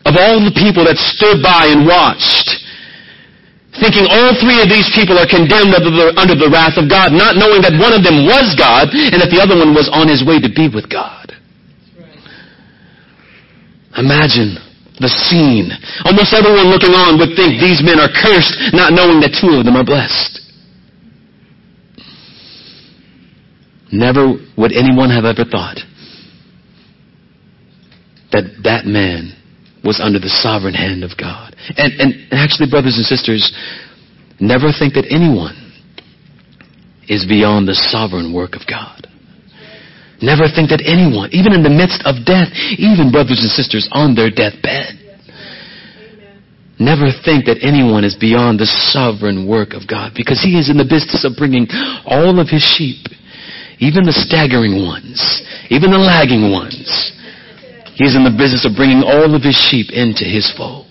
Of 0.05 0.17
all 0.21 0.45
the 0.45 0.53
people 0.53 0.85
that 0.85 0.99
stood 0.99 1.43
by 1.43 1.73
and 1.73 1.87
watched, 1.87 2.46
thinking 3.81 4.09
all 4.09 4.33
three 4.39 4.61
of 4.63 4.69
these 4.69 4.89
people 4.95 5.17
are 5.19 5.29
condemned 5.29 5.75
under 5.77 5.93
the, 5.93 6.07
under 6.17 6.37
the 6.37 6.49
wrath 6.49 6.77
of 6.81 6.89
God, 6.89 7.13
not 7.13 7.37
knowing 7.37 7.61
that 7.63 7.77
one 7.77 7.93
of 7.93 8.03
them 8.05 8.25
was 8.25 8.57
God 8.57 8.93
and 8.93 9.19
that 9.21 9.31
the 9.33 9.41
other 9.41 9.57
one 9.57 9.75
was 9.77 9.89
on 9.93 10.09
his 10.09 10.25
way 10.25 10.41
to 10.41 10.49
be 10.49 10.69
with 10.69 10.89
God. 10.89 11.33
Imagine 13.97 14.61
the 15.01 15.09
scene. 15.09 15.73
Almost 16.05 16.33
everyone 16.33 16.69
looking 16.69 16.93
on 16.93 17.19
would 17.19 17.37
think 17.37 17.61
these 17.61 17.81
men 17.85 18.01
are 18.01 18.13
cursed, 18.13 18.73
not 18.73 18.93
knowing 18.93 19.21
that 19.21 19.37
two 19.37 19.57
of 19.57 19.65
them 19.65 19.77
are 19.77 19.85
blessed. 19.85 20.41
Never 23.93 24.37
would 24.57 24.73
anyone 24.73 25.11
have 25.11 25.25
ever 25.25 25.45
thought 25.45 25.79
that 28.33 28.45
that 28.65 28.85
man 28.85 29.33
was 29.87 30.03
under 30.03 30.19
the 30.19 30.29
sovereign 30.29 30.75
hand 30.75 31.07
of 31.07 31.15
God. 31.15 31.55
And, 31.79 31.95
and, 32.03 32.11
actually, 32.35 32.69
brothers 32.69 32.99
and 32.99 33.07
sisters, 33.07 33.55
never 34.43 34.75
think 34.75 34.99
that 34.99 35.07
anyone 35.07 35.55
is 37.07 37.25
beyond 37.25 37.71
the 37.71 37.79
sovereign 37.79 38.35
work 38.35 38.59
of 38.59 38.67
God. 38.67 39.07
Never 40.19 40.51
think 40.51 40.75
that 40.75 40.83
anyone, 40.83 41.31
even 41.31 41.55
in 41.55 41.63
the 41.63 41.71
midst 41.71 42.03
of 42.03 42.27
death, 42.27 42.51
even 42.83 43.15
brothers 43.15 43.39
and 43.39 43.53
sisters 43.53 43.87
on 43.93 44.19
their 44.19 44.33
deathbed, 44.33 44.99
never 46.81 47.13
think 47.23 47.47
that 47.47 47.61
anyone 47.63 48.03
is 48.03 48.17
beyond 48.19 48.59
the 48.59 48.67
sovereign 48.67 49.47
work 49.47 49.71
of 49.77 49.87
God 49.87 50.13
because 50.17 50.41
He 50.43 50.59
is 50.59 50.73
in 50.73 50.81
the 50.81 50.89
business 50.89 51.23
of 51.23 51.39
bringing 51.39 51.69
all 52.09 52.41
of 52.41 52.49
His 52.49 52.65
sheep, 52.65 53.07
even 53.79 54.09
the 54.09 54.17
staggering 54.17 54.83
ones, 54.83 55.21
even 55.69 55.93
the 55.93 56.01
lagging 56.01 56.51
ones, 56.51 57.13
He's 57.97 58.15
in 58.15 58.25
the 58.25 58.37
business 58.37 58.69
of 58.69 58.77
bringing 58.77 59.03
all 59.03 59.35
of 59.35 59.43
his 59.43 59.57
sheep 59.57 59.89
into 59.89 60.25
his 60.25 60.53
fold. 60.55 60.85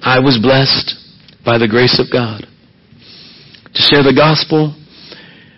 I 0.00 0.20
was 0.20 0.38
blessed 0.38 0.94
by 1.44 1.58
the 1.58 1.66
grace 1.66 1.98
of 1.98 2.06
God 2.06 2.46
to 3.74 3.82
share 3.82 4.04
the 4.04 4.14
gospel 4.14 4.78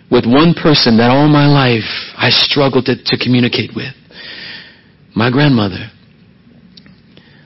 with 0.09 0.25
one 0.25 0.55
person 0.57 0.97
that 0.97 1.11
all 1.11 1.27
my 1.27 1.45
life 1.45 1.85
I 2.17 2.29
struggled 2.29 2.85
to, 2.85 2.95
to 2.97 3.17
communicate 3.23 3.69
with. 3.75 3.93
My 5.15 5.29
grandmother. 5.29 5.91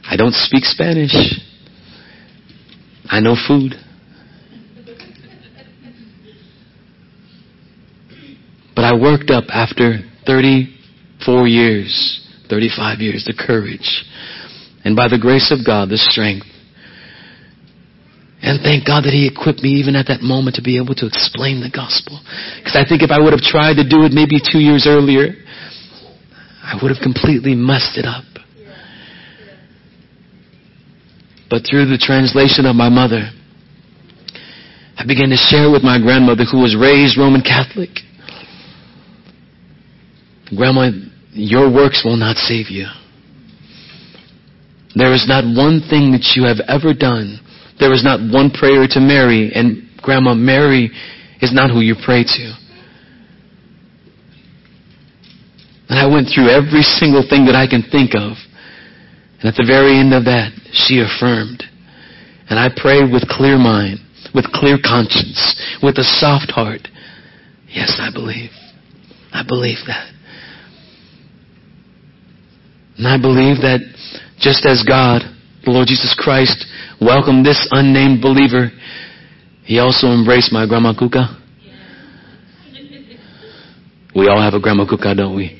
I 0.05 0.15
don't 0.15 0.33
speak 0.33 0.63
Spanish. 0.63 1.11
I 3.09 3.19
know 3.19 3.35
food. 3.35 3.73
But 8.73 8.85
I 8.85 8.93
worked 8.95 9.29
up 9.29 9.45
after 9.49 9.99
30 10.25 10.79
four 11.25 11.47
years, 11.47 12.21
35 12.49 12.99
years, 12.99 13.25
the 13.25 13.33
courage, 13.33 14.03
and 14.83 14.95
by 14.95 15.07
the 15.07 15.19
grace 15.19 15.51
of 15.51 15.65
God, 15.65 15.89
the 15.89 15.97
strength. 15.97 16.47
And 18.43 18.59
thank 18.59 18.85
God 18.85 19.07
that 19.07 19.15
He 19.15 19.23
equipped 19.25 19.63
me 19.63 19.79
even 19.79 19.95
at 19.95 20.11
that 20.11 20.19
moment 20.21 20.57
to 20.57 20.61
be 20.61 20.75
able 20.75 20.95
to 20.99 21.07
explain 21.07 21.63
the 21.63 21.71
gospel. 21.71 22.19
Because 22.59 22.75
I 22.75 22.83
think 22.83 23.01
if 23.01 23.11
I 23.11 23.19
would 23.19 23.31
have 23.31 23.41
tried 23.41 23.79
to 23.79 23.87
do 23.87 24.03
it 24.03 24.11
maybe 24.11 24.43
two 24.43 24.59
years 24.59 24.83
earlier, 24.83 25.31
I 26.59 26.75
would 26.81 26.91
have 26.91 26.99
completely 27.01 27.55
messed 27.55 27.95
it 27.95 28.03
up. 28.03 28.27
But 31.49 31.63
through 31.69 31.87
the 31.87 32.01
translation 32.01 32.65
of 32.65 32.75
my 32.75 32.89
mother, 32.89 33.31
I 34.97 35.05
began 35.05 35.29
to 35.29 35.37
share 35.37 35.71
with 35.71 35.83
my 35.83 35.99
grandmother 35.99 36.43
who 36.43 36.59
was 36.59 36.75
raised 36.75 37.17
Roman 37.17 37.41
Catholic. 37.41 37.89
Grandma, 40.55 40.91
your 41.33 41.71
works 41.71 42.03
will 42.05 42.17
not 42.17 42.37
save 42.37 42.69
you. 42.69 42.85
There 44.95 45.13
is 45.13 45.25
not 45.27 45.43
one 45.43 45.81
thing 45.89 46.11
that 46.13 46.33
you 46.35 46.45
have 46.45 46.61
ever 46.67 46.93
done. 46.93 47.39
There 47.79 47.93
is 47.93 48.03
not 48.03 48.21
one 48.21 48.51
prayer 48.51 48.85
to 48.87 48.99
Mary, 48.99 49.51
and 49.53 49.89
Grandma, 50.01 50.35
Mary 50.35 50.91
is 51.41 51.53
not 51.53 51.71
who 51.71 51.81
you 51.81 51.95
pray 52.05 52.23
to. 52.23 52.53
And 55.89 55.99
I 55.99 56.05
went 56.05 56.29
through 56.33 56.49
every 56.49 56.81
single 56.81 57.25
thing 57.27 57.45
that 57.45 57.55
I 57.55 57.67
can 57.67 57.83
think 57.91 58.13
of. 58.15 58.37
And 59.41 59.49
at 59.49 59.55
the 59.57 59.65
very 59.67 59.99
end 59.99 60.13
of 60.13 60.25
that, 60.25 60.53
she 60.71 61.01
affirmed. 61.01 61.63
And 62.49 62.57
I 62.57 62.69
prayed 62.69 63.11
with 63.11 63.27
clear 63.27 63.57
mind, 63.57 63.99
with 64.33 64.45
clear 64.53 64.77
conscience, 64.77 65.37
with 65.81 65.97
a 65.97 66.03
soft 66.03 66.51
heart. 66.51 66.87
Yes, 67.67 67.97
I 67.99 68.11
believe. 68.13 68.51
I 69.33 69.43
believe 69.47 69.79
that. 69.87 70.13
And 72.97 73.07
I 73.07 73.17
believe 73.17 73.57
that 73.61 73.79
just 74.37 74.65
as 74.65 74.83
God, 74.87 75.21
the 75.65 75.71
Lord 75.71 75.87
Jesus 75.87 76.13
Christ, 76.17 76.65
welcomed 77.01 77.45
this 77.45 77.67
unnamed 77.71 78.21
believer, 78.21 78.69
He 79.63 79.79
also 79.79 80.07
embraced 80.07 80.51
my 80.51 80.67
Grandma 80.67 80.93
Kuka. 80.97 81.39
We 84.15 84.27
all 84.27 84.39
have 84.39 84.53
a 84.53 84.59
Grandma 84.59 84.85
Kuka, 84.87 85.15
don't 85.15 85.35
we? 85.35 85.59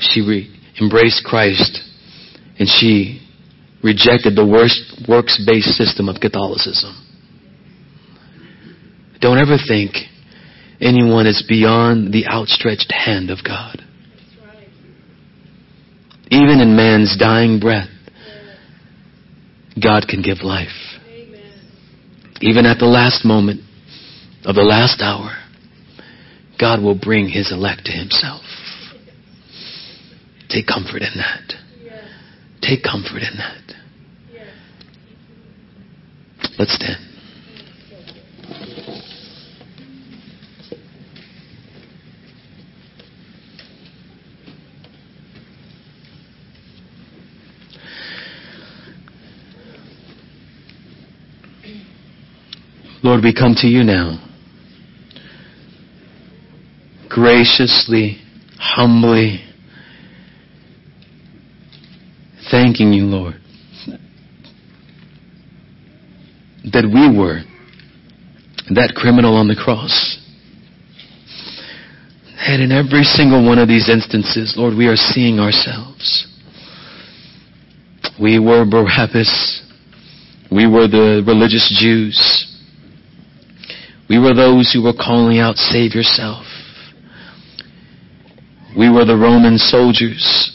she 0.00 0.20
re- 0.20 0.50
embraced 0.80 1.24
Christ 1.24 1.78
and 2.58 2.68
she 2.68 3.20
rejected 3.84 4.34
the 4.34 4.44
worst 4.44 5.04
works 5.08 5.40
based 5.46 5.68
system 5.76 6.08
of 6.08 6.20
Catholicism. 6.20 6.92
Don't 9.20 9.38
ever 9.38 9.56
think 9.68 9.94
anyone 10.80 11.26
is 11.26 11.44
beyond 11.46 12.12
the 12.12 12.26
outstretched 12.26 12.92
hand 12.92 13.30
of 13.30 13.38
God. 13.46 13.82
Even 16.30 16.60
in 16.60 16.76
man's 16.76 17.16
dying 17.16 17.60
breath, 17.60 17.88
God 19.80 20.06
can 20.08 20.22
give 20.22 20.38
life. 20.42 20.68
Even 22.40 22.66
at 22.66 22.78
the 22.78 22.86
last 22.86 23.24
moment 23.24 23.60
of 24.44 24.54
the 24.54 24.62
last 24.62 25.00
hour, 25.00 25.36
God 26.58 26.82
will 26.82 26.98
bring 26.98 27.28
his 27.28 27.52
elect 27.52 27.84
to 27.86 27.92
himself. 27.92 28.42
Take 30.48 30.66
comfort 30.66 31.02
in 31.02 31.16
that. 31.16 31.54
Take 32.62 32.82
comfort 32.82 33.22
in 33.22 33.36
that. 33.38 33.66
Let's 36.58 36.74
stand. 36.74 37.05
Lord, 53.06 53.22
we 53.22 53.32
come 53.32 53.54
to 53.58 53.68
you 53.68 53.84
now. 53.84 54.18
Graciously, 57.08 58.18
humbly, 58.58 59.44
thanking 62.50 62.92
you, 62.92 63.04
Lord, 63.04 63.34
that 66.72 66.82
we 66.82 67.16
were 67.16 67.42
that 68.74 68.94
criminal 68.96 69.36
on 69.36 69.46
the 69.46 69.54
cross. 69.54 70.18
And 72.38 72.60
in 72.60 72.72
every 72.72 73.04
single 73.04 73.46
one 73.46 73.60
of 73.60 73.68
these 73.68 73.88
instances, 73.88 74.54
Lord, 74.56 74.76
we 74.76 74.88
are 74.88 74.96
seeing 74.96 75.38
ourselves. 75.38 76.26
We 78.20 78.40
were 78.40 78.64
Barabbas. 78.68 79.62
We 80.50 80.66
were 80.66 80.88
the 80.88 81.22
religious 81.24 81.72
Jews. 81.80 82.35
We 84.08 84.18
were 84.18 84.34
those 84.34 84.72
who 84.72 84.82
were 84.82 84.92
calling 84.92 85.38
out, 85.38 85.56
Save 85.56 85.94
yourself. 85.94 86.46
We 88.76 88.90
were 88.90 89.04
the 89.04 89.16
Roman 89.16 89.58
soldiers. 89.58 90.52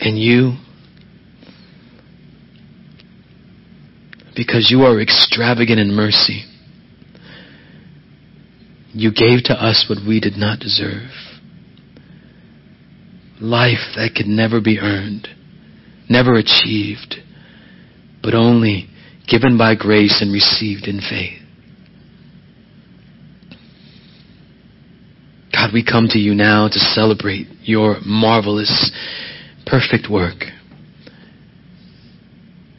And 0.00 0.18
you, 0.18 0.56
because 4.36 4.70
you 4.70 4.82
are 4.82 5.00
extravagant 5.00 5.80
in 5.80 5.92
mercy, 5.92 6.44
you 8.92 9.10
gave 9.12 9.44
to 9.44 9.54
us 9.54 9.86
what 9.88 10.06
we 10.06 10.20
did 10.20 10.36
not 10.36 10.60
deserve. 10.60 11.10
Life 13.40 13.96
that 13.96 14.12
could 14.14 14.26
never 14.26 14.60
be 14.60 14.78
earned, 14.78 15.26
never 16.08 16.34
achieved, 16.34 17.16
but 18.22 18.34
only 18.34 18.88
given 19.26 19.56
by 19.56 19.74
grace 19.74 20.20
and 20.20 20.32
received 20.32 20.86
in 20.86 21.00
faith. 21.00 21.40
God, 25.52 25.70
we 25.72 25.84
come 25.84 26.08
to 26.08 26.18
you 26.18 26.34
now 26.34 26.68
to 26.68 26.78
celebrate 26.78 27.46
your 27.62 27.96
marvelous, 28.04 28.90
perfect 29.66 30.10
work. 30.10 30.44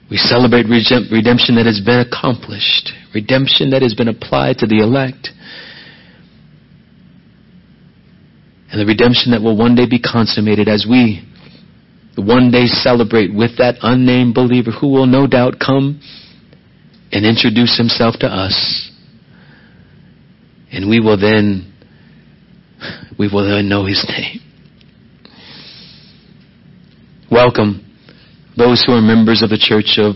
We 0.10 0.18
celebrate 0.18 0.68
redemption 0.68 1.56
that 1.56 1.66
has 1.66 1.82
been 1.84 2.06
accomplished, 2.06 2.92
redemption 3.14 3.72
that 3.72 3.82
has 3.82 3.96
been 3.96 4.08
applied 4.08 4.60
to 4.60 4.68
the 4.68 4.80
elect, 4.80 5.30
and 8.70 8.80
the 8.80 8.86
redemption 8.86 9.32
that 9.32 9.42
will 9.42 9.58
one 9.58 9.74
day 9.74 9.88
be 9.90 10.00
consummated 10.00 10.68
as 10.68 10.86
we 10.88 11.26
one 12.18 12.52
day 12.52 12.66
celebrate 12.68 13.34
with 13.34 13.58
that 13.58 13.76
unnamed 13.82 14.34
believer 14.36 14.72
who 14.72 14.88
will 14.88 15.06
no 15.06 15.28
doubt 15.28 15.56
come 15.60 16.00
and 17.16 17.26
introduce 17.26 17.78
himself 17.78 18.16
to 18.20 18.28
us. 18.28 18.92
And 20.70 20.90
we 20.90 21.00
will 21.00 21.18
then, 21.18 21.74
we 23.18 23.30
will 23.30 23.48
then 23.48 23.70
know 23.70 23.86
his 23.86 24.06
name. 24.10 24.42
Welcome 27.32 27.86
those 28.58 28.84
who 28.86 28.94
are 28.94 29.02
members 29.02 29.42
of 29.42 29.50
the 29.50 29.58
church 29.58 29.98
of 29.98 30.16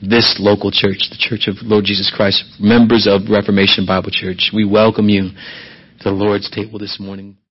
this 0.00 0.36
local 0.38 0.70
church, 0.70 1.08
the 1.10 1.18
Church 1.18 1.48
of 1.48 1.56
Lord 1.62 1.84
Jesus 1.84 2.12
Christ, 2.14 2.44
members 2.58 3.06
of 3.10 3.28
Reformation 3.30 3.84
Bible 3.86 4.10
Church. 4.10 4.50
We 4.54 4.64
welcome 4.64 5.08
you 5.08 5.30
to 6.00 6.04
the 6.04 6.10
Lord's 6.10 6.50
table 6.50 6.78
this 6.78 6.98
morning. 7.00 7.38